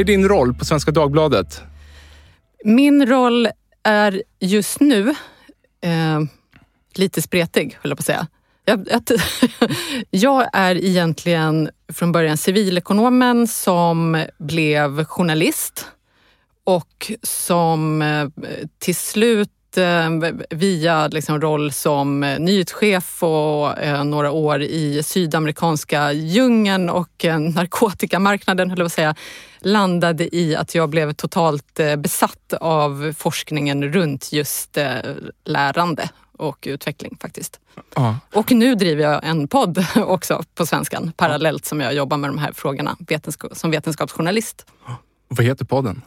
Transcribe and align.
Vad 0.00 0.08
är 0.08 0.12
din 0.12 0.28
roll 0.28 0.54
på 0.54 0.64
Svenska 0.64 0.90
Dagbladet? 0.90 1.62
Min 2.64 3.06
roll 3.06 3.48
är 3.82 4.22
just 4.38 4.80
nu 4.80 5.08
eh, 5.80 6.20
lite 6.94 7.22
spretig, 7.22 7.78
höll 7.80 7.90
jag 7.90 7.98
på 7.98 8.00
att 8.00 8.06
säga. 8.06 8.26
Jag, 8.64 8.88
jag, 8.90 9.02
jag, 10.10 10.46
är 10.52 10.84
egentligen 10.84 11.70
från 11.92 12.12
början 12.12 12.36
civilekonomen 12.36 13.46
som 13.46 14.24
blev 14.38 15.04
journalist 15.04 15.86
och 16.64 17.12
som 17.22 18.02
eh, 18.02 18.28
till 18.78 18.96
slut 18.96 19.76
eh, 19.76 20.30
via 20.50 21.08
liksom 21.08 21.40
roll 21.40 21.72
som 21.72 22.22
eh, 22.22 22.38
nyhetschef 22.38 23.22
och 23.22 23.74
några 24.06 24.30
år 24.30 24.62
i 24.62 25.02
sydamerikanska 25.02 26.12
djungeln 26.12 26.90
och 26.90 27.24
narkotikamarknaden, 27.54 28.70
höll 28.70 28.78
jag 28.78 28.84
på 28.84 28.86
att 28.86 28.92
säga, 28.92 29.14
landade 29.60 30.36
i 30.36 30.56
att 30.56 30.74
jag 30.74 30.88
blev 30.88 31.12
totalt 31.12 31.80
besatt 31.98 32.52
av 32.60 33.14
forskningen 33.18 33.92
runt 33.92 34.32
just 34.32 34.78
lärande 35.44 36.08
och 36.40 36.66
utveckling 36.70 37.16
faktiskt. 37.20 37.60
Ja. 37.94 38.18
Och 38.34 38.52
nu 38.52 38.74
driver 38.74 39.02
jag 39.02 39.24
en 39.24 39.48
podd 39.48 39.86
också 39.96 40.42
på 40.54 40.66
svenskan 40.66 41.12
parallellt 41.16 41.64
som 41.64 41.80
jag 41.80 41.94
jobbar 41.94 42.16
med 42.16 42.30
de 42.30 42.38
här 42.38 42.52
frågorna 42.52 42.96
vetenskap, 42.98 43.56
som 43.56 43.70
vetenskapsjournalist. 43.70 44.66
Vad 45.28 45.46
heter 45.46 45.64
podden? 45.64 46.02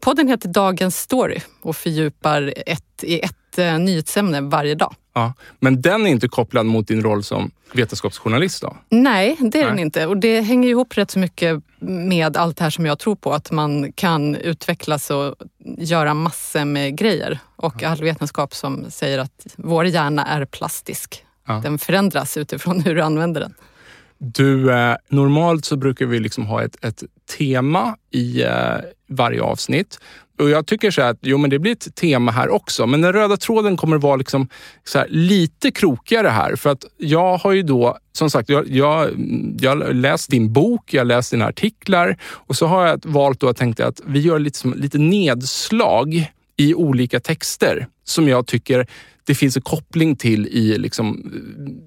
Podden 0.00 0.28
heter 0.28 0.48
Dagens 0.48 1.00
story 1.00 1.40
och 1.62 1.76
fördjupar 1.76 2.54
ett, 2.66 3.04
i 3.04 3.20
ett 3.20 3.58
eh, 3.58 3.78
nyhetsämne 3.78 4.40
varje 4.40 4.74
dag. 4.74 4.94
Ja, 5.14 5.32
men 5.60 5.82
den 5.82 6.06
är 6.06 6.10
inte 6.10 6.28
kopplad 6.28 6.66
mot 6.66 6.88
din 6.88 7.02
roll 7.02 7.22
som 7.22 7.50
vetenskapsjournalist 7.72 8.62
då? 8.62 8.76
Nej, 8.88 9.36
det 9.40 9.58
är 9.58 9.62
Nej. 9.62 9.70
den 9.70 9.78
inte. 9.78 10.06
Och 10.06 10.16
det 10.16 10.40
hänger 10.40 10.68
ihop 10.68 10.98
rätt 10.98 11.10
så 11.10 11.18
mycket 11.18 11.62
med 11.88 12.36
allt 12.36 12.56
det 12.56 12.64
här 12.64 12.70
som 12.70 12.86
jag 12.86 12.98
tror 12.98 13.16
på. 13.16 13.32
Att 13.32 13.50
man 13.50 13.92
kan 13.92 14.34
utvecklas 14.34 15.10
och 15.10 15.34
göra 15.78 16.14
massor 16.14 16.64
med 16.64 16.96
grejer. 16.98 17.38
Och 17.56 17.82
all 17.82 18.00
vetenskap 18.00 18.54
som 18.54 18.84
säger 18.90 19.18
att 19.18 19.46
vår 19.56 19.86
hjärna 19.86 20.26
är 20.26 20.44
plastisk. 20.44 21.24
Ja. 21.46 21.60
Den 21.62 21.78
förändras 21.78 22.36
utifrån 22.36 22.80
hur 22.84 22.94
du 22.94 23.02
använder 23.02 23.40
den. 23.40 23.54
Du, 24.18 24.72
eh, 24.72 24.96
normalt 25.08 25.64
så 25.64 25.76
brukar 25.76 26.06
vi 26.06 26.20
liksom 26.20 26.46
ha 26.46 26.62
ett, 26.62 26.84
ett 26.84 27.02
tema 27.38 27.96
i 28.10 28.42
eh, 28.42 28.76
varje 29.08 29.42
avsnitt. 29.42 29.98
Och 30.38 30.50
jag 30.50 30.66
tycker 30.66 30.90
så 30.90 31.02
att 31.02 31.18
jo, 31.22 31.38
men 31.38 31.50
det 31.50 31.58
blir 31.58 31.72
ett 31.72 31.94
tema 31.94 32.32
här 32.32 32.48
också, 32.48 32.86
men 32.86 33.00
den 33.00 33.12
röda 33.12 33.36
tråden 33.36 33.76
kommer 33.76 33.98
vara 33.98 34.16
liksom 34.16 34.48
här, 34.94 35.06
lite 35.08 35.70
krokigare 35.70 36.28
här. 36.28 36.56
För 36.56 36.70
att 36.70 36.84
jag 36.96 37.36
har 37.36 37.52
ju 37.52 37.62
då, 37.62 37.98
som 38.12 38.30
sagt, 38.30 38.48
jag, 38.48 38.68
jag, 38.70 39.10
jag 39.60 39.70
har 39.70 39.92
läst 39.92 40.30
din 40.30 40.52
bok, 40.52 40.94
jag 40.94 41.00
har 41.00 41.04
läst 41.04 41.30
dina 41.30 41.46
artiklar 41.46 42.16
och 42.22 42.56
så 42.56 42.66
har 42.66 42.86
jag 42.86 43.06
valt 43.06 43.40
då 43.40 43.48
att 43.48 43.56
tänkte 43.56 43.86
att 43.86 44.00
vi 44.06 44.20
gör 44.20 44.38
lite, 44.38 44.58
som, 44.58 44.74
lite 44.74 44.98
nedslag 44.98 46.32
i 46.56 46.74
olika 46.74 47.20
texter 47.20 47.86
som 48.04 48.28
jag 48.28 48.46
tycker 48.46 48.86
det 49.26 49.34
finns 49.34 49.56
en 49.56 49.62
koppling 49.62 50.16
till 50.16 50.46
i, 50.46 50.78
liksom, 50.78 51.32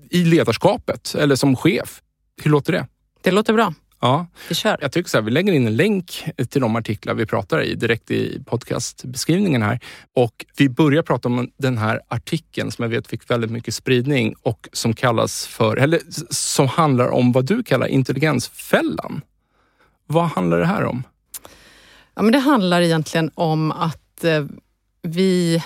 i 0.09 0.23
ledarskapet 0.23 1.15
eller 1.15 1.35
som 1.35 1.55
chef. 1.55 2.01
Hur 2.43 2.51
låter 2.51 2.73
det? 2.73 2.87
Det 3.21 3.31
låter 3.31 3.53
bra. 3.53 3.73
Ja, 4.01 4.27
vi 4.49 4.55
kör. 4.55 4.77
Jag 4.81 4.91
tycker 4.91 5.09
så 5.09 5.17
här, 5.17 5.21
vi 5.23 5.31
lägger 5.31 5.53
in 5.53 5.67
en 5.67 5.75
länk 5.75 6.25
till 6.49 6.61
de 6.61 6.75
artiklar 6.75 7.13
vi 7.13 7.25
pratar 7.25 7.63
i 7.63 7.75
direkt 7.75 8.11
i 8.11 8.43
podcastbeskrivningen 8.45 9.61
här. 9.61 9.79
Och 10.15 10.45
vi 10.57 10.69
börjar 10.69 11.03
prata 11.03 11.29
om 11.29 11.51
den 11.57 11.77
här 11.77 12.01
artikeln 12.07 12.71
som 12.71 12.83
jag 12.83 12.89
vet 12.89 13.07
fick 13.07 13.31
väldigt 13.31 13.51
mycket 13.51 13.73
spridning 13.73 14.35
och 14.41 14.69
som 14.73 14.93
kallas 14.93 15.47
för, 15.47 15.77
eller 15.77 15.99
som 16.29 16.67
handlar 16.67 17.07
om 17.07 17.31
vad 17.31 17.45
du 17.45 17.63
kallar 17.63 17.87
intelligensfällan. 17.87 19.21
Vad 20.07 20.25
handlar 20.25 20.59
det 20.59 20.65
här 20.65 20.83
om? 20.83 21.03
Ja, 22.15 22.21
men 22.21 22.31
det 22.31 22.39
handlar 22.39 22.81
egentligen 22.81 23.31
om 23.33 23.71
att 23.71 24.23
eh, 24.23 24.45
vi 25.01 25.63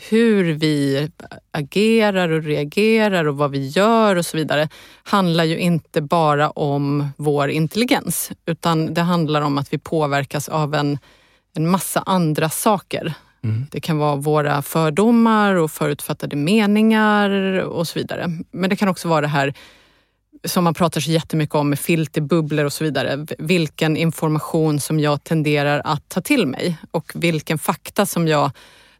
hur 0.00 0.52
vi 0.52 1.08
agerar 1.50 2.28
och 2.28 2.42
reagerar 2.42 3.24
och 3.24 3.36
vad 3.36 3.50
vi 3.50 3.68
gör 3.68 4.16
och 4.16 4.26
så 4.26 4.36
vidare 4.36 4.68
handlar 5.02 5.44
ju 5.44 5.58
inte 5.58 6.00
bara 6.00 6.50
om 6.50 7.08
vår 7.16 7.48
intelligens 7.48 8.30
utan 8.46 8.94
det 8.94 9.00
handlar 9.00 9.40
om 9.42 9.58
att 9.58 9.72
vi 9.72 9.78
påverkas 9.78 10.48
av 10.48 10.74
en, 10.74 10.98
en 11.56 11.70
massa 11.70 12.02
andra 12.06 12.48
saker. 12.48 13.14
Mm. 13.44 13.66
Det 13.70 13.80
kan 13.80 13.98
vara 13.98 14.16
våra 14.16 14.62
fördomar 14.62 15.54
och 15.54 15.70
förutfattade 15.70 16.36
meningar 16.36 17.30
och 17.60 17.88
så 17.88 17.98
vidare. 17.98 18.26
Men 18.50 18.70
det 18.70 18.76
kan 18.76 18.88
också 18.88 19.08
vara 19.08 19.20
det 19.20 19.26
här 19.26 19.54
som 20.44 20.64
man 20.64 20.74
pratar 20.74 21.00
så 21.00 21.10
jättemycket 21.10 21.54
om 21.54 21.68
med 21.68 21.78
filterbubblor 21.78 22.64
och 22.64 22.72
så 22.72 22.84
vidare. 22.84 23.26
Vilken 23.38 23.96
information 23.96 24.80
som 24.80 25.00
jag 25.00 25.24
tenderar 25.24 25.82
att 25.84 26.08
ta 26.08 26.20
till 26.20 26.46
mig 26.46 26.76
och 26.90 27.12
vilken 27.14 27.58
fakta 27.58 28.06
som 28.06 28.28
jag 28.28 28.50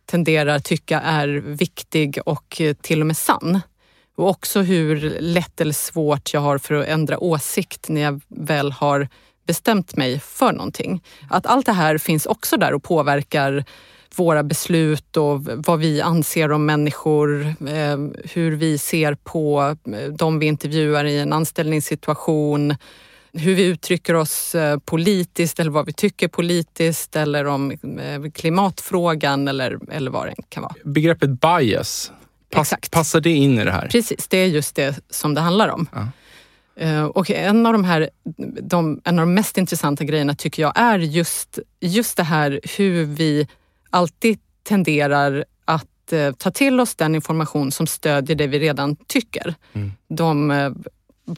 tenderar 0.06 0.58
tycka 0.58 1.00
är 1.00 1.29
viktig 1.44 2.19
och 2.26 2.61
eh, 2.61 2.75
till 2.75 3.00
och 3.00 3.06
med 3.06 3.17
sann. 3.17 3.61
Och 4.17 4.29
också 4.29 4.61
hur 4.61 5.17
lätt 5.20 5.61
eller 5.61 5.73
svårt 5.73 6.35
jag 6.35 6.41
har 6.41 6.58
för 6.58 6.75
att 6.75 6.87
ändra 6.87 7.19
åsikt 7.19 7.88
när 7.88 8.00
jag 8.00 8.20
väl 8.29 8.73
har 8.73 9.08
bestämt 9.47 9.97
mig 9.97 10.20
för 10.20 10.53
någonting. 10.53 11.03
Att 11.31 11.47
allt 11.47 11.67
det 11.67 11.73
här 11.73 11.99
finns 11.99 12.26
också 12.26 12.56
där 12.56 12.75
och 12.75 12.82
påverkar 12.82 13.64
våra 14.17 14.43
beslut 14.43 15.17
och 15.17 15.43
vad 15.43 15.79
vi 15.79 16.00
anser 16.00 16.53
om 16.53 16.67
människor, 16.67 17.47
eh, 17.47 17.99
hur 18.25 18.56
vi 18.56 18.79
ser 18.79 19.14
på 19.14 19.76
eh, 19.93 20.12
de 20.12 20.38
vi 20.38 20.47
intervjuar 20.47 21.05
i 21.05 21.19
en 21.19 21.32
anställningssituation, 21.32 22.75
hur 23.38 23.55
vi 23.55 23.65
uttrycker 23.65 24.15
oss 24.15 24.55
eh, 24.55 24.79
politiskt 24.79 25.61
eller 25.61 25.71
vad 25.71 25.87
vi 25.87 25.93
tycker 25.93 26.29
politiskt 26.29 27.17
eller 27.17 27.44
om 27.44 27.71
eh, 27.71 28.31
klimatfrågan 28.35 29.49
eller, 29.49 29.79
eller 29.91 30.11
vad 30.11 30.27
det 30.27 30.35
kan 30.49 30.62
vara. 30.62 30.75
Begreppet 30.85 31.31
bias, 31.41 32.12
pass, 32.50 32.75
passar 32.91 33.21
det 33.21 33.31
in 33.31 33.59
i 33.59 33.65
det 33.65 33.73
här? 33.73 33.88
Precis, 33.88 34.29
det 34.29 34.38
är 34.38 34.47
just 34.47 34.75
det 34.75 35.00
som 35.11 35.35
det 35.35 35.41
handlar 35.41 35.69
om. 35.69 35.87
Ja. 35.93 36.09
Eh, 36.85 37.05
och 37.05 37.31
en 37.31 37.67
av, 37.67 37.73
de 37.73 37.85
här, 37.85 38.11
de, 38.62 39.00
en 39.05 39.19
av 39.19 39.27
de 39.27 39.35
mest 39.35 39.59
intressanta 39.59 40.05
grejerna 40.05 40.35
tycker 40.35 40.62
jag 40.62 40.73
är 40.79 40.99
just, 40.99 41.59
just 41.81 42.17
det 42.17 42.23
här 42.23 42.61
hur 42.77 43.05
vi 43.05 43.49
alltid 43.91 44.39
tenderar 44.62 45.44
att 45.65 45.87
ta 46.39 46.50
till 46.50 46.81
oss 46.81 46.94
den 46.94 47.15
information 47.15 47.73
som 47.73 47.87
stödjer 47.87 48.37
det 48.37 48.47
vi 48.47 48.59
redan 48.59 48.97
tycker. 48.97 49.55
Mm. 49.73 49.93
De 50.09 50.50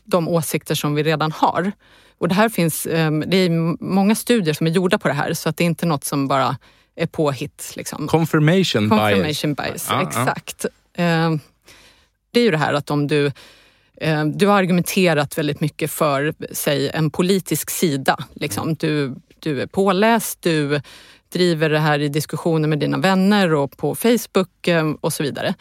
de 0.05 0.29
åsikter 0.29 0.75
som 0.75 0.95
vi 0.95 1.03
redan 1.03 1.33
har. 1.33 1.73
Och 2.19 2.29
det 2.29 2.35
här 2.35 2.49
finns, 2.49 2.87
ehm, 2.87 3.25
det 3.27 3.37
är 3.37 3.51
många 3.85 4.15
studier 4.15 4.55
som 4.55 4.67
är 4.67 4.71
gjorda 4.71 4.99
på 4.99 5.09
det 5.09 5.15
här 5.15 5.33
så 5.35 5.49
att 5.49 5.57
det 5.57 5.65
är 5.65 5.67
inte 5.67 5.87
något 5.87 6.05
som 6.05 6.29
bara 6.29 6.57
är 6.97 7.07
påhitt. 7.07 7.73
Liksom. 7.77 8.09
Confirmation, 8.09 8.89
Confirmation 8.89 9.55
bias. 9.55 9.69
bias, 9.69 9.87
ja, 9.91 10.03
exakt. 10.03 10.67
Ehm, 10.95 11.41
det 12.31 12.41
är 12.41 12.45
ju 12.45 12.51
det 12.51 12.59
här 12.59 12.73
att 12.73 12.91
om 12.91 13.07
du 13.07 13.33
ehm, 14.01 14.39
du 14.39 14.47
har 14.47 14.59
argumenterat 14.59 15.39
väldigt 15.39 15.61
mycket 15.61 15.91
för, 15.91 16.35
säg 16.53 16.91
en 16.91 17.11
politisk 17.11 17.71
sida. 17.71 18.17
Liksom. 18.35 18.75
Du, 18.75 19.15
du 19.39 19.63
är 19.63 19.67
påläst, 19.67 20.43
du 20.43 20.81
driver 21.33 21.71
det 21.71 21.79
här 21.79 21.99
i 21.99 22.09
diskussioner 22.09 22.69
med 22.69 22.79
dina 22.79 22.99
vänner 22.99 23.55
och 23.55 23.77
på 23.77 23.95
Facebook 23.95 24.69
och 25.01 25.13
så 25.13 25.23
vidare. 25.23 25.55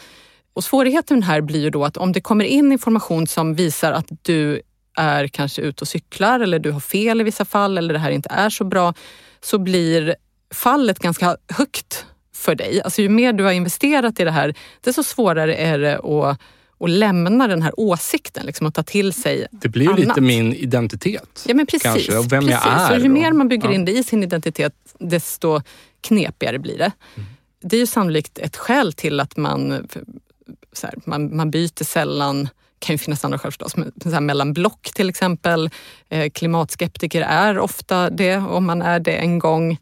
Och 0.58 0.64
svårigheten 0.64 1.24
här 1.24 1.42
blir 1.42 1.60
ju 1.60 1.70
då 1.70 1.86
att 1.86 1.98
om 1.98 2.12
det 2.12 2.22
kommer 2.22 2.46
in 2.46 2.72
information 2.72 3.28
som 3.28 3.56
visar 3.56 3.92
att 3.92 4.08
du 4.22 4.62
är 4.96 5.28
kanske 5.28 5.62
ute 5.62 5.82
och 5.82 5.88
cyklar 5.88 6.40
eller 6.40 6.60
du 6.60 6.72
har 6.72 6.80
fel 6.80 7.22
i 7.22 7.24
vissa 7.24 7.46
fall 7.46 7.78
eller 7.78 7.94
det 7.94 8.00
här 8.00 8.12
inte 8.12 8.30
är 8.30 8.50
så 8.50 8.64
bra, 8.64 8.94
så 9.42 9.58
blir 9.58 10.16
fallet 10.54 11.00
ganska 11.00 11.38
högt 11.50 12.06
för 12.34 12.56
dig. 12.56 12.82
Alltså 12.82 13.02
ju 13.02 13.10
mer 13.10 13.34
du 13.34 13.44
har 13.44 13.52
investerat 13.52 14.20
i 14.20 14.24
det 14.24 14.32
här, 14.32 14.56
desto 14.82 15.04
svårare 15.04 15.56
är 15.56 15.80
det 15.80 15.96
att, 15.98 16.40
att 16.80 16.90
lämna 16.90 17.48
den 17.48 17.62
här 17.62 17.80
åsikten 17.80 18.46
liksom, 18.46 18.68
och 18.68 18.74
ta 18.74 18.84
till 18.84 19.14
sig 19.14 19.48
Det 19.52 19.70
blir 19.70 19.88
annat. 19.88 20.00
lite 20.00 20.22
min 20.22 20.54
identitet. 20.54 21.46
Ja 21.48 21.54
men 21.54 21.66
precis. 21.66 21.84
Kanske, 21.84 22.18
och 22.18 22.32
vem 22.32 22.44
precis. 22.44 22.62
jag 22.66 22.74
är. 22.74 22.88
Så 22.98 23.04
ju 23.04 23.10
mer 23.10 23.32
man 23.32 23.48
bygger 23.48 23.68
ja. 23.70 23.76
in 23.76 23.86
det 23.86 23.92
i 23.92 24.04
sin 24.04 24.24
identitet, 24.24 24.74
desto 25.00 25.62
knepigare 26.02 26.60
blir 26.60 26.78
det. 26.78 26.92
Mm. 27.16 27.28
Det 27.62 27.76
är 27.76 27.80
ju 27.80 27.88
sannolikt 27.88 28.40
ett 28.40 28.58
skäl 28.58 28.94
till 28.94 29.20
att 29.20 29.38
man 29.38 29.88
här, 30.84 30.94
man, 31.06 31.36
man 31.36 31.52
byter 31.52 31.84
sällan 31.84 32.50
kan 32.80 32.94
ju 32.94 32.98
finnas 32.98 33.26
andra 33.26 33.40
skäl 33.40 33.52
förstås, 33.52 33.76
men 33.76 33.92
så 34.04 34.10
här, 34.10 34.22
mellan 34.22 34.54
block 34.54 34.90
till 34.96 35.10
exempel. 35.10 35.70
Eh, 36.10 36.30
klimatskeptiker 36.30 37.22
är 37.22 37.60
ofta 37.60 38.10
det, 38.10 38.38
om 38.38 38.66
man 38.66 38.82
är 38.82 39.00
det 39.00 39.16
en 39.16 39.40
gång. 39.40 39.78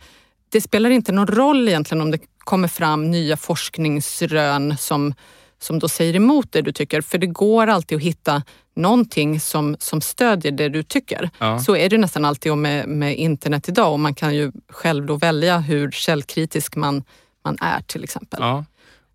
Det 0.49 0.61
spelar 0.61 0.89
inte 0.89 1.11
någon 1.11 1.27
roll 1.27 1.67
egentligen 1.67 2.01
om 2.01 2.11
det 2.11 2.19
kommer 2.37 2.67
fram 2.67 3.11
nya 3.11 3.37
forskningsrön 3.37 4.77
som, 4.77 5.13
som 5.59 5.79
då 5.79 5.87
säger 5.87 6.15
emot 6.15 6.51
det 6.51 6.61
du 6.61 6.71
tycker, 6.71 7.01
för 7.01 7.17
det 7.17 7.27
går 7.27 7.67
alltid 7.67 7.95
att 7.95 8.01
hitta 8.01 8.43
någonting 8.75 9.39
som, 9.39 9.75
som 9.79 10.01
stödjer 10.01 10.51
det 10.51 10.69
du 10.69 10.83
tycker. 10.83 11.29
Ja. 11.39 11.59
Så 11.59 11.75
är 11.75 11.89
det 11.89 11.97
nästan 11.97 12.25
alltid 12.25 12.57
med, 12.57 12.87
med 12.87 13.17
internet 13.17 13.69
idag 13.69 13.93
och 13.93 13.99
man 13.99 14.15
kan 14.15 14.35
ju 14.35 14.51
själv 14.69 15.05
då 15.05 15.15
välja 15.15 15.57
hur 15.57 15.91
källkritisk 15.91 16.75
man, 16.75 17.03
man 17.43 17.57
är 17.61 17.81
till 17.81 18.03
exempel. 18.03 18.39
Ja. 18.41 18.65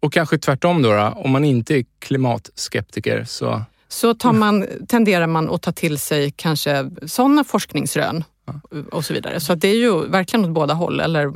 Och 0.00 0.12
kanske 0.12 0.38
tvärtom 0.38 0.82
då, 0.82 0.92
då, 0.92 1.12
om 1.16 1.30
man 1.30 1.44
inte 1.44 1.74
är 1.74 1.84
klimatskeptiker 1.98 3.24
så... 3.24 3.62
Så 3.88 4.14
tar 4.14 4.32
man, 4.32 4.66
tenderar 4.88 5.26
man 5.26 5.50
att 5.50 5.62
ta 5.62 5.72
till 5.72 5.98
sig 5.98 6.30
kanske 6.36 6.90
sådana 7.06 7.44
forskningsrön 7.44 8.24
och 8.90 9.04
så 9.04 9.14
vidare. 9.14 9.40
Så 9.40 9.54
det 9.54 9.68
är 9.68 9.76
ju 9.76 10.06
verkligen 10.06 10.44
åt 10.44 10.50
båda 10.50 10.74
håll, 10.74 11.00
eller 11.00 11.32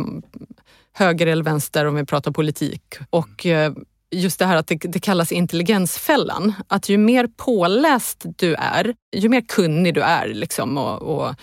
höger 0.92 1.26
eller 1.26 1.44
vänster 1.44 1.84
om 1.84 1.94
vi 1.94 2.04
pratar 2.04 2.30
politik. 2.32 2.82
Och 3.10 3.46
eh, 3.46 3.72
just 4.10 4.38
det 4.38 4.46
här 4.46 4.56
att 4.56 4.66
det, 4.66 4.74
det, 4.74 4.98
kallas 4.98 5.32
intelligensfällan. 5.32 6.52
Att 6.68 6.88
ju 6.88 6.98
mer 6.98 7.28
påläst 7.36 8.24
du 8.36 8.54
är, 8.54 8.94
ju 9.16 9.28
mer 9.28 9.40
kunnig 9.40 9.94
du 9.94 10.00
är 10.00 10.26
liksom 10.26 10.78
och, 10.78 11.02
och 11.02 11.34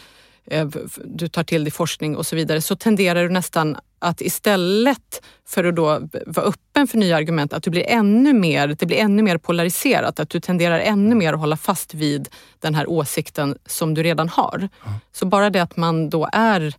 Eh, 0.52 0.68
du 1.06 1.28
tar 1.28 1.44
till 1.44 1.64
dig 1.64 1.72
forskning 1.72 2.18
och 2.18 2.26
så 2.26 2.36
vidare, 2.36 2.62
så 2.62 2.76
tenderar 2.76 3.24
du 3.24 3.30
nästan 3.30 3.78
att 4.02 4.22
istället 4.22 5.22
för 5.48 5.64
att 5.64 5.76
då 5.76 5.84
vara 6.26 6.46
öppen 6.46 6.88
för 6.88 6.98
nya 6.98 7.18
argument, 7.18 7.54
att 7.54 7.64
du 7.64 7.70
blir 7.70 7.86
ännu 7.88 8.34
mer, 8.34 8.68
det 8.68 8.86
blir 8.86 8.98
ännu 8.98 9.24
mer 9.24 9.38
polariserat. 9.38 10.20
Att 10.20 10.30
du 10.30 10.40
tenderar 10.40 10.80
ännu 10.80 11.16
mer 11.16 11.34
att 11.34 11.40
hålla 11.40 11.58
fast 11.58 11.94
vid 11.94 12.30
den 12.60 12.76
här 12.76 12.90
åsikten 12.90 13.58
som 13.66 13.94
du 13.94 14.04
redan 14.04 14.30
har. 14.30 14.58
Mm. 14.58 14.70
Så 15.12 15.26
bara 15.26 15.50
det 15.50 15.60
att 15.60 15.78
man 15.78 16.10
då 16.10 16.30
är 16.34 16.76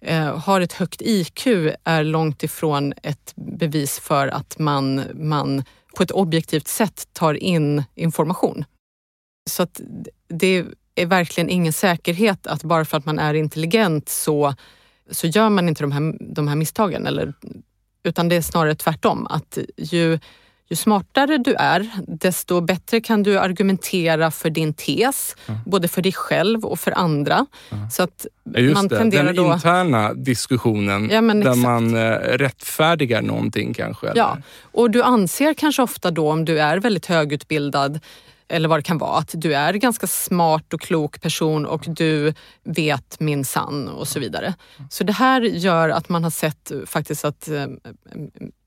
eh, 0.00 0.38
har 0.38 0.60
ett 0.60 0.72
högt 0.72 1.02
IQ 1.02 1.46
är 1.84 2.04
långt 2.04 2.42
ifrån 2.42 2.94
ett 3.02 3.32
bevis 3.36 4.00
för 4.00 4.28
att 4.28 4.58
man, 4.58 5.02
man 5.14 5.64
på 5.96 6.02
ett 6.02 6.10
objektivt 6.10 6.68
sätt 6.68 7.08
tar 7.12 7.34
in 7.34 7.84
information. 7.94 8.64
Så 9.50 9.62
att 9.62 9.80
det 10.28 10.64
är 10.94 11.06
verkligen 11.06 11.50
ingen 11.50 11.72
säkerhet 11.72 12.46
att 12.46 12.62
bara 12.62 12.84
för 12.84 12.96
att 12.96 13.04
man 13.04 13.18
är 13.18 13.34
intelligent 13.34 14.08
så, 14.08 14.54
så 15.10 15.26
gör 15.26 15.48
man 15.48 15.68
inte 15.68 15.82
de 15.82 15.92
här, 15.92 16.14
de 16.34 16.48
här 16.48 16.56
misstagen. 16.56 17.06
Eller, 17.06 17.34
utan 18.04 18.28
det 18.28 18.36
är 18.36 18.42
snarare 18.42 18.74
tvärtom. 18.74 19.26
Att 19.30 19.58
ju, 19.76 20.18
ju 20.68 20.76
smartare 20.76 21.38
du 21.38 21.54
är, 21.54 21.90
desto 22.06 22.60
bättre 22.60 23.00
kan 23.00 23.22
du 23.22 23.38
argumentera 23.38 24.30
för 24.30 24.50
din 24.50 24.74
tes. 24.74 25.36
Mm. 25.46 25.60
Både 25.66 25.88
för 25.88 26.02
dig 26.02 26.12
själv 26.12 26.64
och 26.64 26.80
för 26.80 26.98
andra. 26.98 27.46
Mm. 27.70 27.90
Så 27.90 28.02
att 28.02 28.26
Just 28.56 28.74
man 28.74 28.88
det, 28.88 28.98
tenderar 28.98 29.24
den 29.24 29.36
då... 29.36 29.52
interna 29.54 30.14
diskussionen 30.14 31.10
ja, 31.10 31.20
där 31.20 31.40
exakt. 31.40 31.58
man 31.58 31.96
eh, 31.96 32.18
rättfärdigar 32.18 33.22
någonting 33.22 33.74
kanske. 33.74 34.12
Ja, 34.14 34.38
och 34.72 34.90
du 34.90 35.02
anser 35.02 35.54
kanske 35.54 35.82
ofta 35.82 36.10
då 36.10 36.30
om 36.30 36.44
du 36.44 36.60
är 36.60 36.78
väldigt 36.78 37.06
högutbildad 37.06 38.00
eller 38.48 38.68
vad 38.68 38.78
det 38.78 38.82
kan 38.82 38.98
vara, 38.98 39.18
att 39.18 39.30
du 39.34 39.54
är 39.54 39.72
en 39.72 39.80
ganska 39.80 40.06
smart 40.06 40.74
och 40.74 40.80
klok 40.80 41.20
person 41.20 41.66
och 41.66 41.84
du 41.86 42.34
vet 42.64 43.20
min 43.20 43.44
sann 43.44 43.88
och 43.88 44.08
så 44.08 44.20
vidare. 44.20 44.54
Så 44.90 45.04
det 45.04 45.12
här 45.12 45.40
gör 45.40 45.88
att 45.88 46.08
man 46.08 46.24
har 46.24 46.30
sett 46.30 46.72
faktiskt 46.86 47.24
att 47.24 47.48
eh, 47.48 47.66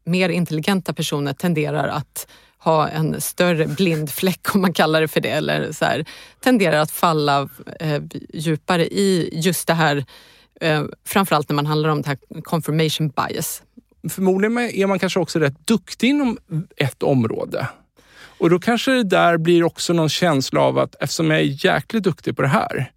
mer 0.06 0.30
intelligenta 0.30 0.94
personer 0.94 1.34
tenderar 1.34 1.88
att 1.88 2.28
ha 2.58 2.88
en 2.88 3.22
större 3.22 3.68
blind 3.68 4.10
fläck 4.10 4.56
om 4.56 4.62
man 4.62 4.74
kallar 4.74 5.02
det 5.02 5.08
för 5.08 5.22
det, 5.22 5.30
eller 5.30 5.72
så 5.72 5.86
här, 5.86 6.06
tenderar 6.40 6.78
att 6.78 6.92
falla 6.92 7.50
eh, 7.80 8.02
djupare 8.34 8.88
i 8.88 9.30
just 9.34 9.68
det 9.68 9.74
här, 9.74 10.06
eh, 10.62 10.84
framförallt 11.06 11.50
när 11.50 11.56
man 11.56 11.66
handlar 11.66 11.90
om 11.90 12.02
det 12.02 12.08
här 12.08 12.42
confirmation 12.42 13.10
bias. 13.10 13.64
Förmodligen 14.10 14.58
är 14.58 14.88
man 14.88 15.00
kanske 15.00 15.20
också 15.20 15.40
rätt 15.40 15.68
duktig 15.68 16.10
inom 16.10 16.38
ett 16.78 17.04
område. 17.04 17.68
Och 18.38 18.50
då 18.50 18.60
kanske 18.60 18.92
det 18.92 19.04
där 19.04 19.38
blir 19.38 19.64
också 19.64 19.94
någon 19.94 20.10
känsla 20.10 20.62
av 20.62 20.78
att 20.78 20.96
eftersom 21.00 21.32
jag 21.32 21.40
är 21.40 21.66
jäkligt 21.66 22.04
duktig 22.04 22.36
på 22.36 22.42
det 22.42 22.48
här, 22.48 22.92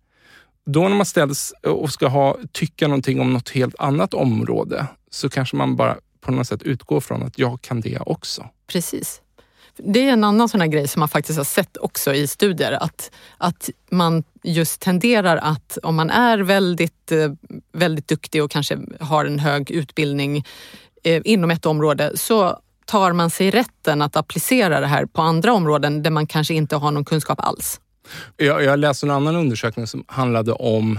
då 0.67 0.89
när 0.89 0.97
man 0.97 1.07
ställs 1.07 1.53
och 1.63 1.91
ska 1.91 2.09
ha, 2.09 2.39
tycka 2.53 2.89
någonting 2.89 3.21
om 3.21 3.33
något 3.33 3.49
helt 3.49 3.75
annat 3.79 4.15
område, 4.15 4.87
så 5.11 5.29
kanske 5.29 5.57
man 5.57 5.77
bara 5.77 5.97
på 6.21 6.33
något 6.33 6.47
sätt 6.47 6.63
utgår 6.63 7.01
från 7.01 7.23
att 7.23 7.39
jag 7.39 7.63
kan 7.63 7.81
det 7.81 7.99
också. 8.01 8.49
Precis. 8.67 9.21
Det 9.77 10.09
är 10.09 10.13
en 10.13 10.25
annan 10.25 10.49
sån 10.49 10.61
här 10.61 10.69
grej 10.69 10.89
som 10.89 11.01
man 11.01 11.09
faktiskt 11.09 11.37
har 11.37 11.45
sett 11.45 11.77
också 11.77 12.15
i 12.15 12.27
studier, 12.27 12.73
att, 12.73 13.11
att 13.39 13.71
man 13.91 14.25
just 14.43 14.81
tenderar 14.81 15.37
att 15.37 15.79
om 15.83 15.97
man 15.97 16.11
är 16.11 16.39
väldigt, 16.39 17.13
eh, 17.13 17.33
väldigt 17.73 18.09
duktig 18.09 18.45
och 18.45 18.51
kanske 18.51 18.79
har 19.01 19.25
en 19.25 19.39
hög 19.39 19.71
utbildning 19.71 20.45
eh, 21.05 21.23
inom 21.25 21.51
ett 21.51 21.67
område, 21.67 22.17
så 22.17 22.61
tar 22.91 23.13
man 23.13 23.31
sig 23.31 23.51
rätten 23.51 24.03
att 24.03 24.17
applicera 24.17 24.81
det 24.81 24.87
här 24.87 25.07
på 25.07 25.23
andra 25.23 25.53
områden 25.53 26.03
där 26.03 26.11
man 26.11 26.27
kanske 26.27 26.55
inte 26.55 26.77
har 26.77 26.91
någon 26.91 27.05
kunskap 27.05 27.41
alls? 27.41 27.81
Jag, 28.37 28.65
jag 28.65 28.79
läste 28.79 29.07
en 29.07 29.11
annan 29.11 29.37
undersökning 29.37 29.87
som 29.87 30.05
handlade 30.09 30.53
om 30.53 30.99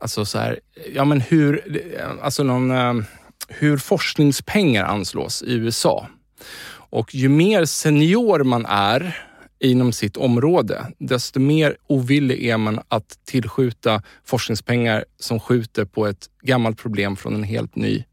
alltså 0.00 0.24
så 0.24 0.38
här, 0.38 0.60
ja 0.94 1.04
men 1.04 1.20
hur, 1.20 1.62
alltså 2.22 2.42
någon, 2.42 2.70
eh, 2.70 2.94
hur 3.48 3.78
forskningspengar 3.78 4.84
anslås 4.84 5.42
i 5.42 5.54
USA. 5.54 6.06
Och 6.74 7.14
ju 7.14 7.28
mer 7.28 7.64
senior 7.64 8.44
man 8.44 8.66
är 8.66 9.26
inom 9.60 9.92
sitt 9.92 10.16
område, 10.16 10.86
desto 10.98 11.40
mer 11.40 11.76
ovillig 11.86 12.46
är 12.46 12.56
man 12.56 12.80
att 12.88 13.18
tillskjuta 13.24 14.02
forskningspengar 14.24 15.04
som 15.18 15.40
skjuter 15.40 15.84
på 15.84 16.06
ett 16.06 16.26
gammalt 16.42 16.78
problem 16.78 17.16
från 17.16 17.34
en 17.34 17.44
helt 17.44 17.76
ny 17.76 18.04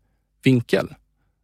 vinkel. 0.43 0.93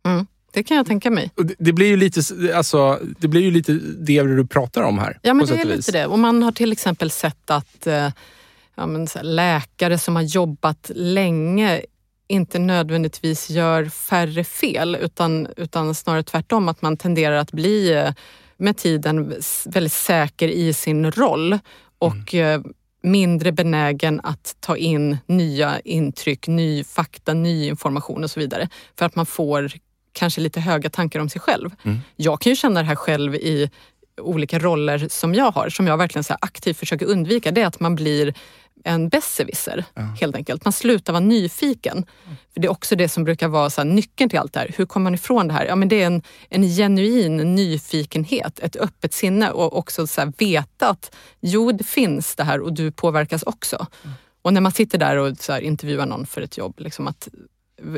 Mm. 0.06 0.26
Det 0.56 0.64
kan 0.64 0.78
jag 0.78 0.86
tänka 0.86 1.12
mig. 1.12 1.32
Det, 1.36 1.56
det, 1.60 1.74
blir 1.74 1.88
ju 1.88 1.98
lite, 1.98 2.22
alltså, 2.56 3.00
det 3.20 3.28
blir 3.28 3.42
ju 3.42 3.52
lite 3.52 3.74
det 3.98 4.22
du 4.24 4.48
pratar 4.48 4.84
om 4.84 5.00
här. 5.00 5.20
Ja, 5.22 5.34
men 5.34 5.46
det 5.46 5.62
är 5.62 5.66
lite 5.66 5.92
det. 5.92 6.06
Och 6.06 6.20
man 6.20 6.44
har 6.44 6.52
till 6.52 6.72
exempel 6.72 7.12
sett 7.12 7.52
att 7.52 7.88
eh, 7.88 8.10
ja, 8.76 8.88
läkare 9.22 9.98
som 9.98 10.16
har 10.16 10.24
jobbat 10.24 10.92
länge 10.96 11.82
inte 12.28 12.60
nödvändigtvis 12.60 13.50
gör 13.50 13.86
färre 13.86 14.44
fel 14.44 14.98
utan, 15.02 15.48
utan 15.58 15.96
snarare 15.96 16.24
tvärtom 16.24 16.70
att 16.70 16.82
man 16.82 16.98
tenderar 16.98 17.36
att 17.36 17.52
bli 17.52 17.94
eh, 17.94 18.14
med 18.58 18.78
tiden 18.78 19.36
väldigt 19.66 19.94
säker 19.94 20.48
i 20.48 20.74
sin 20.74 21.12
roll 21.12 21.60
och 22.00 22.34
mm. 22.34 22.66
Eh, 22.66 22.72
mindre 23.02 23.52
benägen 23.52 24.22
att 24.24 24.56
ta 24.60 24.78
in 24.78 25.18
nya 25.26 25.80
intryck, 25.80 26.48
ny 26.48 26.84
fakta, 26.84 27.34
ny 27.34 27.68
information 27.68 28.24
och 28.24 28.32
så 28.32 28.40
vidare. 28.40 28.70
För 28.98 29.06
att 29.06 29.16
man 29.16 29.26
får 29.26 29.72
kanske 30.16 30.42
lite 30.42 30.60
höga 30.60 30.90
tankar 30.90 31.20
om 31.20 31.30
sig 31.30 31.42
själv. 31.42 31.70
Mm. 31.84 32.00
Jag 32.16 32.42
kan 32.42 32.50
ju 32.50 32.56
känna 32.56 32.80
det 32.80 32.88
här 32.88 32.96
själv 32.96 33.36
i 33.36 33.70
olika 34.22 34.60
roller 34.60 35.08
som 35.10 35.34
jag 35.34 35.52
har, 35.52 35.70
som 35.70 35.88
jag 35.88 35.98
verkligen 35.98 36.24
så 36.24 36.36
aktivt 36.42 36.78
försöker 36.78 37.06
undvika. 37.06 37.52
Det 37.52 37.62
är 37.62 37.68
att 37.68 37.80
man 37.80 37.96
blir 37.96 38.34
en 38.84 39.10
besserwisser 39.10 39.86
ja. 39.94 40.02
helt 40.02 40.36
enkelt. 40.36 40.66
Man 40.66 40.74
slutar 40.74 41.14
vara 41.14 41.24
nyfiken. 41.24 42.06
För 42.54 42.60
Det 42.62 42.68
är 42.68 42.72
också 42.72 42.96
det 42.96 43.10
som 43.10 43.24
brukar 43.24 43.48
vara 43.48 43.70
så 43.70 43.84
nyckeln 43.84 44.30
till 44.30 44.40
allt 44.40 44.54
det 44.54 44.60
här. 44.60 44.72
Hur 44.78 44.86
kommer 44.86 45.04
man 45.04 45.14
ifrån 45.14 45.48
det 45.48 45.54
här? 45.54 45.66
Ja, 45.66 45.76
men 45.76 45.88
det 45.88 46.02
är 46.02 46.08
en, 46.08 46.22
en 46.50 46.64
genuin 46.64 47.56
nyfikenhet, 47.56 48.60
ett 48.60 48.76
öppet 48.76 49.14
sinne 49.14 49.52
och 49.52 49.78
också 49.78 50.08
så 50.08 50.32
veta 50.38 50.90
att 50.90 51.16
jo, 51.40 51.72
det 51.72 51.84
finns 51.84 52.36
det 52.36 52.44
här 52.44 52.62
och 52.62 52.74
du 52.74 52.92
påverkas 52.92 53.44
också. 53.44 53.88
Mm. 54.04 54.16
Och 54.42 54.54
när 54.54 54.62
man 54.62 54.72
sitter 54.72 54.98
där 54.98 55.18
och 55.18 55.38
så 55.38 55.60
intervjuar 55.60 56.06
någon 56.06 56.26
för 56.26 56.42
ett 56.42 56.58
jobb, 56.58 56.74
liksom 56.78 57.08
att 57.08 57.28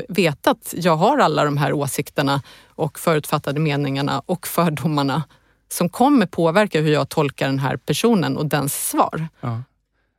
veta 0.08 0.50
att 0.50 0.74
jag 0.76 0.96
har 0.96 1.18
alla 1.18 1.44
de 1.44 1.56
här 1.56 1.72
åsikterna 1.72 2.42
och 2.68 2.98
förutfattade 2.98 3.60
meningarna 3.60 4.22
och 4.26 4.46
fördomarna 4.46 5.22
som 5.68 5.88
kommer 5.88 6.26
påverka 6.26 6.80
hur 6.80 6.92
jag 6.92 7.08
tolkar 7.08 7.46
den 7.46 7.58
här 7.58 7.76
personen 7.76 8.36
och 8.36 8.46
dens 8.46 8.88
svar. 8.88 9.28
Ja. 9.40 9.62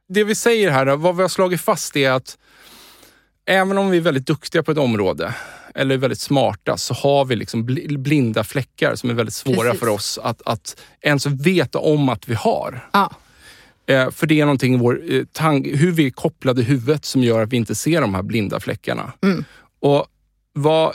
Det 0.10 0.24
vi 0.24 0.36
säger 0.36 0.72
här, 0.72 0.96
vad 0.96 1.16
vi 1.16 1.22
har 1.22 1.30
slagit 1.30 1.62
fast 1.62 1.96
är 1.96 2.12
att 2.12 2.38
även 3.46 3.78
om 3.78 3.90
vi 3.90 3.98
är 3.98 4.02
väldigt 4.02 4.28
duktiga 4.28 4.64
på 4.64 4.72
ett 4.72 4.78
område 4.78 5.36
eller 5.76 5.98
väldigt 5.98 6.20
smarta 6.20 6.78
så 6.78 6.94
har 6.94 7.26
vi 7.26 7.36
liksom 7.36 7.66
blinda 7.90 8.44
fläckar 8.44 8.96
som 8.96 9.10
är 9.10 9.14
väldigt 9.14 9.36
svåra 9.36 9.56
Precis. 9.56 9.80
för 9.80 9.88
oss 9.88 10.20
att, 10.24 10.42
att 10.46 10.82
ens 11.02 11.26
veta 11.26 11.80
om 11.80 12.10
att 12.10 12.28
vi 12.28 12.34
har. 12.34 12.90
Ja. 12.94 13.12
Eh, 13.90 14.12
för 14.12 14.28
det 14.28 14.40
är 14.40 14.46
någonting 14.46 14.74
i 14.74 14.78
vår 14.78 15.02
eh, 15.10 15.52
hur 15.64 15.92
vi 15.92 16.06
är 16.06 16.10
kopplade 16.10 16.62
i 16.62 16.64
huvudet 16.64 17.06
som 17.06 17.24
gör 17.24 17.44
att 17.44 17.54
vi 17.54 17.58
inte 17.58 17.76
ser 17.76 18.02
de 18.02 18.16
här 18.16 18.24
blinda 18.24 18.60
fläckarna. 18.60 19.14
Mm. 19.22 19.44
Och 19.80 20.06
vad, 20.54 20.94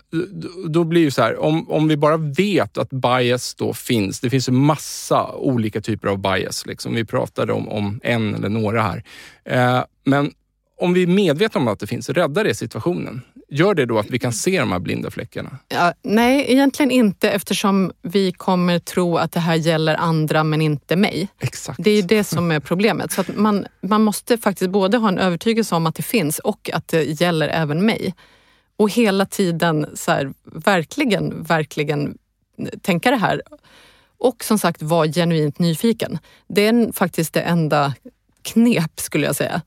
då 0.69 0.85
blir 0.85 1.05
det 1.05 1.11
så 1.11 1.23
här, 1.23 1.39
om, 1.39 1.71
om 1.71 1.89
vi 1.89 1.97
bara 1.97 2.17
vet 2.17 2.79
att 2.79 2.91
bias 2.91 3.55
då 3.55 3.73
finns, 3.73 4.21
det 4.21 4.31
finns 4.31 4.49
en 4.49 4.57
massa 4.57 5.33
olika 5.33 5.81
typer 5.81 6.09
av 6.09 6.19
bias. 6.19 6.67
Liksom. 6.67 6.95
Vi 6.95 7.05
pratade 7.05 7.53
om, 7.53 7.69
om 7.69 8.01
en 8.03 8.35
eller 8.35 8.49
några 8.49 8.83
här. 8.83 9.05
Eh, 9.45 9.85
men 10.05 10.33
om 10.77 10.93
vi 10.93 11.03
är 11.03 11.07
medvetna 11.07 11.61
om 11.61 11.69
att 11.69 11.79
det 11.79 11.87
finns, 11.87 12.09
räddar 12.09 12.45
det 12.45 12.55
situationen? 12.55 13.23
Gör 13.49 13.75
det 13.75 13.87
då 13.87 13.99
att 13.99 14.11
vi 14.11 14.19
kan 14.19 14.33
se 14.33 14.61
de 14.61 14.73
här 14.73 14.79
blinda 14.79 15.11
fläckarna? 15.11 15.59
Ja, 15.69 15.93
nej, 16.03 16.45
egentligen 16.53 16.91
inte 16.91 17.31
eftersom 17.31 17.93
vi 18.03 18.33
kommer 18.33 18.79
tro 18.79 19.17
att 19.17 19.33
det 19.33 19.41
här 19.41 19.55
gäller 19.55 19.95
andra 19.95 20.45
men 20.45 20.61
inte 20.61 20.97
mig. 20.97 21.29
Exakt. 21.41 21.79
Det 21.83 21.91
är 21.91 22.03
det 22.03 22.25
som 22.25 22.51
är 22.51 22.61
problemet. 22.61 23.13
Så 23.13 23.25
man, 23.35 23.67
man 23.81 24.03
måste 24.03 24.39
faktiskt 24.39 24.71
både 24.71 24.97
ha 24.97 25.09
en 25.09 25.19
övertygelse 25.19 25.75
om 25.75 25.87
att 25.87 25.95
det 25.95 26.03
finns 26.03 26.39
och 26.39 26.71
att 26.73 26.89
det 26.89 27.21
gäller 27.21 27.49
även 27.49 27.87
mig. 27.87 28.15
Och 28.77 28.91
hela 28.91 29.27
tiden 29.27 29.87
så 29.95 30.11
här, 30.11 30.33
verkligen, 30.45 31.43
verkligen 31.43 32.19
tänka 32.83 33.11
det 33.11 33.17
här. 33.17 33.43
Och 34.19 34.45
som 34.45 34.59
sagt 34.59 34.83
vara 34.83 35.07
genuint 35.07 35.59
nyfiken. 35.59 36.19
Det 36.49 36.67
är 36.67 36.93
faktiskt 36.93 37.35
det 37.35 37.41
enda 37.41 37.95
knep 38.43 39.01
skulle 39.01 39.27
jag 39.27 39.37
säga 39.37 39.63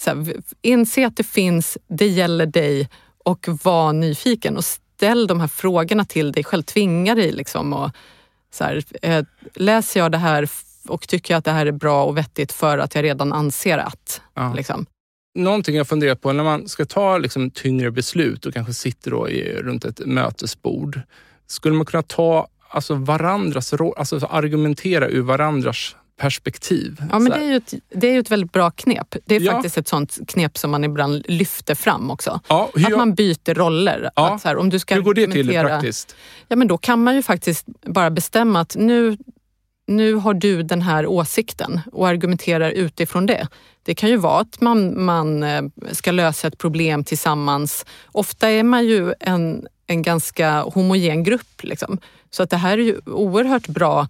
så 0.00 0.10
här, 0.10 0.34
inse 0.62 1.06
att 1.06 1.16
det 1.16 1.24
finns, 1.24 1.78
det 1.88 2.06
gäller 2.06 2.46
dig 2.46 2.88
och 3.24 3.48
var 3.62 3.92
nyfiken 3.92 4.56
och 4.56 4.64
ställ 4.64 5.26
de 5.26 5.40
här 5.40 5.48
frågorna 5.48 6.04
till 6.04 6.32
dig 6.32 6.44
själv. 6.44 6.62
Tvinga 6.62 7.14
dig 7.14 7.32
liksom. 7.32 7.72
Och, 7.72 7.90
så 8.52 8.64
här, 8.64 8.84
eh, 9.02 9.24
läser 9.54 10.00
jag 10.00 10.12
det 10.12 10.18
här 10.18 10.48
och 10.88 11.08
tycker 11.08 11.34
jag 11.34 11.38
att 11.38 11.44
det 11.44 11.50
här 11.50 11.66
är 11.66 11.72
bra 11.72 12.04
och 12.04 12.16
vettigt 12.16 12.52
för 12.52 12.78
att 12.78 12.94
jag 12.94 13.04
redan 13.04 13.32
anser 13.32 13.78
att. 13.78 14.20
Ja. 14.34 14.54
Liksom. 14.54 14.86
Någonting 15.34 15.76
jag 15.76 15.88
funderar 15.88 16.14
på 16.14 16.32
när 16.32 16.44
man 16.44 16.68
ska 16.68 16.84
ta 16.84 17.18
liksom, 17.18 17.50
tyngre 17.50 17.90
beslut 17.90 18.46
och 18.46 18.54
kanske 18.54 18.74
sitter 18.74 19.10
då 19.10 19.28
i, 19.28 19.52
runt 19.52 19.84
ett 19.84 20.06
mötesbord. 20.06 21.00
Skulle 21.46 21.74
man 21.74 21.86
kunna 21.86 22.02
ta 22.02 22.48
alltså, 22.68 22.94
varandras 22.94 23.72
alltså 23.72 24.26
argumentera 24.30 25.08
ur 25.08 25.22
varandras 25.22 25.96
perspektiv. 26.20 27.02
Ja, 27.10 27.18
men 27.18 27.32
det 27.32 27.38
är, 27.38 27.48
ju 27.50 27.56
ett, 27.56 27.74
det 27.94 28.08
är 28.08 28.12
ju 28.12 28.20
ett 28.20 28.30
väldigt 28.30 28.52
bra 28.52 28.70
knep. 28.70 29.16
Det 29.24 29.36
är 29.36 29.40
ja. 29.40 29.52
faktiskt 29.52 29.78
ett 29.78 29.88
sånt 29.88 30.18
knep 30.26 30.58
som 30.58 30.70
man 30.70 30.84
ibland 30.84 31.24
lyfter 31.28 31.74
fram 31.74 32.10
också. 32.10 32.40
Ja, 32.48 32.70
att 32.74 32.96
man 32.96 33.14
byter 33.14 33.54
roller. 33.54 34.10
Ja. 34.16 34.34
Att 34.34 34.40
så 34.40 34.48
här, 34.48 34.56
om 34.56 34.70
du 34.70 34.78
ska 34.78 34.94
hur 34.94 35.02
går 35.02 35.14
det 35.14 35.26
till 35.26 35.48
praktiskt? 35.48 36.16
Ja, 36.48 36.56
men 36.56 36.68
då 36.68 36.78
kan 36.78 37.04
man 37.04 37.14
ju 37.14 37.22
faktiskt 37.22 37.66
bara 37.66 38.10
bestämma 38.10 38.60
att 38.60 38.76
nu, 38.76 39.16
nu 39.86 40.14
har 40.14 40.34
du 40.34 40.62
den 40.62 40.82
här 40.82 41.06
åsikten 41.06 41.80
och 41.92 42.08
argumenterar 42.08 42.70
utifrån 42.70 43.26
det. 43.26 43.48
Det 43.82 43.94
kan 43.94 44.08
ju 44.08 44.16
vara 44.16 44.40
att 44.40 44.60
man, 44.60 45.04
man 45.04 45.42
eh, 45.42 45.62
ska 45.92 46.10
lösa 46.10 46.48
ett 46.48 46.58
problem 46.58 47.04
tillsammans. 47.04 47.86
Ofta 48.12 48.48
är 48.50 48.62
man 48.62 48.86
ju 48.86 49.14
en, 49.20 49.66
en 49.86 50.02
ganska 50.02 50.60
homogen 50.60 51.24
grupp. 51.24 51.62
Liksom. 51.62 51.98
Så 52.30 52.42
att 52.42 52.50
det 52.50 52.56
här 52.56 52.78
är 52.78 52.82
ju 52.82 53.00
oerhört 53.06 53.66
bra 53.68 54.08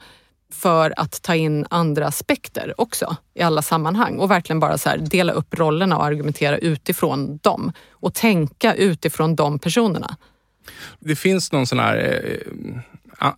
för 0.52 0.95
att 0.97 1.23
ta 1.23 1.35
in 1.35 1.66
andra 1.71 2.07
aspekter 2.07 2.75
också 2.80 3.16
i 3.35 3.42
alla 3.42 3.62
sammanhang 3.62 4.19
och 4.19 4.30
verkligen 4.30 4.61
bara 4.61 4.78
så 4.78 4.88
här, 4.88 4.99
dela 4.99 5.33
upp 5.33 5.59
rollerna 5.59 5.97
och 5.97 6.04
argumentera 6.04 6.59
utifrån 6.59 7.38
dem 7.42 7.73
och 7.90 8.14
tänka 8.14 8.75
utifrån 8.75 9.37
de 9.37 9.59
personerna. 9.59 10.16
Det 10.99 11.16
finns 11.16 11.52
någon 11.52 11.66
sån 11.66 11.78
här 11.78 12.23
eh, 12.25 12.80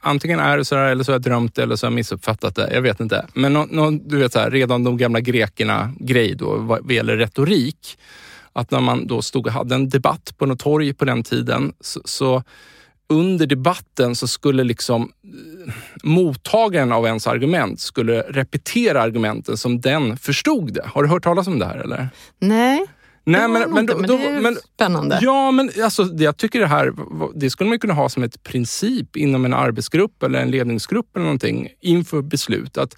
antingen 0.01 0.41
är 0.41 0.59
det 0.59 0.65
så 0.65 0.77
här 0.77 0.85
eller 0.85 1.05
så 1.05 1.13
har 1.13 1.15
jag 1.15 1.23
drömt 1.23 1.55
det 1.55 1.63
eller 1.63 1.77
så 1.77 1.87
har 1.87 1.91
jag 1.91 1.95
missuppfattat 1.95 2.55
det. 2.55 2.75
Jag 2.75 2.83
vet 2.83 3.01
inte. 3.01 3.27
Men 3.35 3.53
no, 3.53 3.67
no, 3.71 3.91
du 3.91 4.17
vet 4.17 4.33
så 4.33 4.39
här, 4.39 4.51
redan 4.51 4.85
de 4.85 4.97
gamla 4.97 5.21
grekerna 5.21 5.93
grej 5.99 6.35
då 6.35 6.57
vad 6.57 6.93
gäller 6.93 7.17
retorik. 7.17 7.99
Att 8.53 8.71
när 8.71 8.81
man 8.81 9.07
då 9.07 9.23
stod 9.23 9.47
och 9.47 9.53
hade 9.53 9.75
en 9.75 9.89
debatt 9.89 10.35
på 10.39 10.47
något 10.47 10.59
torg 10.59 10.95
på 10.95 11.05
den 11.05 11.23
tiden 11.23 11.73
så, 11.81 12.01
så 12.05 12.43
under 13.13 13.47
debatten 13.47 14.15
så 14.17 14.29
skulle 14.29 14.65
liksom 14.65 15.03
eh, 15.03 15.75
mottagaren 16.03 16.93
av 16.93 17.07
ens 17.07 17.27
argument 17.27 17.81
skulle 17.81 18.21
repetera 18.21 19.03
argumenten 19.03 19.57
som 19.57 19.81
den 19.81 20.17
förstod 20.17 20.73
det. 20.73 20.87
Har 20.87 21.03
du 21.03 21.09
hört 21.09 21.25
talas 21.25 21.47
om 21.47 21.59
det 21.59 21.67
här 21.67 21.79
eller? 21.79 22.09
Nej. 22.39 22.87
Nej, 23.25 23.49
men, 23.49 23.71
men, 23.71 23.87
då, 23.87 23.99
men 23.99 24.07
det 24.07 24.27
är 24.27 24.41
men, 24.41 24.57
spännande. 24.75 25.19
Ja, 25.23 25.51
men 25.51 25.71
alltså, 25.85 26.03
jag 26.03 26.37
tycker 26.37 26.61
det 26.61 26.67
här 26.67 26.93
det 27.35 27.51
skulle 27.51 27.71
man 27.71 27.79
kunna 27.79 27.95
ha 27.95 28.09
som 28.09 28.23
ett 28.23 28.43
princip 28.43 29.17
inom 29.17 29.45
en 29.45 29.55
arbetsgrupp 29.55 30.23
eller 30.23 30.41
en 30.41 30.51
ledningsgrupp 30.51 31.17
eller 31.17 31.25
någonting 31.25 31.69
inför 31.81 32.23
beslut. 32.23 32.79
Att, 32.79 32.97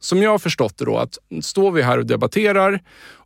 som 0.00 0.22
jag 0.22 0.30
har 0.30 0.38
förstått 0.38 0.78
det 0.78 0.84
då, 0.84 0.98
att 0.98 1.18
står 1.42 1.70
vi 1.70 1.82
här 1.82 1.98
och 1.98 2.06
debatterar 2.06 2.82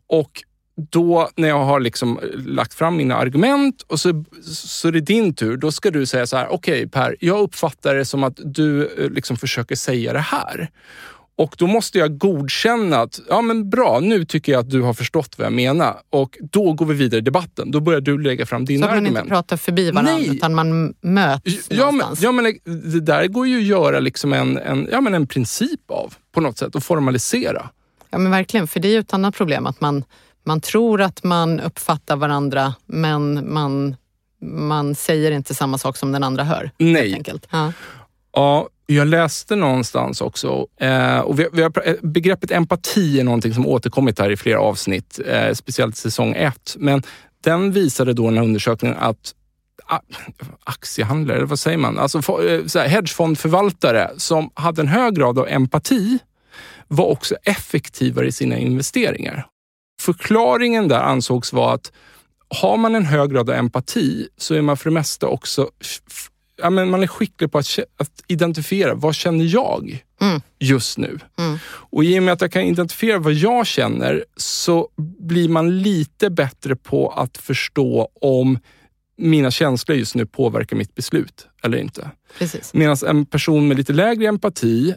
och 0.07 0.45
då 0.91 1.29
när 1.37 1.49
jag 1.49 1.65
har 1.65 1.81
liksom 1.81 2.21
lagt 2.35 2.75
fram 2.75 2.97
mina 2.97 3.17
argument 3.17 3.83
och 3.83 4.01
så, 4.01 4.25
så 4.43 4.89
är 4.89 4.93
det 4.93 5.01
din 5.01 5.35
tur. 5.35 5.57
Då 5.57 5.73
ska 5.73 5.91
du 5.91 6.07
säga 6.07 6.27
så 6.27 6.37
här, 6.37 6.53
okej 6.53 6.75
okay, 6.75 6.89
Per, 6.89 7.17
jag 7.21 7.41
uppfattar 7.41 7.95
det 7.95 8.05
som 8.05 8.25
att 8.25 8.41
du 8.45 8.87
eh, 8.99 9.11
liksom 9.11 9.37
försöker 9.37 9.77
säga 9.77 10.13
det 10.13 10.19
här. 10.19 10.71
Och 11.39 11.55
då 11.59 11.67
måste 11.67 11.99
jag 11.99 12.19
godkänna 12.19 12.97
att, 12.97 13.21
ja 13.29 13.41
men 13.43 13.71
bra, 13.71 14.01
nu 14.01 14.25
tycker 14.25 14.53
jag 14.53 14.61
att 14.61 14.71
du 14.71 14.83
har 14.83 14.95
förstått 14.95 15.35
vad 15.39 15.47
jag 15.47 15.53
menar. 15.53 15.97
Och 16.11 16.39
då 16.41 16.73
går 16.73 16.87
vi 16.87 16.95
vidare 16.95 17.19
i 17.19 17.23
debatten. 17.23 17.71
Då 17.71 17.81
börjar 17.81 18.01
du 18.01 18.23
lägga 18.23 18.47
fram 18.47 18.65
dina 18.65 18.87
argument. 18.87 19.07
Så 19.07 19.13
man 19.13 19.23
inte 19.23 19.29
pratar 19.29 19.57
förbi 19.57 19.91
varandra 19.91 20.13
Nej. 20.13 20.37
utan 20.37 20.55
man 20.55 20.95
möts 21.01 21.69
ja, 21.69 21.77
någonstans? 21.77 22.21
Men, 22.21 22.37
ja, 22.37 22.43
men 22.43 22.93
det 22.93 23.01
där 23.01 23.27
går 23.27 23.47
ju 23.47 23.59
att 23.59 23.65
göra 23.65 24.01
liksom 24.01 24.33
en, 24.33 24.59
en, 24.59 24.89
ja, 24.93 25.01
men 25.01 25.15
en 25.15 25.27
princip 25.27 25.91
av 25.91 26.15
på 26.33 26.41
något 26.41 26.59
sätt 26.59 26.75
och 26.75 26.83
formalisera. 26.83 27.71
Ja 28.11 28.19
men 28.19 28.31
verkligen, 28.31 28.69
för 28.69 28.81
det 28.81 28.89
är 28.89 28.93
ju 28.93 28.99
ett 28.99 29.15
annat 29.15 29.35
problem 29.35 29.67
att 29.67 29.81
man 29.81 30.05
man 30.49 30.61
tror 30.61 31.01
att 31.01 31.25
man 31.25 31.61
uppfattar 31.61 32.17
varandra 32.17 32.75
men 32.87 33.53
man, 33.53 33.97
man 34.43 34.95
säger 34.95 35.31
inte 35.31 35.55
samma 35.55 35.79
sak 35.79 35.97
som 35.97 36.13
den 36.13 36.23
andra 36.23 36.45
hör. 36.45 36.71
Nej. 36.79 37.23
Ja. 37.51 37.73
ja. 38.33 38.69
jag 38.87 39.07
läste 39.07 39.57
någonstans 39.57 40.21
också, 40.21 40.67
eh, 40.81 41.19
och 41.19 41.41
vi, 41.41 41.49
vi 41.53 41.63
har, 41.63 41.89
eh, 41.89 41.95
begreppet 42.03 42.51
empati 42.51 43.21
är 43.21 43.25
någonting 43.25 43.55
som 43.55 43.67
återkommit 43.67 44.19
här 44.19 44.31
i 44.31 44.37
flera 44.37 44.61
avsnitt, 44.61 45.21
eh, 45.27 45.53
speciellt 45.53 45.97
säsong 45.97 46.35
ett. 46.35 46.77
Men 46.79 47.03
den 47.45 47.73
visade 47.73 48.13
då 48.13 48.25
den 48.25 48.37
här 48.37 48.45
undersökningen 48.45 48.97
att 48.99 49.35
aktiehandlare, 50.65 51.45
vad 51.45 51.59
säger 51.59 51.79
man? 51.79 51.99
Alltså 51.99 52.23
så 52.67 52.79
här, 52.79 52.89
hedgefondförvaltare 52.89 54.11
som 54.17 54.51
hade 54.55 54.83
en 54.83 54.89
hög 54.89 55.15
grad 55.15 55.39
av 55.39 55.49
empati 55.49 56.19
var 56.89 57.07
också 57.07 57.35
effektivare 57.45 58.27
i 58.27 58.33
sina 58.33 58.57
investeringar. 58.57 59.47
Förklaringen 60.01 60.89
där 60.89 61.01
ansågs 61.01 61.53
vara 61.53 61.75
att 61.75 61.93
har 62.49 62.77
man 62.77 62.95
en 62.95 63.07
hög 63.07 63.31
grad 63.31 63.51
av 63.51 63.57
empati 63.57 64.29
så 64.37 64.55
är 64.55 64.63
man 64.63 64.77
för 64.77 64.91
det 64.91 64.95
mesta 64.95 65.27
också 65.27 65.71
ja, 66.59 66.71
men 66.71 66.91
man 66.91 67.03
är 67.03 67.07
skicklig 67.07 67.53
på 67.53 67.59
att, 67.59 67.79
att 67.97 68.25
identifiera 68.27 68.95
vad 68.95 69.15
känner 69.15 69.45
jag 69.45 70.05
mm. 70.21 70.41
just 70.59 70.99
nu. 70.99 71.19
Mm. 71.39 71.59
Och 71.67 72.05
i 72.05 72.19
och 72.19 72.23
med 72.23 72.33
att 72.33 72.41
jag 72.41 72.53
kan 72.53 72.63
identifiera 72.63 73.19
vad 73.19 73.33
jag 73.33 73.67
känner 73.67 74.25
så 74.37 74.89
blir 75.19 75.49
man 75.49 75.83
lite 75.83 76.31
bättre 76.31 76.77
på 76.77 77.09
att 77.11 77.39
förstå 77.39 78.09
om 78.21 78.59
mina 79.17 79.51
känslor 79.51 79.99
just 79.99 80.15
nu 80.15 80.27
påverkar 80.27 80.77
mitt 80.77 80.95
beslut 80.95 81.47
eller 81.63 81.79
inte. 81.79 82.11
Medan 82.73 82.97
en 83.07 83.27
person 83.27 83.69
med 83.69 83.77
lite 83.77 83.93
lägre 83.93 84.27
empati 84.27 84.95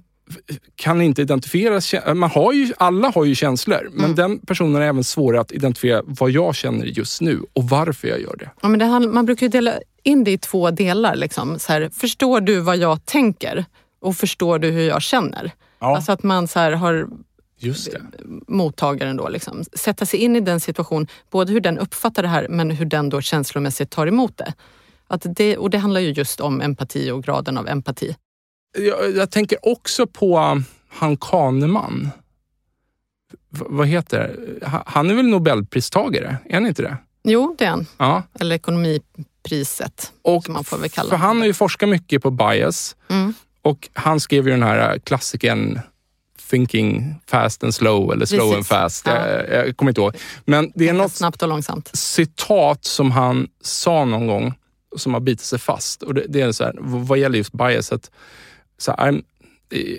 kan 0.75 1.01
inte 1.01 1.21
identifiera, 1.21 2.13
man 2.13 2.29
har 2.29 2.53
ju, 2.53 2.73
alla 2.77 3.09
har 3.09 3.25
ju 3.25 3.35
känslor, 3.35 3.89
men 3.91 4.05
mm. 4.05 4.15
den 4.15 4.39
personen 4.39 4.81
är 4.81 4.85
även 4.85 5.03
svårare 5.03 5.41
att 5.41 5.51
identifiera 5.51 6.01
vad 6.05 6.31
jag 6.31 6.55
känner 6.55 6.85
just 6.85 7.21
nu 7.21 7.41
och 7.53 7.63
varför 7.63 8.07
jag 8.07 8.21
gör 8.21 8.35
det. 8.39 8.49
Ja, 8.61 8.69
men 8.69 8.79
det 8.79 9.07
man 9.07 9.25
brukar 9.25 9.45
ju 9.45 9.49
dela 9.49 9.73
in 10.03 10.23
det 10.23 10.31
i 10.31 10.37
två 10.37 10.71
delar. 10.71 11.15
Liksom. 11.15 11.59
Så 11.59 11.73
här, 11.73 11.89
förstår 11.93 12.41
du 12.41 12.59
vad 12.59 12.77
jag 12.77 13.05
tänker 13.05 13.65
och 14.01 14.17
förstår 14.17 14.59
du 14.59 14.69
hur 14.69 14.87
jag 14.87 15.01
känner? 15.01 15.51
Ja. 15.79 15.95
Alltså 15.95 16.11
att 16.11 16.23
man 16.23 16.47
så 16.47 16.59
här, 16.59 16.71
har 16.71 17.07
Just 17.57 17.91
det. 17.91 18.01
mottagaren 18.47 19.17
då. 19.17 19.29
Liksom. 19.29 19.63
Sätta 19.73 20.05
sig 20.05 20.19
in 20.19 20.35
i 20.35 20.39
den 20.39 20.59
situation, 20.59 21.07
både 21.29 21.51
hur 21.53 21.61
den 21.61 21.79
uppfattar 21.79 22.23
det 22.23 22.29
här 22.29 22.47
men 22.49 22.71
hur 22.71 22.85
den 22.85 23.09
då 23.09 23.21
känslomässigt 23.21 23.89
tar 23.89 24.07
emot 24.07 24.37
det. 24.37 24.53
Att 25.07 25.25
det 25.35 25.57
och 25.57 25.69
det 25.69 25.77
handlar 25.77 26.01
ju 26.01 26.11
just 26.11 26.39
om 26.39 26.61
empati 26.61 27.11
och 27.11 27.23
graden 27.23 27.57
av 27.57 27.67
empati. 27.67 28.15
Jag, 28.77 29.11
jag 29.15 29.31
tänker 29.31 29.57
också 29.61 30.07
på 30.07 30.61
han 30.89 31.17
Kahneman. 31.17 32.09
v- 33.49 33.65
vad 33.69 33.87
heter 33.87 34.35
det? 34.59 34.65
Ha- 34.67 34.83
Han 34.85 35.09
är 35.09 35.13
väl 35.13 35.27
Nobelpristagare? 35.27 36.37
Är 36.49 36.53
han 36.53 36.67
inte 36.67 36.81
det? 36.81 36.97
Jo, 37.23 37.55
det 37.59 37.65
är 37.65 37.69
han. 37.69 37.85
Ja. 37.97 38.23
Eller 38.39 38.55
ekonomipriset, 38.55 40.11
Och 40.21 40.43
som 40.45 40.53
man 40.53 40.63
får 40.63 40.77
väl 40.77 40.89
kalla 40.89 41.09
för 41.09 41.17
han 41.17 41.39
har 41.39 41.45
ju 41.47 41.53
forskat 41.53 41.89
mycket 41.89 42.23
på 42.23 42.31
bias 42.31 42.95
Mm. 43.09 43.33
och 43.61 43.89
han 43.93 44.19
skrev 44.19 44.45
ju 44.47 44.51
den 44.51 44.63
här 44.63 44.99
klassikern 44.99 45.79
Thinking 46.49 47.15
fast 47.27 47.63
and 47.63 47.75
slow 47.75 48.13
eller 48.13 48.25
slow 48.25 48.39
Precis. 48.39 48.55
and 48.55 48.65
fast. 48.67 49.05
Ja. 49.07 49.27
Jag, 49.29 49.67
jag 49.67 49.77
kommer 49.77 49.91
inte 49.91 50.01
ihåg. 50.01 50.15
Men 50.45 50.71
det 50.75 50.89
är 50.89 50.93
något 50.93 51.11
Snabbt 51.13 51.41
och 51.41 51.49
långsamt. 51.49 51.89
citat 51.93 52.85
som 52.85 53.11
han 53.11 53.47
sa 53.61 54.05
någon 54.05 54.27
gång 54.27 54.53
som 54.97 55.13
har 55.13 55.21
bitit 55.21 55.45
sig 55.45 55.59
fast. 55.59 56.03
Och 56.03 56.13
det, 56.13 56.25
det 56.29 56.41
är 56.41 56.51
så 56.51 56.63
här, 56.63 56.75
vad 56.79 57.17
gäller 57.17 57.37
just 57.37 57.51
bias, 57.53 57.91
att 57.91 58.11
så 58.81 58.91
I'm, 58.91 59.23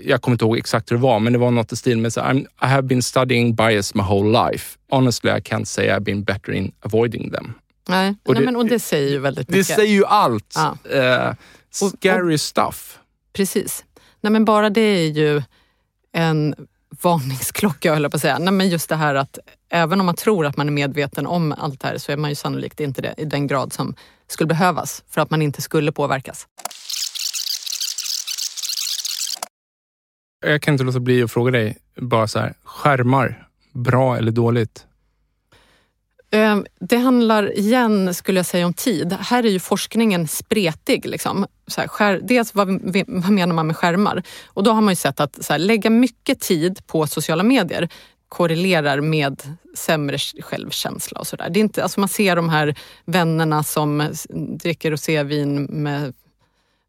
jag 0.05 0.23
kommer 0.23 0.35
inte 0.35 0.45
ihåg 0.45 0.59
exakt 0.59 0.91
hur 0.91 0.97
det 0.97 1.03
var, 1.03 1.21
men 1.21 1.33
det 1.33 1.39
var 1.39 1.51
något 1.51 1.73
i 1.73 1.77
stil 1.77 1.99
med 1.99 2.13
så 2.13 2.21
I'm, 2.21 2.41
I 2.41 2.67
have 2.67 2.83
been 2.83 3.03
studying 3.03 3.55
bias 3.55 3.95
my 3.95 4.03
whole 4.03 4.51
life. 4.51 4.79
Honestly, 4.91 5.31
I 5.31 5.35
can't 5.41 5.65
say 5.65 5.89
I've 5.89 6.01
been 6.01 6.25
better 6.25 6.53
in 6.53 6.73
avoiding 6.81 7.31
them. 7.31 7.53
Nej, 7.89 8.15
Och 8.25 8.35
Nej, 8.35 8.41
det- 8.41 8.47
men, 8.47 8.57
och 8.57 8.67
det 8.67 8.79
säger 8.79 9.11
ju 9.11 9.19
väldigt 9.19 9.49
Det 9.49 9.53
mycket. 9.57 9.77
säger 9.77 9.93
ju 9.95 10.05
allt. 10.05 10.55
Ja. 10.55 10.91
Eh, 10.91 11.35
scary 11.71 12.39
stuff. 12.39 12.99
Precis. 13.33 13.85
Nej, 14.21 14.31
men 14.33 14.45
bara 14.45 14.71
det 14.71 14.81
är 14.81 15.09
ju 15.11 15.43
en 16.13 16.55
varningsklocka, 17.03 17.93
höll 17.95 18.03
jag 18.03 18.11
på 18.13 18.17
att 18.17 18.21
säga. 18.23 18.39
Nej, 18.39 18.53
men 18.53 18.69
just 18.69 18.89
det 18.89 18.97
här 18.97 19.15
att 19.15 19.39
även 19.71 20.01
om 20.01 20.07
man 20.07 20.15
tror 20.17 20.47
att 20.47 20.57
man 20.57 20.67
är 20.69 20.73
medveten 20.73 21.27
om 21.27 21.53
allt 21.59 21.81
det 21.81 21.89
här 21.89 21.99
så 21.99 22.13
är 22.13 22.17
man 22.17 22.31
ju 22.31 22.35
sannolikt 22.37 22.81
inte 22.81 23.03
det 23.03 23.15
i 23.17 23.25
den 23.25 23.47
grad 23.47 23.73
som 23.73 23.95
skulle 24.27 24.47
behövas 24.49 25.05
för 25.11 25.21
att 25.21 25.31
man 25.31 25.43
inte 25.43 25.63
skulle 25.63 25.93
påverkas. 25.93 26.47
Jag 30.43 30.63
kan 30.63 30.75
inte 30.75 30.85
låta 30.85 31.01
bli 31.01 31.23
att 31.23 31.33
fråga 31.33 31.51
dig, 31.51 31.79
bara 31.97 32.29
så 32.29 32.39
här, 32.39 32.55
skärmar, 32.65 33.49
bra 33.73 34.17
eller 34.17 34.33
dåligt? 34.33 34.87
Ehm, 36.31 36.67
det 36.81 36.97
handlar 36.97 37.59
igen, 37.59 38.15
skulle 38.15 38.39
jag 38.39 38.47
säga, 38.47 38.67
om 38.67 38.75
tid. 38.75 39.13
Här 39.13 39.45
är 39.45 39.51
ju 39.51 39.61
forskningen 39.61 40.29
spretig. 40.29 41.07
Liksom. 41.07 41.47
Så 41.67 41.81
här, 41.81 41.89
skär, 41.89 42.21
dels 42.23 42.55
vad, 42.55 42.69
vad 43.07 43.31
menar 43.31 43.55
man 43.55 43.67
med 43.67 43.77
skärmar? 43.77 44.23
Och 44.47 44.63
då 44.63 44.73
har 44.73 44.81
man 44.81 44.93
ju 44.93 44.97
sett 44.97 45.21
att 45.21 45.45
så 45.45 45.53
här, 45.53 45.59
lägga 45.59 45.91
mycket 45.91 46.41
tid 46.41 46.87
på 46.87 47.07
sociala 47.07 47.43
medier 47.43 47.89
korrelerar 48.29 49.01
med 49.01 49.43
sämre 49.77 50.19
självkänsla 50.19 51.21
och 51.21 51.27
sådär. 51.27 51.71
Alltså 51.83 52.01
man 52.01 52.09
ser 52.09 52.37
de 52.37 52.49
här 52.49 52.75
vännerna 53.05 53.63
som 53.63 54.09
dricker 54.63 54.91
rosévin 54.91 55.63
med 55.63 56.15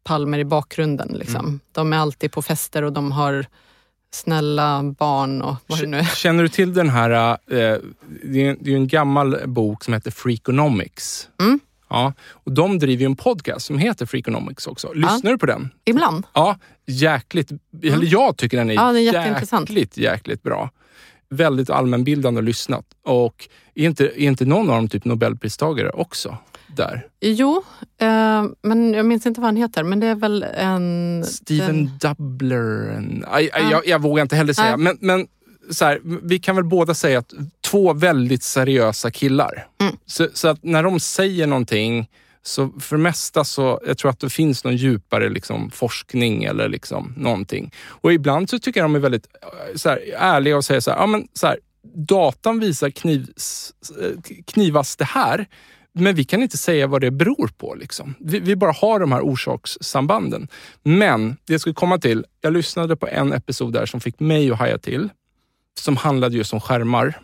palmer 0.04 0.38
i 0.38 0.44
bakgrunden. 0.44 1.08
Liksom. 1.08 1.60
De 1.72 1.92
är 1.92 1.96
alltid 1.96 2.32
på 2.32 2.42
fester 2.42 2.82
och 2.82 2.92
de 2.92 3.12
har 3.12 3.46
snälla 4.10 4.82
barn 4.82 5.42
och 5.42 5.56
vad 5.66 5.80
det 5.80 5.86
nu 5.86 5.96
är. 5.98 6.04
Känner 6.04 6.42
du 6.42 6.48
till 6.48 6.74
den 6.74 6.88
här, 6.90 7.30
eh, 7.30 7.78
det 8.22 8.46
är 8.46 8.68
ju 8.68 8.74
en 8.74 8.88
gammal 8.88 9.38
bok 9.46 9.84
som 9.84 9.94
heter 9.94 10.10
Freakonomics. 10.10 11.28
Mm. 11.40 11.60
Ja, 11.88 12.12
och 12.30 12.52
de 12.52 12.78
driver 12.78 13.00
ju 13.00 13.06
en 13.06 13.16
podcast 13.16 13.66
som 13.66 13.78
heter 13.78 14.06
Freakonomics 14.06 14.66
också. 14.66 14.92
Lyssnar 14.92 15.30
du 15.30 15.38
på 15.38 15.46
den? 15.46 15.70
Ibland. 15.84 16.26
Ja, 16.32 16.58
jäkligt. 16.86 17.50
Eller 17.82 18.06
jag 18.06 18.36
tycker 18.36 18.56
den 18.56 18.70
är, 18.70 18.74
Ja, 18.74 18.86
den 18.86 18.96
är 18.96 19.60
jäkligt, 19.60 19.96
jäkligt 19.96 20.42
bra. 20.42 20.70
Väldigt 21.28 21.70
allmänbildande 21.70 22.38
och 22.38 22.44
lyssnat. 22.44 22.84
Och 23.04 23.48
är 23.74 23.86
inte, 23.86 24.04
är 24.04 24.26
inte 24.26 24.44
någon 24.44 24.70
av 24.70 24.76
dem 24.76 24.88
typ 24.88 25.04
Nobelpristagare 25.04 25.90
också? 25.90 26.36
Där. 26.66 27.06
Jo, 27.20 27.62
eh, 27.98 28.44
men 28.62 28.94
jag 28.94 29.06
minns 29.06 29.26
inte 29.26 29.40
vad 29.40 29.48
han 29.48 29.56
heter. 29.56 29.82
Men 29.82 30.00
det 30.00 30.06
är 30.06 30.14
väl 30.14 30.42
en... 30.42 31.24
Steven 31.26 31.90
den- 32.00 32.16
Dubler. 32.16 32.88
En, 32.96 33.24
jag, 33.70 33.86
jag 33.86 34.02
vågar 34.02 34.22
inte 34.22 34.36
heller 34.36 34.52
säga, 34.52 34.76
Nej. 34.76 34.78
men, 34.78 34.98
men 35.00 35.26
så 35.70 35.84
här, 35.84 36.00
vi 36.22 36.38
kan 36.38 36.56
väl 36.56 36.64
båda 36.64 36.94
säga 36.94 37.18
att 37.18 37.32
två 37.60 37.92
väldigt 37.92 38.42
seriösa 38.42 39.10
killar. 39.10 39.66
Mm. 39.80 39.96
Så, 40.06 40.28
så 40.34 40.48
att 40.48 40.64
när 40.64 40.82
de 40.82 41.00
säger 41.00 41.46
någonting, 41.46 42.08
så 42.42 42.70
för 42.80 42.96
det 42.96 43.02
mesta 43.02 43.44
så 43.44 43.80
jag 43.86 43.98
tror 43.98 44.10
att 44.10 44.20
det 44.20 44.30
finns 44.30 44.64
någon 44.64 44.76
djupare 44.76 45.28
liksom, 45.28 45.70
forskning 45.70 46.44
eller 46.44 46.68
liksom 46.68 47.14
någonting. 47.16 47.72
Och 47.86 48.12
ibland 48.12 48.50
så 48.50 48.58
tycker 48.58 48.80
jag 48.80 48.84
de 48.84 48.94
är 48.94 49.00
väldigt 49.00 49.26
eh, 49.42 49.76
så 49.76 49.88
här, 49.88 50.00
ärliga 50.16 50.56
och 50.56 50.64
säger 50.64 50.80
så 50.80 50.90
här, 50.90 50.98
ja, 50.98 51.06
men, 51.06 51.28
så 51.32 51.46
här, 51.46 51.58
datan 51.96 52.60
visar 52.60 52.90
knivs, 52.90 53.72
eh, 54.00 54.32
knivas 54.46 54.96
det 54.96 55.04
här. 55.04 55.46
Men 55.94 56.14
vi 56.14 56.24
kan 56.24 56.42
inte 56.42 56.58
säga 56.58 56.86
vad 56.86 57.00
det 57.00 57.10
beror 57.10 57.50
på. 57.58 57.74
Liksom. 57.74 58.14
Vi, 58.18 58.40
vi 58.40 58.56
bara 58.56 58.72
har 58.72 59.00
de 59.00 59.12
här 59.12 59.20
orsakssambanden. 59.20 60.48
Men 60.82 61.36
det 61.44 61.52
jag 61.52 61.60
skulle 61.60 61.74
komma 61.74 61.98
till, 61.98 62.24
jag 62.40 62.52
lyssnade 62.52 62.96
på 62.96 63.08
en 63.08 63.32
episod 63.32 63.72
där 63.72 63.86
som 63.86 64.00
fick 64.00 64.20
mig 64.20 64.50
att 64.50 64.58
haja 64.58 64.78
till. 64.78 65.08
Som 65.80 65.96
handlade 65.96 66.36
just 66.36 66.52
om 66.52 66.60
skärmar. 66.60 67.20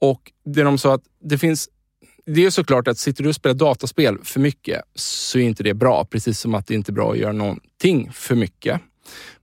Och 0.00 0.32
det 0.44 0.62
de 0.62 0.78
sa 0.78 0.94
att 0.94 1.02
det 1.20 1.38
finns 1.38 1.68
det 2.26 2.44
är 2.44 2.50
såklart 2.50 2.88
att 2.88 2.98
sitter 2.98 3.22
du 3.22 3.28
och 3.28 3.34
spelar 3.34 3.54
dataspel 3.54 4.18
för 4.24 4.40
mycket 4.40 4.82
så 4.94 5.38
är 5.38 5.42
inte 5.42 5.62
det 5.62 5.74
bra. 5.74 6.04
Precis 6.04 6.40
som 6.40 6.54
att 6.54 6.66
det 6.66 6.74
inte 6.74 6.90
är 6.90 6.94
bra 6.94 7.12
att 7.12 7.18
göra 7.18 7.32
någonting 7.32 8.12
för 8.12 8.34
mycket. 8.34 8.80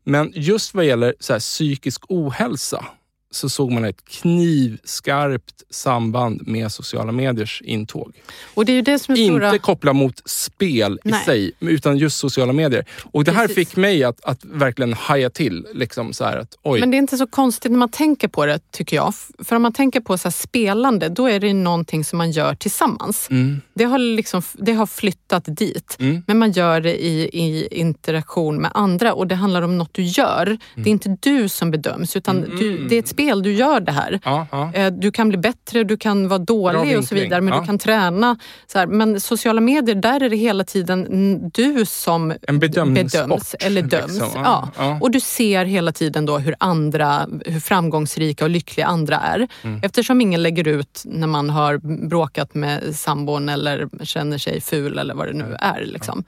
Men 0.03 0.31
just 0.35 0.73
vad 0.73 0.85
gäller 0.85 1.15
så 1.19 1.33
här, 1.33 1.39
psykisk 1.39 2.03
ohälsa 2.09 2.85
så 3.35 3.49
såg 3.49 3.71
man 3.71 3.85
ett 3.85 4.05
knivskarpt 4.05 5.63
samband 5.69 6.47
med 6.47 6.71
sociala 6.71 7.11
mediers 7.11 7.61
intåg. 7.65 8.11
Och 8.53 8.65
det 8.65 8.73
är 8.73 8.81
det 8.81 8.99
som 8.99 9.11
är 9.13 9.25
stora... 9.25 9.47
Inte 9.47 9.59
kopplat 9.59 9.95
mot 9.95 10.21
spel 10.29 10.99
i 11.03 11.09
Nej. 11.09 11.25
sig, 11.25 11.51
utan 11.59 11.97
just 11.97 12.17
sociala 12.17 12.53
medier. 12.53 12.85
Och 13.11 13.23
det 13.23 13.31
här 13.31 13.47
Precis. 13.47 13.55
fick 13.69 13.75
mig 13.77 14.03
att, 14.03 14.23
att 14.25 14.45
verkligen 14.45 14.93
haja 14.93 15.29
till. 15.29 15.67
Liksom 15.73 16.13
så 16.13 16.23
att, 16.23 16.57
oj, 16.63 16.79
Men 16.79 16.91
det 16.91 16.97
är 16.97 16.99
inte 16.99 17.17
så 17.17 17.27
konstigt 17.27 17.71
när 17.71 17.79
man 17.79 17.89
tänker 17.89 18.27
på 18.27 18.45
det, 18.45 18.59
tycker 18.71 18.95
jag. 18.95 19.13
För 19.43 19.55
om 19.55 19.61
man 19.61 19.73
tänker 19.73 19.99
på 19.99 20.17
så 20.17 20.31
spelande, 20.31 21.09
då 21.09 21.29
är 21.29 21.39
det 21.39 21.53
någonting 21.53 22.03
som 22.05 22.17
man 22.17 22.31
gör 22.31 22.55
tillsammans. 22.55 23.27
mm, 23.31 23.61
Det 23.73 23.83
har, 23.83 23.99
liksom, 23.99 24.41
det 24.53 24.73
har 24.73 24.85
flyttat 24.85 25.43
dit. 25.47 25.97
Mm. 25.99 26.23
Men 26.27 26.37
man 26.39 26.51
gör 26.51 26.81
det 26.81 27.05
i, 27.05 27.21
i 27.33 27.67
interaktion 27.71 28.61
med 28.61 28.71
andra 28.73 29.13
och 29.13 29.27
det 29.27 29.35
handlar 29.35 29.61
om 29.61 29.77
något 29.77 29.93
du 29.93 30.03
gör. 30.03 30.57
Det 30.75 30.81
är 30.89 30.91
inte 30.91 31.17
du 31.19 31.49
som 31.49 31.71
bedöms, 31.71 32.15
utan 32.15 32.35
Mm. 32.35 32.57
du, 32.57 32.87
det 32.87 32.95
är 32.95 32.99
ett 32.99 33.07
spel, 33.07 33.24
du 33.41 33.53
gör 33.53 33.79
det 33.79 33.91
här. 33.91 34.19
ja, 34.25 34.47
ja. 34.51 34.73
Eh, 34.73 34.91
Du 34.93 35.11
kan 35.11 35.29
bli 35.29 35.37
bättre, 35.37 35.83
du 35.83 35.97
kan 35.97 36.27
vara 36.27 36.39
dålig 36.39 36.97
och 36.97 37.03
så 37.03 37.15
vidare, 37.15 37.41
men 37.41 37.53
ja. 37.53 37.59
du 37.59 37.65
kan 37.65 37.79
träna. 37.79 38.37
Så 38.67 38.79
här, 38.79 38.87
men 38.87 39.19
sociala 39.19 39.61
medier, 39.61 39.95
där 39.95 40.23
är 40.23 40.29
det 40.29 40.35
hela 40.35 40.63
tiden 40.63 41.05
mm, 41.05 41.49
du 41.53 41.85
som 41.85 42.33
bedöms 42.51 43.55
eller 43.59 43.81
döms. 43.81 44.13
liksom. 44.13 44.29
Ja. 44.77 44.97
Och 45.01 45.11
du 45.11 45.19
ser 45.19 45.65
hela 45.65 45.91
tiden 45.91 46.25
då 46.25 46.37
hur 46.37 46.55
andra, 46.59 47.27
hur 47.45 47.59
framgångsrika 47.59 48.43
och 48.43 48.49
lyckliga 48.49 48.87
andra 48.87 49.17
är. 49.19 49.47
Mm. 49.61 49.79
Eftersom 49.83 50.21
ingen 50.21 50.43
lägger 50.43 50.67
ut 50.67 51.01
när 51.05 51.27
man 51.27 51.49
har 51.49 51.77
bråkat 52.07 52.53
med 52.53 52.95
sambon 52.95 53.49
eller 53.49 54.05
känner 54.05 54.37
sig 54.37 54.61
ful 54.61 54.99
eller 54.99 55.13
vad 55.15 55.27
det 55.27 55.33
nu 55.33 55.55
är. 55.59 55.85
Liksom. 55.85 56.23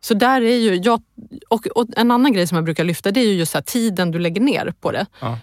Så 0.00 0.14
där 0.14 0.40
är 0.42 0.56
ju, 0.56 0.74
jag, 0.74 1.02
och, 1.48 1.66
och 1.66 1.86
en 1.96 2.10
annan 2.10 2.32
grej 2.32 2.46
som 2.46 2.56
jag 2.56 2.64
brukar 2.64 2.84
lyfta 2.84 3.10
det 3.10 3.20
är 3.20 3.24
ju 3.24 3.32
just 3.32 3.54
här, 3.54 3.60
tiden 3.60 4.10
du 4.10 4.18
lägger 4.18 4.40
ner 4.40 4.74
på 4.80 4.92
det. 4.92 5.06
Ja. 5.20 5.38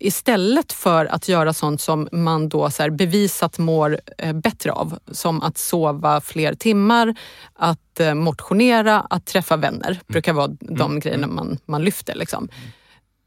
Istället 0.00 0.72
för 0.72 1.06
att 1.06 1.28
göra 1.28 1.52
sånt 1.52 1.80
som 1.80 2.08
man 2.12 2.48
då 2.48 2.70
så 2.70 2.90
bevisat 2.90 3.58
mår 3.58 4.00
eh, 4.18 4.32
bättre 4.32 4.72
av. 4.72 4.98
Som 5.10 5.42
att 5.42 5.58
sova 5.58 6.20
fler 6.20 6.54
timmar, 6.54 7.14
att 7.54 8.00
eh, 8.00 8.14
motionera, 8.14 9.00
att 9.00 9.26
träffa 9.26 9.56
vänner. 9.56 10.00
brukar 10.06 10.32
vara 10.32 10.48
de 10.60 11.00
grejerna 11.00 11.26
man, 11.26 11.58
man 11.66 11.84
lyfter. 11.84 12.14
Liksom. 12.14 12.48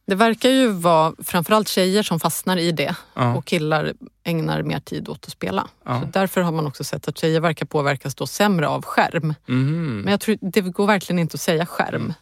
Det 0.07 0.15
verkar 0.15 0.49
ju 0.49 0.67
vara 0.67 1.13
framförallt 1.23 1.67
tjejer 1.67 2.03
som 2.03 2.19
fastnar 2.19 2.57
i 2.57 2.71
det 2.71 2.95
Ja. 3.13 3.35
och 3.35 3.45
killar 3.45 3.93
ägnar 4.23 4.63
mer 4.63 4.79
tid 4.79 5.09
åt 5.09 5.25
att 5.25 5.31
spela. 5.31 5.67
Ja. 5.85 6.01
Så 6.01 6.07
därför 6.13 6.41
har 6.41 6.51
man 6.51 6.67
också 6.67 6.83
sett 6.83 7.07
att 7.07 7.17
tjejer 7.17 7.39
verkar 7.39 7.65
påverkas 7.65 8.15
då 8.15 8.27
sämre 8.27 8.67
av 8.67 8.85
skärm. 8.85 9.33
Mhm. 9.45 10.01
Men 10.01 10.11
jag 10.11 10.21
tror 10.21 10.37
det 10.41 10.61
går 10.61 10.87
verkligen 10.87 11.19
inte 11.19 11.35
att 11.35 11.41
säga 11.41 11.65
skärm. 11.65 12.13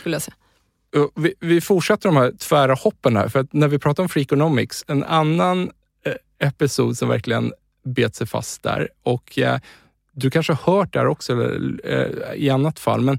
Skulle 0.00 0.14
jag 0.14 0.22
säga. 0.22 0.34
Eh, 0.96 1.06
vi, 1.14 1.34
vi 1.40 1.60
fortsätter 1.60 2.08
de 2.08 2.16
här 2.16 2.32
tvära 2.32 2.74
hoppen 2.74 3.16
här, 3.16 3.28
för 3.28 3.38
att 3.38 3.52
när 3.52 3.68
vi 3.68 3.78
pratar 3.78 4.02
om 4.02 4.08
Freakonomics, 4.08 4.84
en 4.88 5.04
annan 5.04 5.70
eh, 6.04 6.48
episod 6.48 6.98
som 6.98 7.08
verkligen 7.08 7.52
bet 7.84 8.14
sig 8.14 8.26
fast 8.26 8.62
där 8.62 8.88
och 9.02 9.38
eh, 9.38 9.58
du 10.12 10.30
kanske 10.30 10.52
har 10.52 10.72
hört 10.74 10.92
det 10.92 10.98
här 10.98 11.06
också 11.06 11.32
eller, 11.32 11.80
eh, 11.84 12.34
i 12.34 12.50
annat 12.50 12.78
fall, 12.78 13.00
men 13.00 13.18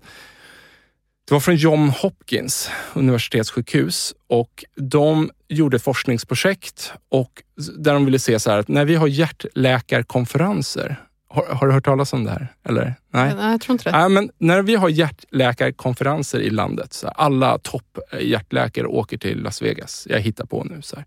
det 1.28 1.34
var 1.34 1.40
från 1.40 1.56
John 1.56 1.90
Hopkins 1.90 2.70
universitetssjukhus 2.94 4.14
och 4.28 4.66
de 4.76 5.32
gjorde 5.48 5.76
ett 5.76 5.84
forskningsprojekt 5.84 6.94
och 7.10 7.44
där 7.78 7.94
de 7.94 8.06
ville 8.06 8.20
se 8.20 8.40
så 8.40 8.52
här 8.52 8.58
att 8.58 8.68
när 8.68 8.86
vi 8.86 8.96
har 8.96 9.08
hjärtläkarkonferenser, 9.08 10.96
har, 11.32 11.46
har 11.56 11.68
du 11.68 11.74
hört 11.74 11.86
talas 11.86 12.14
om 12.14 12.24
det 12.24 12.32
här? 12.32 12.48
Eller? 12.64 12.96
Nej? 13.10 13.34
Nej, 13.36 13.52
jag 13.52 13.62
tror 13.62 13.74
inte 13.74 13.92
det. 13.92 13.98
Ja, 13.98 14.10
men 14.10 14.32
när 14.38 14.62
vi 14.62 14.76
har 14.76 14.90
hjärtläkarkonferenser 14.90 16.40
i 16.40 16.50
landet, 16.50 16.94
så 16.94 17.08
här, 17.08 17.14
alla 17.18 17.58
topp 17.58 18.00
hjärtläkare 18.22 18.88
åker 18.88 19.18
till 19.18 19.42
Las 19.42 19.62
Vegas. 19.62 20.08
Jag 20.10 20.20
hittar 20.20 20.46
på 20.46 20.64
nu. 20.64 20.82
Så 20.82 20.96
här. 20.96 21.06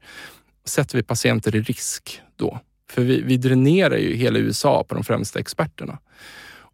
Sätter 0.65 0.97
vi 0.97 1.03
patienter 1.03 1.57
i 1.57 1.61
risk 1.61 2.21
då? 2.37 2.61
För 2.91 3.03
vi, 3.03 3.23
vi 3.23 3.37
dränerar 3.37 3.97
ju 3.97 4.15
hela 4.17 4.39
USA 4.39 4.85
på 4.89 4.95
de 4.95 5.05
främsta 5.05 5.39
experterna. 5.39 5.99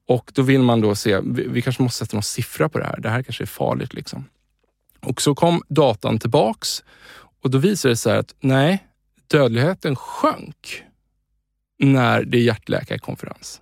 Och 0.06 0.32
då 0.34 0.42
vill 0.42 0.62
man 0.62 0.80
då 0.80 0.94
se, 0.94 1.20
vi, 1.20 1.48
vi 1.48 1.62
kanske 1.62 1.82
måste 1.82 2.04
sätta 2.04 2.16
någon 2.16 2.22
siffra 2.22 2.68
på 2.68 2.78
det 2.78 2.84
här. 2.84 3.00
Det 3.00 3.08
här 3.08 3.22
kanske 3.22 3.44
är 3.44 3.46
farligt. 3.46 3.94
liksom. 3.94 4.24
Och 5.00 5.22
så 5.22 5.34
kom 5.34 5.62
datan 5.68 6.18
tillbaks 6.18 6.84
Och 7.42 7.50
då 7.50 7.58
visade 7.58 7.92
det 7.92 7.96
sig 7.96 8.18
att 8.18 8.34
nej, 8.40 8.86
dödligheten 9.26 9.96
sjönk 9.96 10.84
när 11.80 12.22
det 12.24 12.38
är 12.38 12.42
hjärtläkarkonferens. 12.42 13.60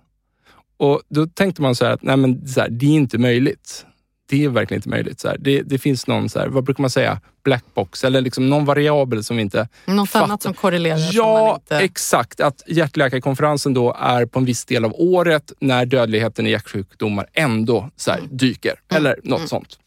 Och 0.77 1.01
då 1.09 1.27
tänkte 1.27 1.61
man 1.61 1.75
så 1.75 1.85
här 1.85 1.91
att 1.91 2.03
nej 2.03 2.17
men 2.17 2.47
så 2.47 2.59
här, 2.61 2.69
det 2.69 2.85
är 2.85 2.89
inte 2.89 3.17
möjligt. 3.17 3.85
Det 4.29 4.43
är 4.43 4.49
verkligen 4.49 4.77
inte 4.77 4.89
möjligt. 4.89 5.19
Så 5.19 5.35
det, 5.39 5.61
det 5.61 5.77
finns 5.77 6.07
någon, 6.07 6.29
så 6.29 6.39
här, 6.39 6.47
vad 6.47 6.63
brukar 6.63 6.81
man 6.81 6.89
säga, 6.89 7.21
blackbox 7.43 8.03
eller 8.03 8.21
liksom 8.21 8.49
någon 8.49 8.65
variabel 8.65 9.23
som 9.23 9.35
vi 9.37 9.41
inte 9.41 9.67
Något 9.85 10.09
fattar. 10.09 10.25
annat 10.25 10.41
som 10.43 10.53
korrelerar 10.53 11.09
Ja, 11.11 11.55
inte... 11.55 11.77
exakt. 11.77 12.39
Att 12.39 12.63
hjärtläkarkonferensen 12.67 13.73
då 13.73 13.93
är 13.99 14.25
på 14.25 14.39
en 14.39 14.45
viss 14.45 14.65
del 14.65 14.85
av 14.85 14.93
året 14.95 15.51
när 15.59 15.85
dödligheten 15.85 16.47
i 16.47 16.49
hjärtsjukdomar 16.49 17.27
ändå 17.33 17.89
så 17.95 18.11
här, 18.11 18.21
dyker. 18.31 18.73
Eller 18.89 19.19
något 19.23 19.49
sånt. 19.49 19.79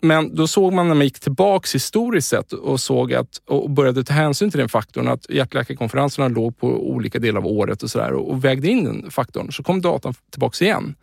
Men 0.00 0.34
då 0.34 0.46
såg 0.46 0.72
man 0.72 0.88
när 0.88 0.94
man 0.94 1.04
gick 1.04 1.20
tillbaks 1.20 1.74
historiskt 1.74 2.28
sett 2.28 2.52
och 2.52 2.80
såg 2.80 3.14
att 3.14 3.42
och 3.46 3.70
började 3.70 4.04
ta 4.04 4.12
hänsyn 4.12 4.50
till 4.50 4.60
den 4.60 4.68
faktorn 4.68 5.08
att 5.08 5.30
hjärtläkarkonferenserna 5.30 6.28
låg 6.28 6.58
på 6.58 6.68
olika 6.68 7.18
delar 7.18 7.40
av 7.40 7.46
året 7.46 7.82
och 7.82 7.90
sådär 7.90 8.12
och, 8.12 8.30
och 8.30 8.44
vägde 8.44 8.68
in 8.68 8.84
den 8.84 9.10
faktorn. 9.10 9.52
Så 9.52 9.62
kom 9.62 9.80
datan 9.80 10.14
tillbaks 10.30 10.62
igen. 10.62 10.94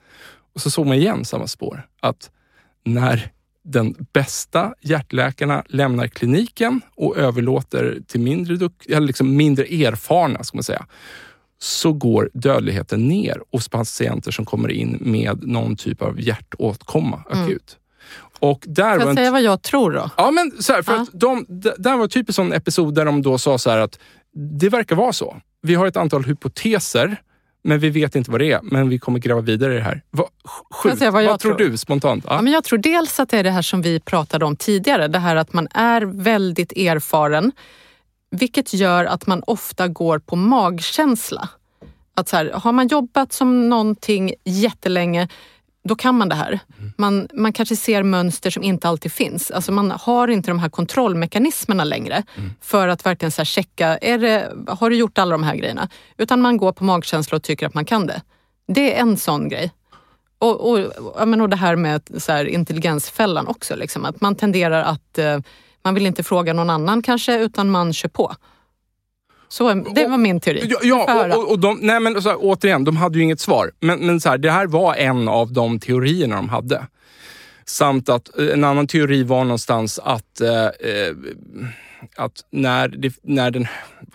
Och 0.54 0.62
så 0.62 0.70
såg 0.70 0.88
man 0.88 0.98
igen 0.98 1.26
samma 1.26 1.48
spår. 1.48 1.88
Att 2.00 2.32
när 2.84 3.32
den 3.64 3.96
bästa 4.14 4.74
hjärtläkarna 4.82 5.64
lämnar 5.68 6.08
kliniken 6.08 6.82
och 6.96 7.18
överlåter 7.18 8.00
till 8.08 8.20
mindre, 8.20 8.70
eller 8.90 9.08
liksom 9.08 9.36
mindre 9.36 9.66
erfarna, 9.66 10.44
ska 10.44 10.58
man 10.58 10.64
säga, 10.64 10.86
så 11.60 11.94
går 11.94 12.30
dödligheten 12.34 13.08
ner 13.08 13.42
hos 13.52 13.70
patienter 13.70 14.32
som 14.32 14.46
kommer 14.46 14.72
in 14.72 14.98
med 15.02 15.48
någon 15.48 15.76
typ 15.76 16.02
av 16.02 16.22
hjärtåtkomma 16.22 17.24
akut. 17.30 17.78
Och 18.42 18.64
där 18.68 18.98
var 19.00 19.06
jag 19.06 19.16
säga 19.16 19.32
vad 19.32 19.42
jag 19.42 19.62
tror 19.62 19.92
då? 19.92 20.10
Ja, 20.18 20.32
men 20.32 20.52
så 20.60 20.74
här, 20.74 20.82
för 20.82 20.94
Ja. 20.94 21.02
att 21.02 21.10
de, 21.14 21.46
där 21.78 21.98
var 21.98 22.08
typ 22.08 22.30
en 22.30 22.34
sån 22.34 22.54
episod 22.54 22.96
där 22.96 23.06
de 23.06 23.22
då 23.22 23.38
sa 23.38 23.58
så 23.58 23.70
här 23.70 23.78
att 23.78 24.00
det 24.60 24.70
verkar 24.70 24.96
vara 24.96 25.14
så. 25.14 25.38
Vi 25.62 25.76
har 25.76 25.88
ett 25.88 25.98
antal 25.98 26.24
hypoteser, 26.24 27.22
men 27.64 27.80
vi 27.80 27.90
vet 27.90 28.16
inte 28.16 28.32
vad 28.32 28.40
det 28.40 28.52
är. 28.52 28.60
Men 28.64 28.90
vi 28.90 29.00
kommer 29.00 29.20
gräva 29.20 29.42
vidare 29.42 29.74
i 29.74 29.78
det 29.78 29.84
här. 29.84 30.02
Va, 30.12 30.26
sjukt. 30.72 31.02
vad 31.02 31.24
tror 31.24 31.38
tror? 31.38 31.58
du 31.70 31.78
spontant? 31.78 32.24
Ja. 32.28 32.36
Ja, 32.36 32.42
men 32.42 32.54
jag 32.54 32.64
tror 32.64 32.80
dels 32.80 33.20
att 33.20 33.30
det 33.30 33.38
är 33.38 33.44
det 33.44 33.52
här 33.52 33.62
som 33.62 33.82
vi 33.82 34.00
pratade 34.00 34.46
om 34.46 34.56
tidigare. 34.56 35.08
Det 35.08 35.20
här 35.20 35.36
att 35.36 35.54
man 35.54 35.68
är 35.72 36.02
väldigt 36.02 36.72
erfaren. 36.72 37.52
Vilket 38.32 38.74
gör 38.74 39.06
att 39.06 39.28
man 39.28 39.44
ofta 39.48 39.88
går 39.88 40.20
på 40.20 40.36
magkänsla. 40.36 41.50
Att 42.16 42.30
så 42.30 42.38
här, 42.38 42.52
har 42.54 42.72
man 42.72 42.88
jobbat 42.88 43.34
som 43.34 43.70
någonting 43.70 44.34
jättelänge, 44.44 45.28
då 45.84 45.96
kan 45.96 46.18
man 46.18 46.30
det 46.30 46.36
här. 46.36 46.60
Man, 46.98 47.28
man 47.34 47.54
kanske 47.54 47.76
ser 47.76 48.04
mönster 48.04 48.50
som 48.50 48.64
inte 48.64 48.88
alltid 48.88 49.12
finns. 49.12 49.52
Alltså 49.52 49.72
man 49.72 49.92
har 49.92 50.28
inte 50.28 50.52
de 50.52 50.60
här 50.60 50.70
kontrollmekanismerna 50.70 51.84
längre 51.84 52.24
för 52.62 52.88
att 52.88 53.06
verkligen 53.06 53.32
så 53.32 53.46
checka, 53.46 53.98
är 53.98 54.18
det, 54.18 54.52
har 54.68 54.90
du 54.90 54.96
gjort 54.96 55.18
alla 55.18 55.32
de 55.32 55.44
här 55.44 55.56
grejerna? 55.56 55.90
Utan 56.18 56.42
man 56.42 56.58
går 56.58 56.72
på 56.72 56.84
magkänsla 56.84 57.36
och 57.36 57.44
tycker 57.44 57.68
att 57.68 57.74
man 57.74 57.86
kan 57.86 58.08
det. 58.08 58.22
Det 58.68 58.96
är 58.96 59.02
en 59.02 59.18
sån 59.18 59.50
grej. 59.50 59.72
Och, 60.40 60.72
och, 60.72 60.80
och 61.42 61.50
det 61.50 61.56
här 61.56 61.76
med 61.76 62.02
så 62.18 62.32
här, 62.32 62.46
intelligensfällan 62.46 63.48
också. 63.48 63.76
Liksom, 63.76 64.06
att 64.06 64.22
man 64.22 64.36
tenderar 64.36 64.84
att 64.84 65.18
eh, 65.18 65.40
man 65.84 65.94
vill 65.94 66.06
inte 66.06 66.24
fråga 66.24 66.54
någon 66.54 66.70
annan 66.70 67.02
kanske, 67.02 67.40
utan 67.40 67.70
man 67.70 67.94
kör 67.94 68.10
på. 68.10 68.36
Så, 69.52 69.74
det 69.74 70.08
var 70.08 70.18
min 70.18 70.40
teori. 70.40 70.68
Ja, 70.70 70.80
ja 70.84 71.36
och, 71.38 71.52
och, 71.52 71.60
de, 71.60 71.80
nej 71.82 72.00
men 72.00 72.22
så 72.22 72.30
här, 72.30 72.38
återigen, 72.40 72.84
de 72.84 72.98
hade 72.98 73.18
ju 73.18 73.24
inget 73.24 73.40
svar. 73.40 73.72
Men, 73.80 74.00
men 74.00 74.22
så 74.22 74.30
här, 74.30 74.38
det 74.38 74.52
här 74.52 74.68
var 74.68 74.96
en 74.96 75.28
av 75.28 75.54
de 75.54 75.80
teorierna 75.80 76.36
de 76.36 76.50
hade. 76.50 76.88
Samt 77.66 78.10
att 78.10 78.40
eh, 78.40 78.48
en 78.48 78.64
annan 78.64 78.88
teori 78.88 79.24
var 79.24 79.44
någonstans 79.44 80.00
att, 80.00 80.42
eh, 80.42 80.66
eh, 80.66 81.16
att 82.16 82.32
när, 82.52 82.88
det, 82.88 83.14
när 83.24 83.52
den... 83.52 83.68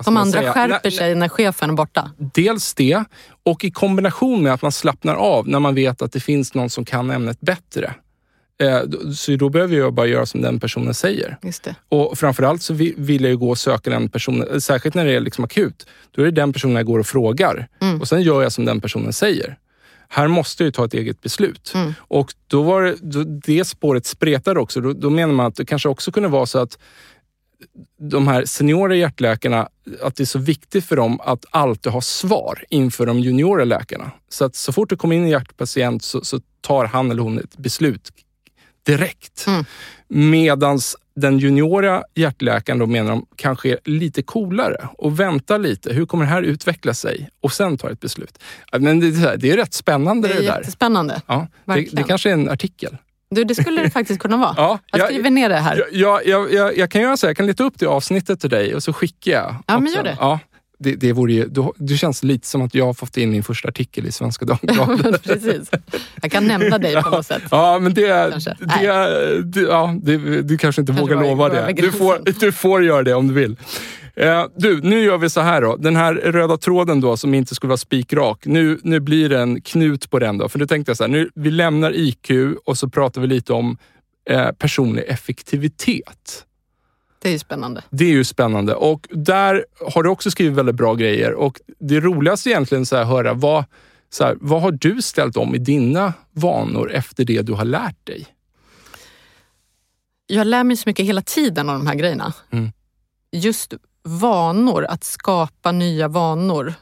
De 0.04 0.16
andra 0.16 0.40
säga? 0.40 0.52
skärper 0.52 0.80
När- 0.84 0.90
sig 0.90 1.14
när 1.14 1.28
chefen 1.28 1.70
är 1.70 1.74
borta. 1.74 2.10
Dels 2.34 2.74
det 2.74 3.04
och 3.42 3.64
i 3.64 3.70
kombination 3.70 4.42
med 4.42 4.52
att 4.52 4.62
man 4.62 4.72
slappnar 4.72 5.14
av 5.14 5.48
när 5.48 5.60
man 5.60 5.74
vet 5.74 6.02
att 6.02 6.12
det 6.12 6.20
finns 6.20 6.54
någon 6.54 6.70
som 6.70 6.84
kan 6.84 7.10
ämnet 7.10 7.40
bättre. 7.40 7.94
Eh, 8.62 8.80
Så 9.12 9.36
då 9.36 9.48
behöver 9.48 9.76
jag 9.76 9.92
bara 9.94 10.06
göra 10.06 10.26
som 10.26 10.40
den 10.42 10.60
personen 10.60 10.94
säger. 10.94 11.38
Just 11.42 11.62
det. 11.64 11.74
Och 11.88 12.18
framförallt 12.18 12.62
så 12.62 12.74
vi- 12.74 12.94
vill 12.96 13.22
jag 13.22 13.30
ju 13.30 13.36
gå 13.36 13.50
och 13.50 13.58
söka 13.58 13.90
den 13.90 14.08
personen, 14.08 14.60
särskilt 14.60 14.94
när 14.94 15.04
det 15.04 15.12
är 15.14 15.20
liksom 15.20 15.44
akut. 15.44 15.86
Då 16.10 16.22
är 16.22 16.24
det 16.26 16.30
den 16.32 16.52
personen 16.52 16.76
jag 16.76 16.86
går 16.86 16.98
och 16.98 17.06
frågar. 17.06 17.68
Och 18.00 18.08
sen 18.08 18.22
gör 18.22 18.42
jag 18.42 18.52
som 18.52 18.64
den 18.64 18.80
personen 18.80 19.12
säger. 19.12 19.58
Här 20.08 20.28
måste 20.28 20.62
jag 20.62 20.66
ju 20.66 20.72
ta 20.72 20.84
ett 20.84 20.94
eget 20.94 21.20
beslut. 21.20 21.72
Och 21.98 22.32
då 22.46 22.62
var 22.62 22.82
det, 22.82 22.96
då, 23.02 23.22
det 23.24 23.64
spåret 23.64 24.06
spretade 24.06 24.60
också. 24.60 24.80
Då, 24.80 24.92
då 24.92 25.10
menar 25.10 25.32
man 25.34 25.46
att 25.46 25.56
det 25.56 25.64
kanske 25.66 25.88
också 25.88 26.12
kunde 26.12 26.28
vara 26.28 26.46
så 26.46 26.58
att 26.58 26.78
de 28.00 28.28
här 28.28 28.44
seniora 28.44 28.94
hjärtläkarna, 28.96 29.68
att 30.02 30.16
det 30.16 30.22
är 30.22 30.26
så 30.26 30.38
viktigt 30.38 30.84
för 30.84 30.96
dem 30.96 31.20
att 31.20 31.44
alltid 31.50 31.92
ha 31.92 32.00
svar 32.00 32.64
inför 32.70 33.06
de 33.06 33.20
juniora 33.20 33.64
läkarna. 33.64 34.10
Så 34.28 34.44
att 34.44 34.54
så 34.56 34.72
fort 34.72 34.90
det 34.90 34.96
kommer 34.96 35.16
in 35.16 35.22
en 35.22 35.28
hjärtpatient 35.28 36.02
så, 36.02 36.24
så 36.24 36.40
tar 36.60 36.84
han 36.84 37.10
eller 37.10 37.22
hon 37.22 37.38
ett 37.38 37.56
beslut 37.56 38.10
direkt. 38.86 39.46
Medans 40.08 40.96
den 41.16 41.38
juniora 41.38 42.02
hjärtläkaren 42.14 42.78
då 42.78 42.86
menar 42.86 43.10
de 43.10 43.26
kanske 43.36 43.68
är 43.68 43.78
lite 43.84 44.22
coolare 44.22 44.88
och 44.98 45.20
väntar 45.20 45.58
lite. 45.58 45.92
Hur 45.92 46.06
kommer 46.06 46.24
det 46.24 46.30
här 46.30 46.42
utveckla 46.42 46.94
sig? 46.94 47.28
Och 47.40 47.52
sen 47.52 47.78
tar 47.78 47.90
ett 47.90 48.00
beslut. 48.00 48.38
Men 48.78 49.00
det, 49.00 49.06
är 49.06 49.36
det 49.36 49.50
är 49.50 49.56
rätt 49.56 49.74
spännande 49.74 50.28
Det 50.28 50.34
det, 50.34 50.40
är 50.40 50.52
där. 50.52 50.58
jättespännande. 50.58 51.20
Ja, 51.26 51.46
det, 51.64 51.88
det 51.92 52.02
kanske 52.02 52.28
är 52.28 52.32
en 52.32 52.48
artikel. 52.50 52.96
Du, 53.30 53.44
det 53.44 53.54
skulle 53.54 53.82
det 53.82 53.90
faktiskt 53.90 54.20
kunna 54.20 54.36
vara. 54.36 54.54
Ja, 54.56 54.78
jag 54.92 55.06
skriver 55.06 55.30
ner 55.30 55.48
det 55.48 55.56
här. 55.56 55.84
Jag, 55.92 56.26
jag, 56.26 56.52
jag, 56.52 56.78
jag, 56.78 56.90
kan 56.90 57.02
göra 57.02 57.16
så 57.16 57.26
här, 57.26 57.28
jag 57.30 57.36
kan 57.36 57.46
leta 57.46 57.64
upp 57.64 57.74
det 57.78 57.86
avsnittet 57.86 58.40
till 58.40 58.50
dig 58.50 58.74
och 58.74 58.82
så 58.82 58.92
skickar 58.92 59.32
jag. 59.32 59.54
Ja, 59.66 59.74
men 59.74 59.82
också. 59.82 59.96
gör 59.96 60.02
det. 60.04 60.16
Ja, 60.20 60.40
det, 60.78 60.94
det, 60.94 61.12
vore 61.12 61.32
ju, 61.32 61.46
då- 61.48 61.74
det 61.76 61.96
känns 61.96 62.22
lite 62.22 62.46
som 62.46 62.62
att 62.62 62.74
jag 62.74 62.86
har 62.86 62.94
fått 62.94 63.16
in 63.16 63.30
min 63.30 63.42
första 63.42 63.68
artikel 63.68 64.06
i 64.06 64.12
Svenska 64.12 64.44
Dagbladet. 64.44 65.22
Precis. 65.22 65.70
Jag 66.22 66.32
kan 66.32 66.46
nämna 66.46 66.78
dig 66.78 67.02
på 67.02 67.10
något 67.10 67.26
sätt. 67.26 67.42
Ja, 67.50 67.78
men 67.78 67.94
det, 67.94 68.30
Kanske. 68.30 68.56
det, 68.60 69.42
det, 69.42 69.60
ja, 69.60 69.94
det, 70.02 70.42
du 70.42 70.58
kanske 70.58 70.80
inte 70.82 70.92
Kanske 70.92 71.14
vågar 71.14 71.28
lova 71.28 71.48
det. 71.48 71.72
Du 71.76 71.92
får, 71.92 72.40
du 72.40 72.52
får 72.52 72.84
göra 72.84 73.02
det 73.02 73.14
om 73.14 73.28
du 73.28 73.34
vill. 73.34 73.56
Eh, 74.16 74.44
du, 74.56 74.80
nu 74.82 75.02
gör 75.02 75.18
vi 75.18 75.30
så 75.30 75.40
här 75.40 75.62
då. 75.62 75.76
Den 75.76 75.96
här 75.96 76.14
röda 76.14 76.56
tråden 76.56 77.00
då 77.00 77.16
som 77.16 77.34
inte 77.34 77.54
skulle 77.54 77.68
vara 77.68 77.76
spikrak. 77.76 78.42
Nu, 78.46 78.78
nu 78.82 79.00
blir 79.00 79.28
det 79.28 79.40
en 79.40 79.60
knut 79.60 80.10
på 80.10 80.18
den 80.18 80.38
då. 80.38 80.48
För 80.48 80.58
nu 80.58 80.66
tänkte 80.66 80.90
jag 80.90 80.96
så 80.96 81.04
här, 81.04 81.08
nu, 81.08 81.30
vi 81.34 81.50
lämnar 81.50 81.92
IQ 81.96 82.30
och 82.64 82.78
så 82.78 82.88
pratar 82.88 83.20
vi 83.20 83.26
lite 83.26 83.52
om 83.52 83.78
eh, 84.30 84.50
personlig 84.52 85.04
effektivitet. 85.08 86.44
Det 87.26 87.30
är 87.30 87.32
ju 87.32 87.38
spännande. 87.38 87.82
Det 87.90 88.04
är 88.04 88.08
ju 88.08 88.24
spännande 88.24 88.74
och 88.74 89.08
där 89.10 89.66
har 89.92 90.02
du 90.02 90.10
också 90.10 90.30
skrivit 90.30 90.58
väldigt 90.58 90.74
bra 90.74 90.94
grejer 90.94 91.32
och 91.32 91.60
det 91.78 92.00
roligaste 92.00 92.50
egentligen 92.50 92.86
så 92.86 92.96
här, 92.96 93.04
höra 93.04 93.34
vad, 93.34 93.64
så 94.10 94.24
här, 94.24 94.36
vad 94.40 94.62
har 94.62 94.72
du 94.72 95.02
ställt 95.02 95.36
om 95.36 95.54
i 95.54 95.58
dina 95.58 96.12
vanor 96.32 96.92
efter 96.92 97.24
det 97.24 97.42
du 97.42 97.52
har 97.52 97.64
lärt 97.64 98.06
dig? 98.06 98.26
Jag 100.26 100.46
lär 100.46 100.64
mig 100.64 100.76
så 100.76 100.88
mycket 100.88 101.06
hela 101.06 101.22
tiden 101.22 101.68
av 101.68 101.78
de 101.78 101.86
här 101.86 101.94
grejerna. 101.94 102.32
Mm. 102.50 102.72
Just 103.32 103.74
vanor, 104.02 104.84
att 104.84 105.04
skapa 105.04 105.72
nya 105.72 106.08
vanor 106.08 106.74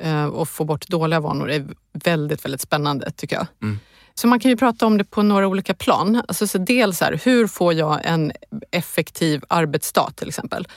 eh, 0.00 0.26
och 0.26 0.48
få 0.48 0.64
bort 0.64 0.88
dåliga 0.88 1.20
vanor 1.20 1.50
är 1.50 1.66
väldigt, 1.92 2.44
väldigt 2.44 2.60
spännande 2.60 3.10
tycker 3.10 3.36
jag. 3.36 3.46
Mm. 3.62 3.78
Så 4.14 4.26
man 4.26 4.40
kan 4.40 4.50
ju 4.50 4.56
prata 4.56 4.86
om 4.86 4.98
det 4.98 5.04
på 5.04 5.22
några 5.22 5.48
olika 5.48 5.74
plan. 5.74 6.22
Alltså, 6.28 6.46
så 6.46 6.58
dels 6.58 7.00
här, 7.00 7.20
hur 7.24 7.46
får 7.46 7.74
jag 7.74 8.00
en 8.04 8.32
effektiv 8.70 9.44
arbetsdag 9.48 10.10
till 10.16 10.28
exempel? 10.28 10.68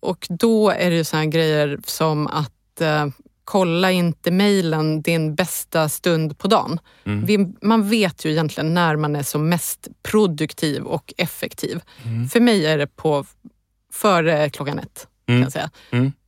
Och 0.00 0.26
då 0.30 0.70
är 0.70 0.90
det 0.90 0.96
ju 0.96 1.04
här 1.12 1.24
grejer 1.24 1.78
som 1.84 2.26
att 2.26 2.80
eh, 2.80 3.06
kolla 3.44 3.90
inte 3.90 4.30
mejlen 4.30 5.02
din 5.02 5.34
bästa 5.34 5.88
stund 5.88 6.38
på 6.38 6.48
dagen. 6.48 6.80
Vi, 7.26 7.52
man 7.62 7.88
vet 7.88 8.24
ju 8.24 8.30
egentligen 8.30 8.74
när 8.74 8.96
man 8.96 9.16
är 9.16 9.22
som 9.22 9.48
mest 9.48 9.88
produktiv 10.02 10.82
och 10.82 11.14
effektiv. 11.16 11.80
För 12.32 12.40
mig 12.40 12.66
är 12.66 12.78
det 12.78 12.86
på 12.86 13.24
före 13.92 14.50
klockan 14.50 14.78
ett. 14.78 15.08
Kan 15.26 15.40
jag, 15.40 15.52
säga. 15.52 15.70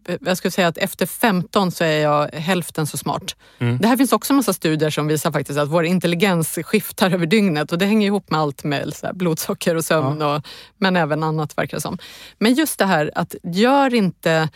Mm. 0.09 0.21
jag 0.25 0.37
skulle 0.37 0.51
säga 0.51 0.69
att 0.69 0.79
efter 0.79 1.07
15 1.07 1.71
så 1.71 1.85
är 1.85 2.03
jag 2.03 2.29
hälften 2.33 2.87
så 2.87 2.97
smart. 2.97 3.37
Mm. 3.59 3.79
Det 3.79 3.89
här 3.89 3.97
finns 3.97 4.13
också 4.13 4.33
en 4.33 4.37
massa 4.37 4.53
studier 4.53 4.91
som 4.91 5.07
visar 5.07 5.33
faktiskt 5.33 5.59
att 5.59 5.69
vår 5.69 5.85
intelligens 5.85 6.59
skiftar 6.63 7.11
över 7.11 7.27
dygnet 7.27 7.73
och 7.73 7.79
det 7.79 7.87
hänger 7.87 8.07
ihop 8.07 8.31
med 8.31 8.41
allt 8.41 8.65
med 8.65 8.95
så 8.95 9.11
blodsocker 9.15 9.75
och 9.75 9.85
sömn, 9.85 10.23
och, 10.23 10.47
men 10.77 10.97
även 10.97 11.23
annat 11.23 11.59
verkar 11.59 11.77
det 11.77 11.81
som. 11.81 11.99
Men 12.39 12.55
just 12.55 12.79
det 12.79 12.87
här 12.87 13.11
att 13.15 13.35
gör 13.43 13.95
inte 13.95 14.49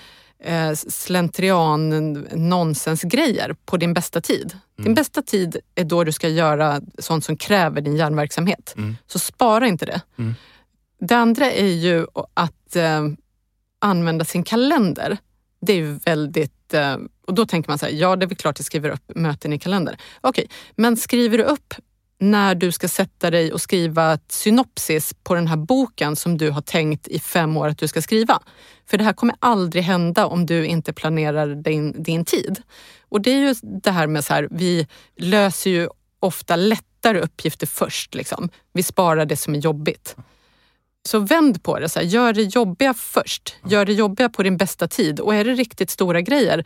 eh, 0.45 0.73
slentrian 0.73 2.13
nonsensgrejer 2.33 3.57
på 3.65 3.77
din 3.77 3.95
bästa 3.95 4.21
tid. 4.21 4.59
Din 4.77 4.95
bästa 4.95 5.23
tid 5.23 5.57
är 5.75 5.85
då 5.85 6.05
du 6.05 6.13
ska 6.13 6.29
göra 6.29 6.81
sånt 6.99 7.25
som 7.25 7.37
kräver 7.37 7.81
din 7.81 7.97
hjärnverksamhet. 7.97 8.75
Så 9.07 9.19
spara 9.19 9.67
inte 9.67 9.87
det. 9.87 10.01
Det 11.01 11.17
andra 11.17 11.53
är 11.53 11.73
ju 11.73 12.07
att 12.35 12.77
eh, 12.77 13.07
använda 13.79 14.25
sin 14.25 14.43
kalender. 14.43 15.19
Det 15.61 15.73
är 15.73 16.05
väldigt... 16.05 16.75
Eh, 16.75 16.97
och 17.27 17.35
då 17.35 17.47
tänker 17.47 17.71
man 17.71 17.79
så 17.79 17.87
här, 17.87 17.93
ja 17.93 18.17
det 18.17 18.25
är 18.25 18.29
väl 18.29 18.37
klart 18.37 18.59
jag 18.59 18.67
skriver 18.67 18.91
upp 18.91 19.13
möten 19.15 19.53
i 19.53 19.59
kalendern. 19.59 19.97
Okej, 20.21 20.49
men 20.77 20.97
skriver 20.97 21.39
du 21.39 21.45
upp 21.45 21.75
när 22.21 22.55
du 22.55 22.73
ska 22.73 22.89
sätta 22.89 23.31
dig 23.31 23.53
och 23.53 23.61
skriva 23.61 24.13
ett 24.13 24.33
synopsis 24.33 25.15
på 25.23 25.35
den 25.35 25.47
här 25.47 25.57
boken 25.57 26.17
som 26.17 26.39
du 26.39 26.51
har 26.51 26.61
tänkt 26.61 27.09
i 27.09 27.19
fem 27.19 27.57
år 27.57 27.69
att 27.69 27.79
du 27.79 27.89
ska 27.89 28.03
skriva. 28.03 28.43
För 28.87 28.99
det 28.99 29.05
här 29.05 29.13
kommer 29.13 29.37
aldrig 29.39 29.85
hända 29.85 30.27
om 30.27 30.47
du 30.47 30.67
inte 30.67 30.93
planerar 30.93 31.47
din, 31.47 32.03
din 32.03 32.25
tid. 32.25 32.63
Och 33.09 33.21
det 33.21 33.31
är 33.31 33.39
ju 33.39 33.55
det 33.63 33.91
här 33.91 34.07
med 34.07 34.25
så 34.25 34.35
här, 34.35 34.49
vi 34.51 34.87
löser 35.17 35.71
ju 35.71 35.89
ofta 36.21 36.57
lättare 36.57 37.21
uppgifter 37.21 37.67
först. 37.67 38.15
Liksom. 38.15 38.49
Vi 38.73 38.83
sparar 38.83 39.27
det 39.27 39.37
som 39.37 39.55
är 39.55 39.59
jobbigt. 39.59 40.17
Så 41.09 41.19
vänd 41.19 41.63
på 41.63 41.79
det, 41.79 41.89
så 41.89 41.99
här, 41.99 42.07
gör 42.07 42.33
det 42.33 42.43
jobbiga 42.43 42.95
först. 42.95 43.57
Gör 43.67 43.85
det 43.85 43.93
jobbiga 43.93 44.29
på 44.29 44.43
din 44.43 44.57
bästa 44.57 44.89
tid. 44.89 45.21
Och 45.21 45.35
är 45.35 45.45
det 45.45 45.55
riktigt 45.55 45.91
stora 45.91 46.21
grejer, 46.21 46.65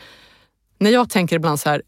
när 0.78 0.90
jag 0.90 1.10
tänker 1.10 1.36
ibland 1.36 1.60
så 1.60 1.68
här, 1.68 1.82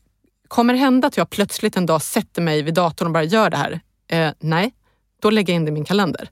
kommer 0.48 0.72
det 0.72 0.78
hända 0.78 1.08
att 1.08 1.16
jag 1.16 1.30
plötsligt 1.30 1.76
en 1.76 1.86
dag 1.86 2.02
sätter 2.02 2.42
mig 2.42 2.62
vid 2.62 2.74
datorn 2.74 3.06
och 3.06 3.12
bara 3.12 3.24
gör 3.24 3.50
det 3.50 3.56
här? 3.56 3.80
Eh, 4.08 4.32
nej, 4.38 4.74
då 5.22 5.30
lägger 5.30 5.52
jag 5.52 5.56
in 5.56 5.64
det 5.64 5.68
i 5.68 5.72
min 5.72 5.84
kalender. 5.84 6.30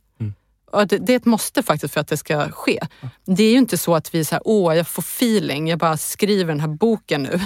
Mm. 0.75 0.87
Det, 0.89 0.99
det, 0.99 1.13
är 1.13 1.17
ett 1.17 1.25
måste 1.25 1.63
faktiskt 1.63 1.95
för 1.95 2.01
att 2.01 2.09
det 2.09 2.17
ska 2.17 2.49
ske. 2.49 2.81
Det 3.25 3.45
är 3.45 3.51
ju 3.51 3.59
inte 3.59 3.79
så 3.79 3.95
att 3.95 4.15
vi 4.15 4.25
så 4.25 4.41
åh, 4.45 4.77
jag 4.77 4.89
får 4.89 5.03
feeling, 5.03 5.69
jag 5.69 5.79
bara 5.79 5.97
skriver 5.97 6.53
den 6.53 6.61
här 6.61 6.69
boken 6.69 7.23
nu. 7.23 7.41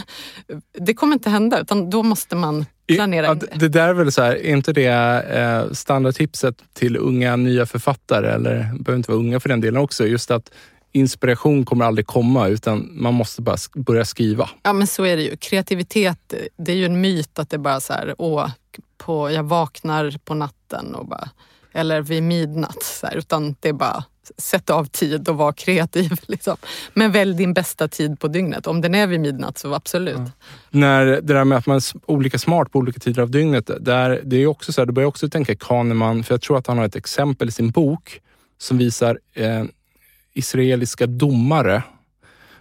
Det 0.78 0.94
kommer 0.94 1.12
inte 1.12 1.30
hända, 1.30 1.60
utan 1.60 1.90
då 1.90 2.02
måste 2.02 2.36
man 2.36 2.66
planera 2.86 3.26
ja, 3.26 3.34
det. 3.34 3.46
Det 3.54 3.68
där 3.68 3.88
är 3.88 3.94
väl 3.94 4.12
så 4.12 4.22
här, 4.22 4.32
är 4.32 4.52
inte 4.52 4.72
det 4.72 4.86
eh, 4.86 5.72
standardtipset 5.72 6.54
till 6.72 6.96
unga 6.96 7.36
nya 7.36 7.66
författare, 7.66 8.30
eller 8.30 8.54
behöver 8.54 8.96
inte 8.96 9.10
vara 9.10 9.20
unga 9.20 9.40
för 9.40 9.48
den 9.48 9.60
delen 9.60 9.82
också, 9.82 10.06
just 10.06 10.30
att 10.30 10.50
inspiration 10.92 11.64
kommer 11.64 11.84
aldrig 11.84 12.06
komma 12.06 12.48
utan 12.48 12.88
man 12.92 13.14
måste 13.14 13.42
bara 13.42 13.56
börja 13.74 14.04
skriva. 14.04 14.50
Ja 14.62 14.72
men 14.72 14.86
så 14.86 15.04
är 15.04 15.16
det 15.16 15.22
ju. 15.22 15.36
Kreativitet, 15.36 16.34
det 16.56 16.72
är 16.72 16.76
ju 16.76 16.84
en 16.84 17.00
myt 17.00 17.38
att 17.38 17.50
det 17.50 17.58
bara 17.58 17.80
så 17.80 17.92
här, 17.92 18.14
åh, 18.18 18.50
på, 18.96 19.30
jag 19.30 19.42
vaknar 19.42 20.18
på 20.24 20.34
natten 20.34 20.94
och 20.94 21.06
bara, 21.06 21.30
eller 21.72 22.02
vid 22.02 22.22
midnatt. 22.22 22.82
Så 22.82 23.06
här, 23.06 23.16
utan 23.16 23.56
det 23.60 23.68
är 23.68 23.72
bara 23.72 24.04
sätta 24.36 24.74
av 24.74 24.84
tid 24.84 25.28
och 25.28 25.36
vara 25.36 25.52
kreativ. 25.52 26.12
Liksom. 26.26 26.56
Men 26.94 27.12
välj 27.12 27.34
din 27.34 27.54
bästa 27.54 27.88
tid 27.88 28.20
på 28.20 28.28
dygnet. 28.28 28.66
Om 28.66 28.80
den 28.80 28.94
är 28.94 29.06
vid 29.06 29.20
midnatt 29.20 29.58
så 29.58 29.74
absolut. 29.74 30.16
Ja. 30.16 30.30
När 30.70 31.06
det 31.06 31.20
där 31.20 31.44
med 31.44 31.58
att 31.58 31.66
man 31.66 31.76
är 31.76 31.82
olika 32.06 32.38
smart 32.38 32.72
på 32.72 32.78
olika 32.78 33.00
tider 33.00 33.22
av 33.22 33.30
dygnet. 33.30 33.70
Där, 33.80 34.20
det 34.24 34.36
är 34.36 34.46
också 34.46 34.72
så 34.72 34.80
här, 34.80 34.86
du 34.86 34.92
börjar 34.92 35.08
också 35.08 35.28
tänka 35.28 35.56
Kahneman, 35.56 36.24
för 36.24 36.34
jag 36.34 36.42
tror 36.42 36.58
att 36.58 36.66
han 36.66 36.78
har 36.78 36.84
ett 36.84 36.96
exempel 36.96 37.48
i 37.48 37.52
sin 37.52 37.70
bok 37.70 38.20
som 38.58 38.78
visar 38.78 39.18
eh, 39.34 39.64
israeliska 40.32 41.06
domare 41.06 41.82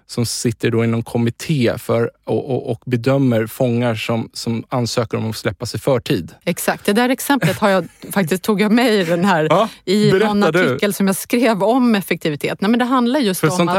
som 0.09 0.25
sitter 0.25 0.71
då 0.71 0.83
i 0.83 0.87
någon 0.87 1.03
kommitté 1.03 1.77
för, 1.77 2.11
och, 2.23 2.49
och, 2.49 2.71
och, 2.71 2.81
bedömer 2.85 3.47
fångar 3.47 3.95
som, 3.95 4.29
som 4.33 4.63
ansöker 4.69 5.17
om 5.17 5.29
att 5.29 5.35
släppas 5.35 5.75
i 5.75 5.79
förtid. 5.79 6.31
Exakt, 6.43 6.85
det 6.85 6.93
där 6.93 7.09
exemplet 7.09 7.59
har 7.59 7.69
jag 7.69 7.87
faktiskt 8.11 8.43
tog 8.43 8.61
jag 8.61 8.71
med 8.71 8.93
i 8.93 9.03
den 9.03 9.25
här 9.25 9.47
ja, 9.49 9.69
i 9.85 10.11
någon 10.11 10.43
artikel 10.43 10.89
du. 10.89 10.93
som 10.93 11.07
jag 11.07 11.15
skrev 11.15 11.63
om 11.63 11.95
effektivitet. 11.95 12.61
Nej, 12.61 12.71
men 12.71 12.79
det 12.79 12.85
handlar 12.85 13.19
just 13.19 13.39
för 13.39 13.47
om 13.47 13.53
att 13.53 13.57
man 13.65 13.75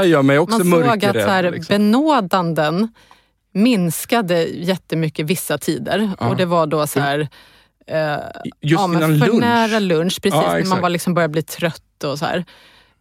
såg 0.70 1.04
att 1.04 1.14
så 1.14 1.30
här, 1.30 1.50
liksom. 1.50 1.74
benådanden 1.74 2.88
minskade 3.52 4.42
jättemycket 4.44 5.26
vissa 5.26 5.58
tider 5.58 6.10
ja. 6.20 6.28
och 6.28 6.36
det 6.36 6.46
var 6.46 6.66
då 6.66 6.86
så 6.86 7.00
här 7.00 7.28
eh, 7.86 8.16
Just 8.44 8.80
ja, 8.80 8.84
innan 8.84 9.18
för 9.18 9.26
lunch? 9.26 9.40
nära 9.40 9.78
lunch, 9.78 10.22
precis. 10.22 10.40
Ja, 10.46 10.52
när 10.52 10.64
man 10.64 10.80
var 10.80 10.88
liksom 10.88 11.14
började 11.14 11.32
bli 11.32 11.42
trött 11.42 12.04
och 12.04 12.18
så 12.18 12.24
här. 12.24 12.44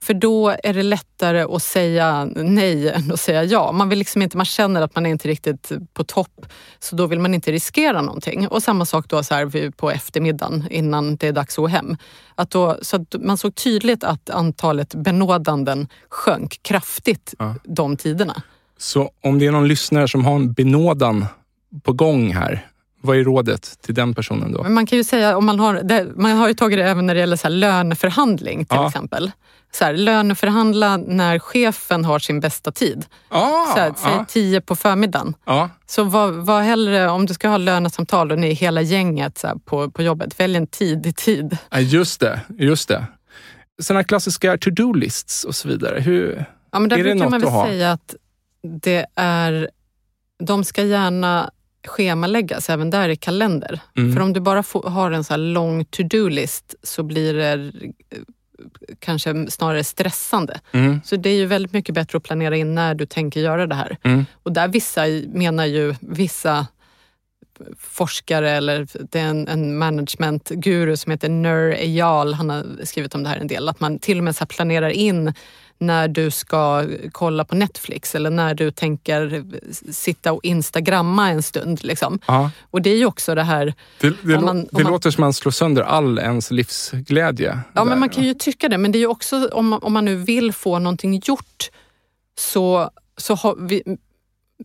För 0.04 0.14
då 0.14 0.56
är 0.64 0.74
det 0.74 0.84
lättare 0.84 1.42
att 1.42 1.64
säga 1.64 2.30
nej 2.36 2.90
än 2.90 3.12
att 3.12 3.20
säga 3.20 3.44
ja. 3.44 3.72
Man, 3.72 3.90
vill 3.90 4.00
liksom 4.00 4.22
inte, 4.22 4.38
man 4.38 4.46
känner 4.46 4.82
att 4.82 4.96
man 4.96 5.06
är 5.06 5.10
inte 5.10 5.28
riktigt 5.28 5.72
på 5.94 6.04
topp, 6.04 6.46
så 6.80 6.96
då 6.96 7.08
vill 7.08 7.20
man 7.20 7.34
inte 7.34 7.52
riskera 7.52 8.02
någonting. 8.02 8.48
Och 8.48 8.64
samma 8.64 8.86
sak 8.86 9.06
då 9.08 9.24
så 9.24 9.34
här 9.34 9.72
på 9.72 9.92
eftermiddagen 9.92 10.68
innan 10.70 11.16
det 11.16 11.28
är 11.28 11.32
dags 11.32 11.54
att 11.54 11.62
gå 11.62 11.68
hem. 11.68 11.98
Att 12.36 12.50
då, 12.50 12.78
så 12.82 12.96
att 12.96 13.16
man 13.20 13.38
såg 13.38 13.56
tydligt 13.56 14.04
att 14.04 14.30
antalet 14.30 14.96
benådanden 14.96 15.88
sjönk 16.10 16.60
kraftigt 16.62 17.34
ja. 17.40 17.56
de 17.64 17.98
tiderna. 17.98 18.42
Så 18.78 19.12
om 19.24 19.40
det 19.40 19.48
är 19.48 19.52
någon 19.52 19.68
lyssnare 19.68 20.08
som 20.08 20.26
har 20.26 20.36
en 20.36 20.54
benådan 20.54 21.26
på 21.84 21.94
gång 21.94 22.34
här, 22.34 22.68
vad 23.02 23.18
är 23.18 23.24
rådet 23.24 23.82
till 23.82 23.96
den 23.96 24.14
personen 24.14 24.52
då? 24.52 24.64
Men 24.64 24.74
man 24.74 24.86
kan 24.86 24.98
ju 24.98 25.04
säga, 25.04 25.38
om 25.38 25.46
man 25.46 25.60
har, 25.60 25.74
det, 25.74 26.08
man 26.16 26.32
har 26.32 26.48
ju 26.48 26.54
tagit 26.54 26.80
det 26.80 26.84
även 26.84 27.06
när 27.06 27.14
det 27.14 27.20
gäller 27.20 27.36
så 27.36 27.48
här 27.48 27.56
löneförhandling 27.56 28.66
till 28.66 28.78
ja. 28.78 28.88
exempel 28.88 29.32
så 29.72 29.86
här, 29.86 29.94
löneförhandla 29.94 30.98
när 30.98 31.40
chefen 31.40 32.06
har 32.06 32.20
sin 32.20 32.40
bästa 32.40 32.72
tid. 32.72 33.06
Ah, 33.30 33.66
så 33.66 33.80
här, 33.80 33.94
säg 33.98 34.14
ah. 34.14 34.26
tio 34.28 34.62
på 34.62 34.76
förmiddagen. 34.76 35.34
Ah. 35.44 35.70
Så 35.86 36.04
var, 36.04 36.32
var 36.32 36.62
hellre, 36.62 37.10
om 37.10 37.26
du 37.26 37.34
ska 37.34 37.48
ha 37.48 37.58
lönesamtal 37.58 38.32
och 38.32 38.40
ni 38.40 38.50
är 38.50 38.56
hela 38.56 38.82
gänget 38.82 39.38
så 39.38 39.48
här, 39.48 39.56
på, 39.56 39.92
på 39.92 40.04
jobbet, 40.04 40.40
välj 40.40 40.58
en 40.58 40.68
tidig 40.68 41.16
tid. 41.16 41.58
Ja, 41.70 41.80
just 41.80 42.20
det, 42.20 42.42
just 42.50 42.88
det. 42.88 43.06
Sådana 43.82 44.04
klassiska 44.04 44.58
to-do-lists 44.58 45.44
och 45.44 45.56
så 45.56 45.68
vidare. 45.68 46.00
Hur, 46.00 46.46
ja, 46.72 46.80
men 46.80 46.90
där 46.90 46.98
är 46.98 47.04
det 47.04 47.10
brukar 47.10 47.30
man 47.30 47.42
väl 47.42 47.68
säga 47.68 47.92
att 47.92 48.16
det 48.82 49.06
är, 49.16 49.70
de 50.44 50.64
ska 50.64 50.84
gärna 50.84 51.52
schemaläggas 51.88 52.70
även 52.70 52.90
där 52.90 53.10
i 53.10 53.16
kalender. 53.16 53.80
Mm. 53.98 54.14
För 54.14 54.22
om 54.22 54.34
du 54.34 54.40
bara 54.40 54.64
får, 54.64 54.90
har 54.90 55.12
en 55.12 55.24
så 55.24 55.34
här 55.34 55.38
lång 55.38 55.86
to-do-list 55.86 56.76
så 56.84 57.04
blir 57.04 57.34
det 57.34 57.72
kanske 59.00 59.52
snarare 59.52 59.84
stressande. 59.84 60.60
Mm. 60.72 61.02
Så 61.06 61.16
det 61.16 61.30
är 61.30 61.36
ju 61.36 61.46
väldigt 61.46 61.74
mycket 61.74 61.96
bättre 61.96 62.18
att 62.18 62.24
planera 62.24 62.58
in 62.58 62.76
när 62.76 62.96
du 62.96 63.06
tänker 63.06 63.40
göra 63.40 63.68
det 63.68 63.76
här. 63.76 63.98
Mm. 64.04 64.26
Och 64.44 64.52
där 64.52 64.68
vissa 64.68 65.02
menar 65.34 65.66
ju 65.66 65.96
vissa 66.00 66.68
forskare 67.78 68.52
eller 68.52 68.88
det 69.12 69.20
är 69.20 69.26
en, 69.26 69.48
en 69.48 69.78
managementguru 69.78 70.98
som 70.98 71.12
heter 71.12 71.30
Nur 71.30 71.74
Eyal, 71.74 72.34
han 72.34 72.50
har 72.50 72.66
skrivit 72.86 73.16
om 73.16 73.24
det 73.24 73.30
här 73.30 73.38
en 73.38 73.48
del, 73.48 73.70
att 73.70 73.80
man 73.80 74.00
till 74.00 74.18
och 74.18 74.24
med 74.24 74.36
så 74.36 74.46
planerar 74.46 74.90
in 74.90 75.34
när 75.78 76.08
du 76.08 76.32
ska 76.32 76.86
kolla 77.12 77.46
på 77.46 77.56
Netflix 77.56 78.16
eller 78.16 78.30
när 78.30 78.54
du 78.54 78.72
tänker 78.72 79.44
sitta 79.92 80.34
och 80.34 80.46
instagramma 80.46 81.30
en 81.30 81.44
stund. 81.44 81.84
Liksom. 81.84 82.20
Och 82.72 82.82
det 82.82 82.90
är 82.90 82.98
ju 82.98 83.06
också 83.06 83.36
det 83.36 83.44
här... 83.44 83.74
Det, 84.02 84.10
det, 84.22 84.40
man, 84.40 84.68
det 84.72 84.84
man, 84.84 84.92
låter 84.92 85.12
som 85.12 85.22
man 85.22 85.34
slår 85.34 85.52
sönder 85.52 85.82
all 85.82 86.20
ens 86.20 86.52
livsglädje. 86.52 87.60
Ja, 87.74 87.82
där. 87.82 87.90
men 87.90 88.00
man 88.00 88.10
kan 88.10 88.24
ju 88.24 88.34
tycka 88.34 88.70
det. 88.70 88.78
Men 88.78 88.92
det 88.92 88.98
är 88.98 89.00
ju 89.02 89.08
också 89.08 89.48
om 89.48 89.68
man, 89.68 89.80
om 89.84 89.94
man 89.94 90.06
nu 90.06 90.16
vill 90.16 90.54
få 90.54 90.80
någonting 90.80 91.22
gjort 91.26 91.70
så, 92.40 92.92
så 93.18 93.36
har 93.36 93.56
vi, 93.56 93.98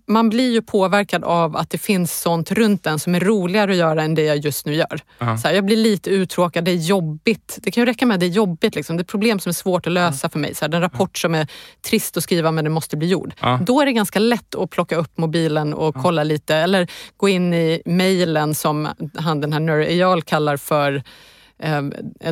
man 0.08 0.28
blir 0.28 0.52
ju 0.52 0.62
påverkad 0.62 1.24
av 1.24 1.56
att 1.56 1.70
det 1.70 1.78
finns 1.78 2.20
sånt 2.20 2.50
runt 2.52 2.86
en 2.86 2.98
som 2.98 3.14
är 3.14 3.20
roligare 3.20 3.70
att 3.70 3.76
göra 3.76 4.02
än 4.02 4.14
det 4.14 4.22
jag 4.22 4.38
just 4.38 4.66
nu 4.66 4.74
gör. 4.74 5.00
Uh-huh. 5.18 5.36
Så 5.36 5.48
här, 5.48 5.54
jag 5.54 5.64
blir 5.64 5.76
lite 5.76 6.10
uttråkad, 6.10 6.64
det 6.64 6.70
är 6.70 6.76
jobbigt. 6.76 7.58
Det 7.62 7.70
kan 7.70 7.80
ju 7.80 7.86
räcka 7.86 8.06
med 8.06 8.14
att 8.14 8.20
det 8.20 8.26
är 8.26 8.30
jobbigt. 8.30 8.74
Liksom. 8.74 8.96
Det 8.96 9.02
är 9.02 9.04
problem 9.04 9.40
som 9.40 9.50
är 9.50 9.54
svårt 9.54 9.86
att 9.86 9.92
lösa 9.92 10.26
uh-huh. 10.26 10.32
för 10.32 10.38
mig. 10.38 10.54
Så 10.54 10.64
här, 10.64 10.74
en 10.74 10.80
rapport 10.80 11.18
som 11.18 11.34
är 11.34 11.46
trist 11.86 12.16
att 12.16 12.22
skriva 12.22 12.50
men 12.50 12.64
den 12.64 12.72
måste 12.72 12.96
bli 12.96 13.08
gjord. 13.08 13.34
Uh-huh. 13.40 13.64
Då 13.64 13.80
är 13.80 13.86
det 13.86 13.92
ganska 13.92 14.18
lätt 14.18 14.54
att 14.54 14.70
plocka 14.70 14.96
upp 14.96 15.18
mobilen 15.18 15.74
och 15.74 15.94
kolla 15.94 16.24
lite 16.24 16.56
eller 16.56 16.90
gå 17.16 17.28
in 17.28 17.54
i 17.54 17.82
mejlen 17.84 18.54
som 18.54 18.88
han 19.14 19.40
den 19.40 19.52
här 19.52 19.60
Nur 19.60 19.80
Eyal 19.80 20.22
kallar 20.22 20.56
för 20.56 21.02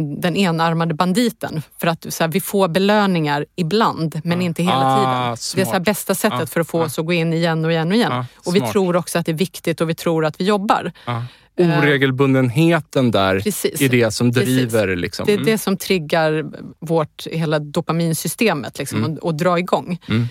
den 0.01 0.37
enarmade 0.37 0.95
banditen. 0.95 1.63
För 1.81 1.87
att 1.87 2.07
så 2.09 2.25
här, 2.25 2.29
vi 2.29 2.41
får 2.41 2.69
belöningar 2.69 3.47
ibland, 3.57 4.21
men 4.25 4.43
inte 4.43 4.63
hela 4.63 4.77
ah, 4.77 4.97
tiden. 4.97 5.37
Smart. 5.37 5.57
Det 5.57 5.61
är 5.61 5.65
så 5.65 5.73
här, 5.73 5.81
bästa 5.81 6.15
sättet 6.15 6.43
ah, 6.43 6.47
för 6.47 6.61
att 6.61 6.69
få 6.69 6.81
ah. 6.81 6.85
oss 6.85 6.99
att 6.99 7.07
gå 7.07 7.13
in 7.13 7.33
igen 7.33 7.65
och 7.65 7.73
igen 7.73 7.89
och 7.89 7.95
igen. 7.95 8.13
Ah, 8.13 8.25
och 8.35 8.57
vi 8.57 8.61
tror 8.61 8.97
också 8.97 9.19
att 9.19 9.27
det 9.27 9.33
är 9.33 9.37
viktigt 9.37 9.81
och 9.81 9.91
vi 9.91 9.95
tror 9.95 10.25
att 10.25 10.41
vi 10.41 10.45
jobbar. 10.45 10.93
Ah. 11.05 11.23
Oregelbundenheten 11.57 13.11
där 13.11 13.41
Precis. 13.41 13.81
är 13.81 13.89
det 13.89 14.11
som 14.11 14.33
driver. 14.33 14.97
Liksom. 14.97 15.27
Det 15.27 15.33
är 15.33 15.37
mm. 15.37 15.47
det 15.47 15.59
som 15.59 15.77
triggar 15.77 16.45
vårt 16.79 17.27
hela 17.27 17.59
dopaminsystemet 17.59 18.79
liksom, 18.79 18.99
mm. 18.99 19.13
och, 19.13 19.25
och 19.25 19.35
drar 19.35 19.57
igång. 19.57 19.99
Mm. 20.09 20.29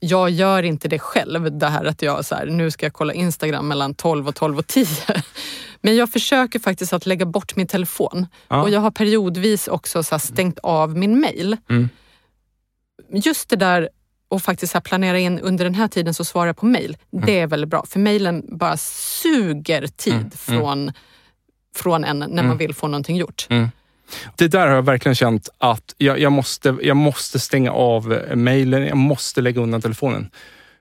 Jag 0.00 0.30
gör 0.30 0.62
inte 0.62 0.88
det 0.88 0.98
själv, 0.98 1.58
det 1.58 1.66
här 1.66 1.84
att 1.84 2.02
jag 2.02 2.24
så 2.24 2.34
här, 2.34 2.46
nu 2.46 2.70
ska 2.70 2.86
jag 2.86 2.92
kolla 2.92 3.12
Instagram 3.12 3.68
mellan 3.68 3.94
12 3.94 4.28
och 4.28 4.34
12 4.34 4.58
och 4.58 4.66
10. 4.66 4.86
Men 5.80 5.96
jag 5.96 6.12
försöker 6.12 6.58
faktiskt 6.58 6.92
att 6.92 7.06
lägga 7.06 7.26
bort 7.26 7.56
min 7.56 7.66
telefon. 7.66 8.26
Ja. 8.48 8.62
Och 8.62 8.70
jag 8.70 8.80
har 8.80 8.90
periodvis 8.90 9.68
också 9.68 10.02
så 10.02 10.18
stängt 10.18 10.58
av 10.58 10.96
min 10.96 11.20
mail. 11.20 11.56
Mm. 11.70 11.88
Just 13.12 13.48
det 13.48 13.56
där 13.56 13.88
och 14.28 14.42
faktiskt 14.42 14.72
så 14.72 14.80
planera 14.80 15.18
in 15.18 15.38
under 15.38 15.64
den 15.64 15.74
här 15.74 15.88
tiden 15.88 16.14
så 16.14 16.24
svarar 16.24 16.46
jag 16.46 16.56
på 16.56 16.66
mail. 16.66 16.96
Mm. 17.12 17.26
Det 17.26 17.40
är 17.40 17.46
väldigt 17.46 17.70
bra, 17.70 17.84
för 17.88 18.00
mailen 18.00 18.44
bara 18.58 18.76
suger 18.76 19.86
tid 19.86 20.12
mm. 20.12 20.20
mm. 20.20 20.30
från, 20.30 20.92
från 21.74 22.04
en 22.04 22.18
när 22.18 22.26
man 22.28 22.44
mm. 22.44 22.58
vill 22.58 22.74
få 22.74 22.86
någonting 22.86 23.16
gjort. 23.16 23.46
Det 24.36 24.48
där 24.48 24.66
har 24.66 24.74
jag 24.74 24.82
verkligen 24.82 25.14
känt 25.14 25.48
att 25.58 25.94
jag, 25.98 26.18
jag, 26.18 26.32
måste, 26.32 26.76
jag 26.82 26.96
måste 26.96 27.38
stänga 27.38 27.72
av 27.72 28.22
mejlen, 28.34 28.86
jag 28.86 28.96
måste 28.96 29.40
lägga 29.40 29.60
undan 29.60 29.82
telefonen. 29.82 30.30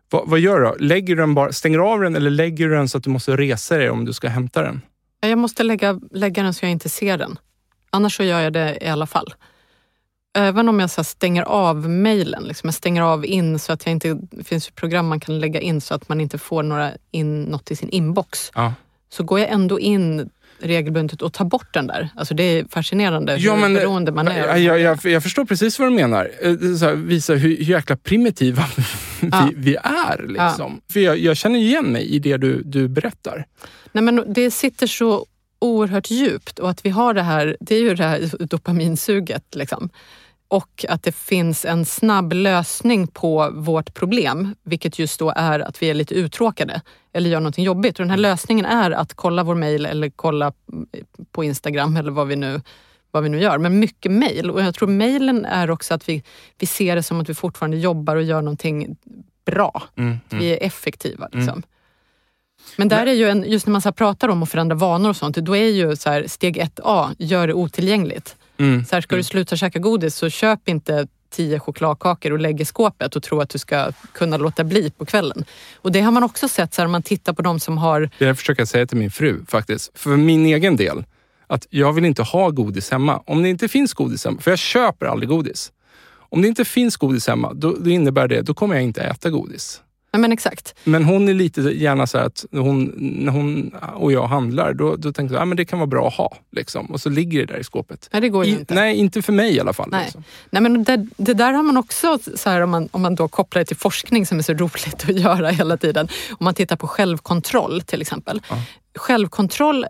Va, 0.10 0.24
vad 0.26 0.40
gör 0.40 0.60
du 0.60 0.66
då? 0.66 0.76
Lägger 0.80 1.16
du 1.16 1.22
den 1.22 1.34
bara, 1.34 1.52
stänger 1.52 1.80
av 1.80 2.02
den 2.02 2.16
eller 2.16 2.30
lägger 2.30 2.68
du 2.68 2.76
den 2.76 2.90
så 2.90 2.98
att 2.98 3.04
du 3.04 3.10
måste 3.10 3.36
resa 3.36 3.78
dig 3.78 3.90
om 3.90 4.06
du 4.06 4.14
ska 4.14 4.28
hämta 4.28 4.62
den? 4.62 4.82
Jag 5.20 5.38
måste 5.38 5.64
lägga, 5.64 6.00
lägga 6.12 6.44
den 6.44 6.54
så 6.54 6.66
jag 6.66 6.72
inte 6.72 6.90
ser 6.90 7.18
den. 7.18 7.40
Annars 7.90 8.18
så 8.18 8.24
gör 8.24 8.40
jag 8.40 8.54
det 8.54 8.78
i 8.82 8.88
alla 8.88 9.08
fall. 9.08 9.34
Även 10.38 10.70
om 10.70 10.80
jag 10.80 10.90
så 10.90 11.04
stänger 11.04 11.44
av 11.44 11.90
mejlen, 11.90 12.44
liksom 12.44 12.68
jag 12.68 12.74
stänger 12.74 13.02
av 13.02 13.26
in 13.26 13.60
så 13.60 13.74
att 13.74 13.86
jag 13.86 13.92
inte... 13.92 14.14
Det 14.32 14.44
finns 14.44 14.70
program 14.70 15.08
man 15.08 15.20
kan 15.20 15.40
lägga 15.40 15.60
in 15.60 15.82
så 15.82 15.94
att 15.94 16.10
man 16.10 16.22
inte 16.22 16.38
får 16.38 16.64
några 16.64 16.92
in, 17.12 17.44
något 17.44 17.72
i 17.72 17.76
sin 17.76 17.90
inbox. 17.90 18.52
Ja. 18.56 18.74
Så 19.10 19.24
går 19.24 19.40
jag 19.40 19.50
ändå 19.50 19.80
in 19.80 20.30
regelbundet 20.60 21.22
och 21.22 21.34
ta 21.34 21.44
bort 21.44 21.74
den 21.74 21.88
där. 21.88 22.10
Alltså 22.16 22.34
det 22.34 22.44
är 22.44 22.66
fascinerande 22.70 23.38
Ja, 23.38 23.54
hur 23.54 23.62
men, 23.62 23.74
beroende 23.74 24.12
man 24.12 24.28
är. 24.28 24.48
Jag, 24.48 24.60
jag, 24.60 24.80
jag, 24.80 25.12
jag 25.12 25.24
förstår 25.24 25.46
precis 25.46 25.80
vad 25.80 25.92
du 25.92 25.96
menar. 25.96 26.32
Eh, 26.42 26.50
här, 26.50 26.96
visa 26.96 27.34
hur, 27.34 27.40
hur 27.58 27.64
jäkla 27.64 27.98
primitiva 27.98 28.66
Ja. 29.32 29.50
vi, 29.56 29.56
vi 29.58 29.76
är. 29.84 30.28
Liksom. 30.28 30.82
För 30.92 31.00
jag, 31.00 31.18
jag 31.18 31.38
känner 31.38 31.60
igen 31.60 31.86
mig 31.86 32.06
i 32.16 32.20
det 32.20 32.38
du, 32.38 32.62
du 32.64 32.88
berättar. 32.88 33.46
Nej, 33.92 34.04
men 34.04 34.34
det 34.34 34.52
sitter 34.52 34.88
så 34.88 35.26
oerhört 35.60 36.12
djupt 36.12 36.60
och 36.60 36.70
att 36.70 36.86
vi 36.86 36.90
har 36.90 37.14
det 37.14 37.22
här, 37.22 37.58
det 37.60 37.76
är 37.76 37.80
ju 37.80 37.96
det 37.96 38.04
här 38.04 38.46
dopaminsuget. 38.46 39.56
Liksom. 39.56 39.90
Och 40.48 40.86
att 40.90 41.04
det 41.04 41.12
finns 41.12 41.66
en 41.66 41.86
snabb 41.86 42.34
lösning 42.34 43.08
på 43.08 43.50
vårt 43.54 43.94
problem, 43.94 44.56
vilket 44.64 45.00
just 45.00 45.20
då 45.20 45.34
är 45.36 45.60
att 45.60 45.82
vi 45.82 45.90
är 45.90 45.94
lite 45.94 46.14
uttråkade 46.14 46.82
eller 47.14 47.30
gör 47.30 47.40
någonting 47.40 47.66
jobbigt. 47.66 48.00
Och 48.00 48.06
den 48.06 48.10
här 48.10 48.18
lösningen 48.18 48.66
är 48.66 48.92
att 48.92 49.14
kolla 49.14 49.44
vår 49.44 49.56
mail 49.56 49.86
eller 49.86 50.10
kolla 50.10 50.54
på 51.32 51.44
Instagram 51.44 51.98
eller 51.98 52.12
vad 52.12 52.28
vi 52.28 52.36
nu, 52.36 52.62
vad 53.12 53.24
vi 53.24 53.30
nu 53.30 53.42
gör. 53.42 53.58
Men 53.58 53.80
mycket 53.80 54.12
mail. 54.12 54.52
Och 54.52 54.62
jag 54.62 54.76
tror 54.76 54.88
mailen 54.90 55.46
är 55.46 55.72
också 55.72 55.94
att 55.94 56.10
vi, 56.10 56.24
vi 56.58 56.66
ser 56.68 56.96
det 56.96 57.04
som 57.04 57.22
att 57.22 57.30
vi 57.30 57.34
fortfarande 57.34 57.78
jobbar 57.78 58.16
och 58.16 58.24
gör 58.24 58.42
någonting 58.42 58.98
bra. 59.46 59.84
Mm, 59.96 60.20
Vi 60.30 60.54
är 60.54 60.64
effektiva. 60.64 61.30
Liksom. 61.32 61.64
Men 62.76 62.88
där 62.88 63.06
är 63.06 63.14
ju 63.14 63.30
en, 63.30 63.44
just 63.48 63.66
när 63.66 63.72
man 63.72 63.82
så 63.82 63.92
pratar 63.92 64.30
om 64.30 64.44
att 64.44 64.50
förändra 64.50 64.76
vanor 64.76 65.10
och 65.10 65.16
sånt, 65.16 65.36
då 65.36 65.56
är 65.56 65.70
ju 65.70 65.96
så 65.96 66.10
här, 66.10 66.28
steg 66.28 66.58
1A, 66.58 67.16
gör 67.18 67.48
det 67.48 67.54
otillgängligt. 67.54 68.36
Mm. 68.60 68.86
Så 68.86 68.96
här, 68.96 69.02
ska 69.02 69.16
du 69.16 69.24
sluta 69.24 69.56
käka 69.56 69.80
godis 69.80 70.16
så 70.16 70.30
köp 70.30 70.70
inte 70.70 71.08
tio 71.30 71.60
chokladkakor 71.60 72.32
och 72.32 72.40
lägg 72.40 72.62
i 72.62 72.66
skåpet 72.66 73.16
och 73.16 73.24
tro 73.24 73.42
att 73.42 73.50
du 73.50 73.58
ska 73.58 73.92
kunna 74.14 74.38
låta 74.38 74.64
bli 74.64 74.92
på 74.92 75.06
kvällen. 75.06 75.46
Och 75.76 75.92
det 75.92 76.02
har 76.02 76.12
man 76.12 76.24
också 76.24 76.48
sett 76.48 76.74
så 76.74 76.82
här, 76.82 76.86
om 76.86 76.92
man 76.92 77.04
tittar 77.04 77.34
på 77.34 77.42
de 77.42 77.60
som 77.60 77.78
har... 77.78 78.10
Det 78.20 78.36
försöker 78.36 78.62
jag 78.62 78.68
säga 78.68 78.86
till 78.86 78.98
min 78.98 79.12
fru 79.12 79.46
faktiskt. 79.48 79.92
För 80.00 80.18
min 80.18 80.46
egen 80.46 80.76
del. 80.76 81.04
Att 81.48 81.68
jag 81.70 81.94
vill 81.94 82.06
inte 82.06 82.24
ha 82.24 82.50
godis 82.50 82.92
hemma. 82.92 83.24
Om 83.26 83.44
det 83.44 83.50
inte 83.50 83.68
finns 83.68 83.94
godis 83.94 84.26
hemma, 84.26 84.42
för 84.42 84.52
jag 84.52 84.60
köper 84.60 85.06
aldrig 85.06 85.30
godis. 85.30 85.72
Om 86.30 86.42
det 86.42 86.48
inte 86.48 86.66
finns 86.66 86.98
godis 86.98 87.28
hemma, 87.28 87.54
då, 87.54 87.76
då 87.80 87.90
innebär 87.90 88.28
det, 88.28 88.42
då 88.42 88.54
kommer 88.54 88.76
jag 88.76 88.84
inte 88.84 89.02
äta 89.02 89.30
godis. 89.30 89.82
Nej 90.14 90.22
men 90.22 90.32
exakt. 90.32 90.76
Men 90.84 91.04
hon 91.04 91.30
är 91.30 91.34
lite 91.34 91.62
gärna 91.62 92.08
så 92.08 92.18
att 92.18 92.46
hon, 92.52 92.94
när 92.98 93.32
hon 93.32 93.76
och 93.96 94.12
jag 94.12 94.28
handlar, 94.28 94.74
då, 94.74 94.96
då 94.96 95.14
tänker 95.14 95.34
jag 95.34 95.40
att 95.40 95.42
ah, 95.42 95.46
men 95.46 95.58
det 95.58 95.66
kan 95.66 95.80
vara 95.80 95.88
bra 95.88 96.08
att 96.08 96.14
ha. 96.14 96.38
Liksom. 96.52 96.86
Och 96.86 97.02
så 97.02 97.10
ligger 97.10 97.40
det 97.46 97.54
där 97.54 97.60
i 97.60 97.64
skåpet. 97.64 98.10
Nej, 98.12 98.22
det 98.22 98.30
går 98.30 98.46
I, 98.46 98.50
inte. 98.50 98.74
nej, 98.74 98.96
inte 98.96 99.22
för 99.22 99.34
mig 99.34 99.56
i 99.56 99.60
alla 99.60 99.74
fall. 99.74 99.90
Nej. 99.92 100.04
Liksom. 100.04 100.24
Nej, 100.50 100.62
men 100.62 100.84
det, 100.84 101.08
det 101.18 101.34
där 101.34 101.54
har 101.54 101.64
man 101.64 101.78
också, 101.78 102.20
så 102.36 102.50
här, 102.50 102.62
om, 102.62 102.70
man, 102.70 102.90
om 102.92 103.02
man 103.02 103.16
då 103.16 103.28
kopplar 103.28 103.60
det 103.60 103.66
till 103.66 103.78
forskning 103.78 104.26
som 104.26 104.40
är 104.40 104.44
så 104.44 104.54
roligt 104.54 105.04
att 105.10 105.20
göra 105.20 105.50
hela 105.50 105.78
tiden. 105.78 106.08
Om 106.30 106.46
man 106.46 106.54
tittar 106.54 106.76
på 106.76 106.88
självkontroll 106.88 107.82
till 107.82 108.02
exempel. 108.02 108.42
Ja. 108.50 108.56
Självkontroll 108.96 109.86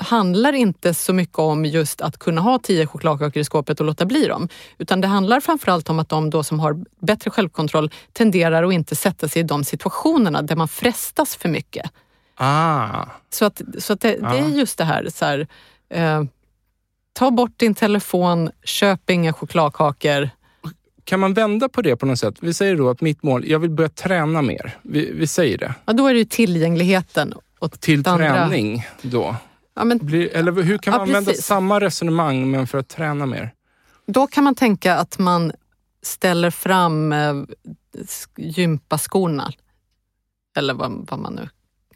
handlar 0.00 0.52
inte 0.52 0.94
så 0.94 1.12
mycket 1.12 1.38
om 1.38 1.64
just 1.64 2.00
att 2.00 2.18
kunna 2.18 2.40
ha 2.40 2.58
tio 2.58 2.86
chokladkakor 2.86 3.40
i 3.40 3.44
skåpet 3.44 3.80
och 3.80 3.86
låta 3.86 4.04
bli 4.06 4.26
dem. 4.26 4.48
Utan 4.78 5.00
det 5.00 5.08
handlar 5.08 5.40
framförallt 5.40 5.90
om 5.90 5.98
att 5.98 6.08
de 6.08 6.30
då 6.30 6.42
som 6.42 6.60
har 6.60 6.76
bättre 7.00 7.30
självkontroll 7.30 7.90
tenderar 8.12 8.62
att 8.62 8.72
inte 8.72 8.96
sätta 8.96 9.28
sig 9.28 9.40
i 9.40 9.42
de 9.42 9.64
situationerna 9.64 10.42
där 10.42 10.56
man 10.56 10.68
frestas 10.68 11.36
för 11.36 11.48
mycket. 11.48 11.90
Ah, 12.36 13.04
Så, 13.30 13.44
att, 13.44 13.62
så 13.78 13.92
att 13.92 14.00
det, 14.00 14.16
det 14.16 14.38
är 14.38 14.48
just 14.48 14.78
det 14.78 14.84
här, 14.84 15.08
så 15.14 15.24
här 15.24 15.46
eh, 15.90 16.22
ta 17.12 17.30
bort 17.30 17.52
din 17.58 17.74
telefon, 17.74 18.50
köp 18.64 19.10
inga 19.10 19.32
chokladkakor. 19.32 20.30
kan 21.04 21.20
man 21.20 21.34
vända 21.34 21.68
på 21.68 21.82
det 21.82 21.96
på 21.96 22.06
något 22.06 22.18
sätt? 22.18 22.34
Vi 22.40 22.54
säger 22.54 22.76
då 22.76 22.90
att 22.90 23.00
mitt 23.00 23.22
mål, 23.22 23.44
jag 23.48 23.58
vill 23.58 23.70
börja 23.70 23.88
träna 23.90 24.42
mer. 24.42 24.78
Vi, 24.82 25.12
vi 25.12 25.26
säger 25.26 25.58
det. 25.58 25.74
Ja, 25.84 25.92
då 25.92 26.06
är 26.06 26.12
det 26.12 26.18
ju 26.18 26.24
tillgängligheten. 26.24 27.34
Och 27.58 27.80
Till 27.80 28.08
andra- 28.08 28.48
träning 28.48 28.86
då? 29.02 29.36
Ja, 29.74 29.84
men 29.84 29.98
Blir, 29.98 30.36
eller 30.36 30.52
hur 30.52 30.78
kan 30.78 30.92
Ja, 30.92 30.98
man 30.98 31.08
använda 31.08 31.30
precis. 31.30 31.46
samma 31.46 31.80
resonemang 31.80 32.50
men 32.50 32.66
för 32.66 32.78
att 32.78 32.88
träna 32.88 33.26
mer? 33.26 33.54
då 34.06 34.26
kan 34.26 34.44
man 34.44 34.54
tänka 34.54 34.94
att 34.96 35.18
man 35.18 35.52
ställer 36.02 36.50
fram 36.50 37.12
eh, 37.12 37.16
sk- 37.94 38.28
gympaskorna. 38.36 39.50
Eller 40.56 40.74
vad, 40.74 41.06
vad 41.10 41.18
man 41.20 41.34
nu 41.34 41.48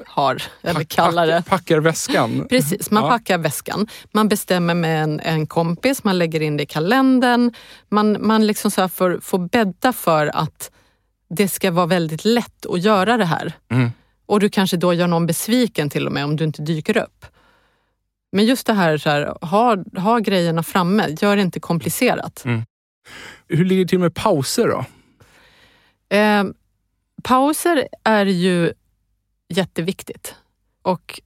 har, 0.06 0.42
eller 0.62 0.80
Pack- 0.80 0.88
kallar 0.88 1.26
det. 1.26 1.32
pack- 1.32 1.48
Packar 1.48 1.78
väskan. 1.80 2.46
Precis, 2.50 2.90
man 2.90 3.02
Ja. 3.02 3.08
packar 3.10 3.38
väskan. 3.38 3.86
Man 4.12 4.28
bestämmer 4.28 4.74
med 4.74 5.02
en, 5.02 5.20
en 5.20 5.46
kompis, 5.46 6.04
man 6.04 6.18
lägger 6.18 6.40
in 6.40 6.56
det 6.56 6.62
i 6.62 6.66
kalendern. 6.66 7.52
Man, 7.88 8.26
man 8.26 8.46
liksom 8.46 8.70
så 8.70 8.88
får, 8.88 9.18
får 9.22 9.38
bädda 9.38 9.92
för 9.92 10.26
att 10.36 10.70
det 11.28 11.48
ska 11.48 11.70
vara 11.70 11.86
väldigt 11.86 12.24
lätt 12.24 12.66
att 12.66 12.80
göra 12.82 13.16
det 13.16 13.24
här. 13.24 13.52
Mm. 13.70 13.90
Och 14.26 14.40
du 14.40 14.48
kanske 14.48 14.76
då 14.76 14.94
gör 14.94 15.06
någon 15.06 15.26
besviken 15.26 15.90
till 15.90 16.06
och 16.06 16.12
med 16.12 16.24
om 16.24 16.36
du 16.36 16.44
inte 16.44 16.62
dyker 16.62 16.96
upp. 16.96 17.26
Men 18.34 18.44
just 18.44 18.66
det 18.66 18.72
här, 18.72 18.98
så 18.98 19.10
här 19.10 19.36
ha, 19.40 19.76
ha 19.96 20.18
grejerna 20.18 20.62
framme, 20.62 21.16
gör 21.20 21.36
det 21.36 21.42
inte 21.42 21.60
komplicerat. 21.60 22.42
Hur 23.48 23.64
ligger 23.64 23.84
det 23.84 23.88
till 23.88 23.98
med 23.98 24.14
pauser 24.14 24.68
då? 24.68 24.84
Eh, 26.16 26.44
pauser 27.22 27.88
är 28.04 28.26
ju 28.26 28.72
jätteviktigt. 29.48 30.34
Och 30.82 31.20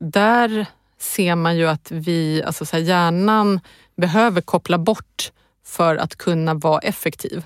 där 0.00 0.66
ser 0.98 1.34
man 1.34 1.56
ju 1.56 1.66
att 1.66 1.90
vi, 1.90 2.42
alltså 2.42 2.66
så 2.66 2.76
här, 2.76 2.82
hjärnan 2.82 3.60
behöver 3.96 4.40
koppla 4.40 4.78
bort 4.78 5.32
för 5.64 5.96
att 5.96 6.16
kunna 6.16 6.54
vara 6.54 6.78
effektiv. 6.78 7.44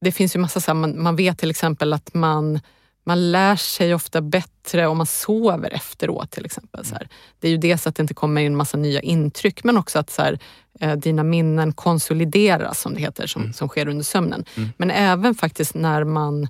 Det 0.00 0.12
finns 0.12 0.36
ju 0.36 0.40
massa 0.40 0.60
så 0.60 0.70
här, 0.70 0.74
man, 0.74 1.02
man 1.02 1.16
vet 1.16 1.38
till 1.38 1.50
exempel 1.50 1.92
att 1.92 2.14
man, 2.14 2.60
man 3.04 3.32
lär 3.32 3.56
sig 3.56 3.94
ofta 3.94 4.20
bättre 4.20 4.86
om 4.86 4.96
man 4.96 5.06
sover 5.06 5.70
efteråt 5.70 6.30
till 6.30 6.44
exempel. 6.44 6.84
Så 6.84 6.94
här. 6.94 7.08
Det 7.40 7.48
är 7.48 7.50
ju 7.50 7.56
dels 7.56 7.86
att 7.86 7.96
det 7.96 8.00
inte 8.00 8.14
kommer 8.14 8.40
in 8.40 8.56
massa 8.56 8.76
nya 8.76 9.00
intryck 9.00 9.64
men 9.64 9.76
också 9.76 9.98
att 9.98 10.10
så 10.10 10.22
här, 10.22 10.38
eh, 10.80 10.92
dina 10.92 11.22
minnen 11.22 11.72
konsolideras 11.72 12.80
som 12.80 12.94
det 12.94 13.00
heter, 13.00 13.26
som, 13.26 13.52
som 13.52 13.68
sker 13.68 13.88
under 13.88 14.04
sömnen. 14.04 14.44
Men 14.76 14.90
även 14.90 15.34
faktiskt 15.34 15.74
när 15.74 16.04
man 16.04 16.48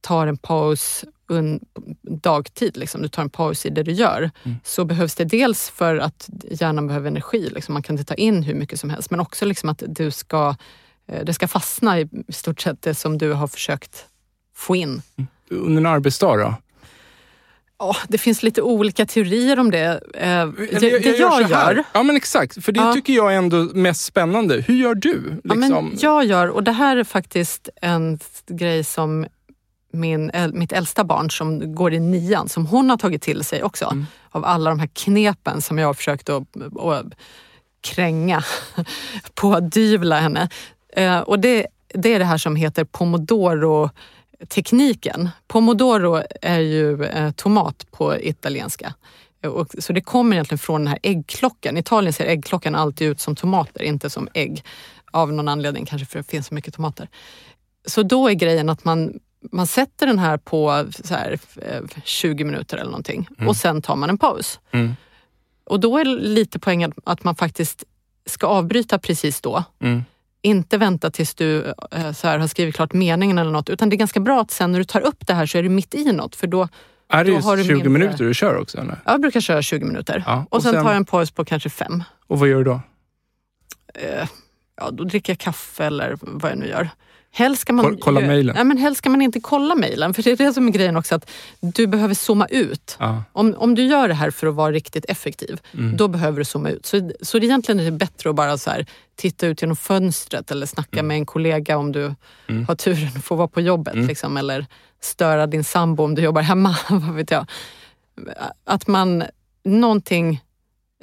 tar 0.00 0.26
en 0.26 0.36
paus 0.36 1.04
un, 1.28 1.60
dagtid, 2.02 2.76
liksom, 2.76 3.02
du 3.02 3.08
tar 3.08 3.22
en 3.22 3.30
paus 3.30 3.66
i 3.66 3.70
det 3.70 3.82
du 3.82 3.92
gör, 3.92 4.30
så 4.64 4.84
behövs 4.84 5.14
det 5.14 5.24
dels 5.24 5.70
för 5.70 5.96
att 5.96 6.28
hjärnan 6.50 6.86
behöver 6.86 7.08
energi, 7.08 7.50
liksom, 7.54 7.72
man 7.72 7.82
kan 7.82 7.94
inte 7.94 8.04
ta 8.04 8.14
in 8.14 8.42
hur 8.42 8.54
mycket 8.54 8.80
som 8.80 8.90
helst, 8.90 9.10
men 9.10 9.20
också 9.20 9.44
liksom 9.44 9.68
att 9.68 9.82
du 9.86 10.10
ska, 10.10 10.54
eh, 11.08 11.24
det 11.24 11.34
ska 11.34 11.48
fastna 11.48 12.00
i 12.00 12.08
stort 12.28 12.60
sett 12.60 12.82
det 12.82 12.94
som 12.94 13.18
du 13.18 13.32
har 13.32 13.46
försökt 13.46 14.06
få 14.54 14.76
in. 14.76 15.02
Under 15.50 15.76
en 15.80 15.86
arbetsdag 15.86 16.36
då? 16.36 16.54
Ja, 17.78 17.96
det 18.08 18.18
finns 18.18 18.42
lite 18.42 18.62
olika 18.62 19.06
teorier 19.06 19.58
om 19.58 19.70
det. 19.70 20.00
Eh, 20.14 20.40
Eller 20.40 20.80
det, 20.80 20.98
det 20.98 21.16
jag, 21.18 21.48
så 21.48 21.54
här. 21.54 21.74
gör, 21.74 21.84
Ja 21.92 22.02
men 22.02 22.16
exakt, 22.16 22.64
för 22.64 22.72
det 22.72 22.80
Ja. 22.80 22.92
tycker 22.92 23.12
jag 23.12 23.32
är 23.32 23.36
ändå 23.38 23.56
mest 23.56 24.04
spännande. 24.04 24.54
Hur 24.66 24.74
gör 24.74 24.94
du? 24.94 25.40
Ja, 25.44 25.54
Liksom? 25.54 25.84
men 25.88 25.98
jag 26.00 26.24
gör, 26.24 26.48
och 26.48 26.62
det 26.62 26.72
här 26.72 26.96
är 26.96 27.04
faktiskt 27.04 27.68
en 27.82 28.18
grej 28.48 28.84
som 28.84 29.26
min, 29.92 30.30
mitt 30.52 30.72
äldsta 30.72 31.04
barn 31.04 31.30
som 31.30 31.74
går 31.74 31.92
i 31.94 32.00
nian, 32.00 32.48
som 32.48 32.66
hon 32.66 32.90
har 32.90 32.96
tagit 32.96 33.22
till 33.22 33.44
sig 33.44 33.62
också. 33.62 33.84
Mm. 33.84 34.06
Av 34.30 34.44
alla 34.44 34.70
de 34.70 34.78
här 34.80 34.88
knepen 34.92 35.62
som 35.62 35.78
jag 35.78 35.86
har 35.86 35.94
försökt 35.94 36.28
att, 36.28 36.42
att 36.80 37.06
kränga, 37.80 38.44
pådyvla 39.34 40.20
henne. 40.20 40.48
Eh, 40.92 41.18
och 41.18 41.38
det, 41.40 41.66
det 41.94 42.14
är 42.14 42.18
det 42.18 42.24
här 42.24 42.38
som 42.38 42.56
heter 42.56 42.84
pomodoro-tekniken. 44.38 45.28
Pomodoro 45.48 46.22
är 46.42 46.58
ju 46.58 47.04
eh, 47.04 47.30
tomat 47.30 47.86
på 47.90 48.20
italienska. 48.20 48.94
Och, 49.46 49.74
så 49.78 49.92
det 49.92 50.00
kommer 50.00 50.36
egentligen 50.36 50.58
från 50.58 50.80
den 50.80 50.88
här 50.88 50.98
äggklockan. 51.02 51.76
I 51.76 51.80
Italien 51.80 52.12
ser 52.12 52.24
äggklockan 52.24 52.74
alltid 52.74 53.08
ut 53.08 53.20
som 53.20 53.36
tomater, 53.36 53.82
inte 53.82 54.10
som 54.10 54.28
ägg. 54.34 54.64
Av 55.12 55.32
någon 55.32 55.48
anledning, 55.48 55.86
kanske 55.86 56.06
för 56.06 56.18
att 56.18 56.26
det 56.26 56.30
finns 56.30 56.46
så 56.46 56.54
mycket 56.54 56.74
tomater. 56.74 57.08
Så 57.86 58.02
då 58.02 58.28
är 58.28 58.32
grejen 58.32 58.68
att 58.68 58.84
man, 58.84 59.20
man 59.52 59.66
sätter 59.66 60.06
den 60.06 60.18
här 60.18 60.36
på 60.36 60.70
här, 61.10 61.38
eh, 61.62 61.82
20 62.04 62.44
minuter 62.44 62.76
eller 62.76 62.90
någonting 62.90 63.28
och 63.46 63.56
sen 63.56 63.82
tar 63.82 63.96
man 63.96 64.10
en 64.10 64.18
paus. 64.18 64.60
Mm. 64.70 64.96
Och 65.64 65.80
då 65.80 65.98
är 65.98 66.04
lite 66.04 66.58
poängen 66.58 66.92
att 67.04 67.24
man 67.24 67.36
faktiskt 67.36 67.84
ska 68.26 68.46
avbryta 68.46 68.98
precis 68.98 69.40
då. 69.40 69.64
Mm. 69.80 70.04
Inte 70.46 70.78
vänta 70.78 71.10
tills 71.10 71.34
du 71.34 71.64
eh, 71.92 72.12
så 72.12 72.28
här, 72.28 72.38
har 72.38 72.46
skrivit 72.46 72.74
klart 72.74 72.92
meningen 72.92 73.38
eller 73.38 73.50
något. 73.50 73.70
Utan 73.70 73.88
det 73.88 73.96
är 73.96 73.98
ganska 73.98 74.20
bra 74.20 74.40
att 74.40 74.50
sen 74.50 74.72
när 74.72 74.78
du 74.78 74.84
tar 74.84 75.00
upp 75.00 75.26
det 75.26 75.34
här 75.34 75.46
så 75.46 75.58
är 75.58 75.62
du 75.62 75.68
mitt 75.68 75.94
i 75.94 76.12
något. 76.12 76.36
För 76.36 76.46
då, 76.46 76.68
Är 77.08 77.24
det 77.24 77.30
just 77.30 77.46
har 77.46 77.56
du 77.56 77.64
20 77.64 77.72
mindre- 77.74 77.88
minuter 77.90 78.24
du 78.24 78.34
kör 78.34 78.56
också? 78.56 78.78
Eller? 78.78 79.00
jag 79.04 79.20
brukar 79.20 79.40
köra 79.40 79.62
20 79.62 79.84
minuter. 79.84 80.22
Ja, 80.26 80.44
och, 80.50 80.56
och 80.56 80.62
sen, 80.62 80.72
sen- 80.72 80.82
tar 80.82 80.90
jag 80.90 80.96
en 80.96 81.04
paus 81.04 81.30
på 81.30 81.44
kanske 81.44 81.70
fem. 81.70 82.04
Och 82.26 82.38
vad 82.38 82.48
gör 82.48 82.58
du 82.58 82.64
då? 82.64 82.80
Eh, 83.94 84.28
ja, 84.76 84.90
då 84.90 85.04
dricker 85.04 85.32
jag 85.32 85.38
kaffe 85.38 85.84
eller 85.84 86.16
vad 86.20 86.50
jag 86.50 86.58
nu 86.58 86.68
gör. 86.68 86.88
Helst 87.30 87.62
ska 87.62 87.72
man, 87.72 87.84
Koll- 87.84 87.98
kolla 88.00 88.20
mejlen. 88.20 88.54
Nej, 88.54 88.64
men 88.64 88.76
helst 88.78 88.98
ska 88.98 89.10
man 89.10 89.22
inte 89.22 89.40
kolla 89.40 89.74
mejlen. 89.74 90.14
För 90.14 90.22
det 90.22 90.30
är 90.30 90.36
det 90.36 90.52
som 90.54 90.68
är 90.68 90.72
grejen 90.72 90.96
också, 90.96 91.14
att 91.14 91.30
du 91.60 91.86
behöver 91.86 92.14
zooma 92.14 92.46
ut. 92.46 92.96
Ja. 93.00 93.22
Om, 93.32 93.54
om 93.58 93.74
du 93.74 93.82
gör 93.82 94.08
det 94.08 94.14
här 94.14 94.30
för 94.30 94.46
att 94.46 94.54
vara 94.54 94.72
riktigt 94.72 95.04
effektiv, 95.04 95.60
Mm. 95.74 95.96
då 95.96 96.08
behöver 96.08 96.38
du 96.38 96.44
zooma 96.44 96.70
ut. 96.70 96.86
Så, 96.86 97.10
så 97.22 97.38
det 97.38 97.46
egentligen 97.46 97.80
är 97.80 97.84
det 97.84 97.90
bättre 97.90 98.30
att 98.30 98.36
bara 98.36 98.58
så 98.58 98.70
här, 98.70 98.86
titta 99.16 99.46
ut 99.46 99.62
genom 99.62 99.76
fönstret 99.76 100.50
eller 100.50 100.66
snacka 100.66 100.98
Mm. 100.98 101.06
med 101.06 101.16
en 101.16 101.26
kollega 101.26 101.76
om 101.76 101.92
du 101.92 102.14
har 102.68 102.74
turen 102.74 103.08
att 103.16 103.24
få 103.24 103.34
vara 103.34 103.48
på 103.48 103.60
jobbet. 103.60 103.94
Mm. 103.94 104.06
Liksom, 104.06 104.36
eller 104.36 104.66
störa 105.00 105.46
din 105.46 105.64
sambo 105.64 106.04
om 106.04 106.14
du 106.14 106.22
jobbar 106.22 106.42
hemma. 106.42 106.76
vad 106.90 107.14
vet 107.14 107.30
jag. 107.30 107.46
Att 108.64 108.86
man, 108.86 109.24
någonting 109.64 110.40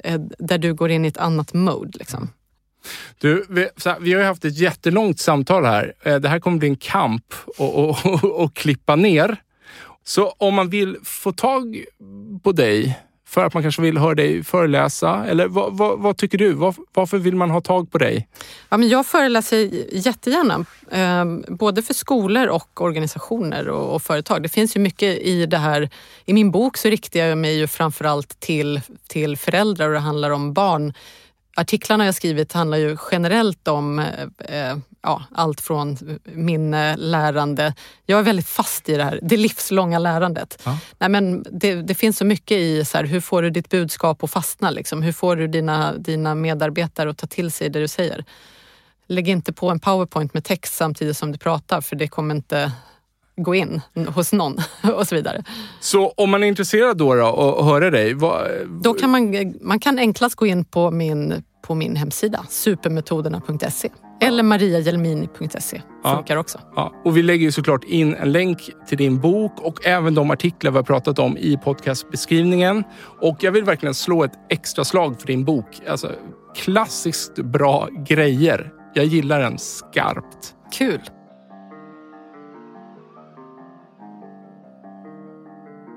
eh, 0.04 0.20
där 0.38 0.58
du 0.58 0.74
går 0.74 0.90
in 0.90 1.04
i 1.04 1.08
ett 1.08 1.16
annat 1.16 1.52
mode. 1.54 1.98
Liksom. 1.98 2.30
Du, 3.18 3.46
vi, 3.48 3.68
här, 3.84 4.00
vi 4.00 4.12
har 4.12 4.20
ju 4.20 4.26
haft 4.26 4.44
ett 4.44 4.58
jättelångt 4.58 5.20
samtal 5.20 5.64
här. 5.64 5.92
Eh, 6.02 6.16
det 6.16 6.28
här 6.28 6.40
kommer 6.40 6.58
bli 6.58 6.68
en 6.68 6.76
kamp 6.76 7.34
att 8.38 8.54
klippa 8.54 8.96
ner. 8.96 9.36
Så 10.04 10.28
om 10.28 10.54
man 10.54 10.68
vill 10.68 10.96
få 11.04 11.32
tag 11.32 11.84
på 12.42 12.52
dig 12.52 12.98
för 13.34 13.44
att 13.44 13.54
man 13.54 13.62
kanske 13.62 13.82
vill 13.82 13.98
höra 13.98 14.14
dig 14.14 14.44
föreläsa? 14.44 15.26
Eller 15.26 15.48
vad, 15.48 15.76
vad, 15.76 16.00
vad 16.00 16.16
tycker 16.16 16.38
du? 16.38 16.52
Var, 16.52 16.74
varför 16.94 17.18
vill 17.18 17.36
man 17.36 17.50
ha 17.50 17.60
tag 17.60 17.90
på 17.90 17.98
dig? 17.98 18.28
Ja, 18.68 18.76
men 18.76 18.88
jag 18.88 19.06
föreläser 19.06 19.70
jättegärna, 19.92 20.64
eh, 20.90 21.54
både 21.54 21.82
för 21.82 21.94
skolor 21.94 22.46
och 22.46 22.80
organisationer 22.80 23.68
och, 23.68 23.94
och, 23.94 24.02
företag. 24.02 24.42
Det 24.42 24.48
finns 24.48 24.76
ju 24.76 24.80
mycket 24.80 25.18
i 25.18 25.46
det 25.46 25.58
här. 25.58 25.90
I 26.24 26.32
min 26.32 26.50
bok 26.50 26.76
så 26.76 26.88
riktar 26.88 27.20
jag 27.20 27.38
mig 27.38 27.58
ju 27.58 27.66
framförallt 27.66 28.40
till, 28.40 28.80
till 29.08 29.36
föräldrar 29.36 29.86
och 29.86 29.94
det 29.94 30.00
handlar 30.00 30.30
om 30.30 30.52
barn 30.52 30.92
artiklarna 31.54 32.04
jag 32.04 32.14
skrivit 32.14 32.52
handlar 32.52 32.78
ju 32.78 32.96
generellt 33.10 33.68
om 33.68 33.98
eh, 34.38 34.76
ja, 35.02 35.22
allt 35.32 35.60
från 35.60 35.98
minne, 36.24 36.96
lärande. 36.96 37.74
Jag 38.06 38.18
är 38.18 38.22
väldigt 38.22 38.48
fast 38.48 38.88
i 38.88 38.96
det 38.96 39.04
här, 39.04 39.18
det 39.22 39.36
livslånga 39.36 39.98
lärandet. 39.98 40.62
Ja. 40.64 40.78
Nej, 40.98 41.08
men 41.08 41.44
det, 41.50 41.74
det, 41.74 41.94
finns 41.94 42.18
så 42.18 42.24
mycket 42.24 42.56
i 42.56 42.84
så 42.84 42.98
här, 42.98 43.04
hur 43.04 43.20
får 43.20 43.42
du 43.42 43.50
ditt 43.50 43.68
budskap 43.68 44.24
att 44.24 44.30
fastna? 44.30 44.70
Liksom? 44.70 45.02
Hur 45.02 45.12
får 45.12 45.36
du 45.36 45.46
dina, 45.46 45.92
dina 45.92 46.34
medarbetare 46.34 47.10
att 47.10 47.18
ta 47.18 47.26
till 47.26 47.50
sig 47.50 47.68
det 47.68 47.80
du 47.80 47.88
säger? 47.88 48.24
Lägg 49.06 49.28
inte 49.28 49.52
på 49.52 49.70
en 49.70 49.80
powerpoint 49.80 50.34
med 50.34 50.44
text 50.44 50.74
samtidigt 50.74 51.16
som 51.16 51.32
du 51.32 51.38
pratar 51.38 51.80
för 51.80 51.96
det 51.96 52.08
kommer 52.08 52.34
inte 52.34 52.72
gå 53.36 53.54
in 53.54 53.80
hos 54.14 54.32
någon 54.32 54.56
och 54.96 55.08
så 55.08 55.14
vidare. 55.14 55.44
Så 55.80 56.08
om 56.08 56.30
man 56.30 56.42
är 56.42 56.46
intresserad 56.46 56.96
då, 56.96 57.14
då 57.14 57.26
och 57.26 57.64
höra 57.64 57.90
dig? 57.90 58.14
Vad... 58.14 58.48
Då 58.82 58.94
kan 58.94 59.10
man, 59.10 59.54
man 59.60 59.80
kan 59.80 59.98
enklast 59.98 60.34
gå 60.34 60.46
in 60.46 60.64
på 60.64 60.90
min, 60.90 61.42
på 61.62 61.74
min 61.74 61.96
hemsida 61.96 62.46
supermetoderna.se 62.48 63.90
eller 64.20 64.42
mariajelmini.se 64.42 65.82
funkar 66.04 66.34
ja. 66.34 66.40
också. 66.40 66.60
Ja. 66.76 66.92
Och 67.04 67.16
vi 67.16 67.22
lägger 67.22 67.44
ju 67.44 67.52
såklart 67.52 67.84
in 67.84 68.14
en 68.14 68.32
länk 68.32 68.70
till 68.88 68.98
din 68.98 69.20
bok 69.20 69.60
och 69.60 69.86
även 69.86 70.14
de 70.14 70.30
artiklar 70.30 70.70
vi 70.70 70.76
har 70.76 70.84
pratat 70.84 71.18
om 71.18 71.38
i 71.38 71.56
podcastbeskrivningen. 71.56 72.84
Och 73.20 73.36
jag 73.40 73.52
vill 73.52 73.64
verkligen 73.64 73.94
slå 73.94 74.24
ett 74.24 74.32
extra 74.50 74.84
slag 74.84 75.20
för 75.20 75.26
din 75.26 75.44
bok. 75.44 75.80
Alltså, 75.88 76.10
klassiskt 76.56 77.34
bra 77.34 77.88
grejer. 78.06 78.72
Jag 78.94 79.04
gillar 79.04 79.40
den 79.40 79.58
skarpt. 79.58 80.54
Kul. 80.72 81.00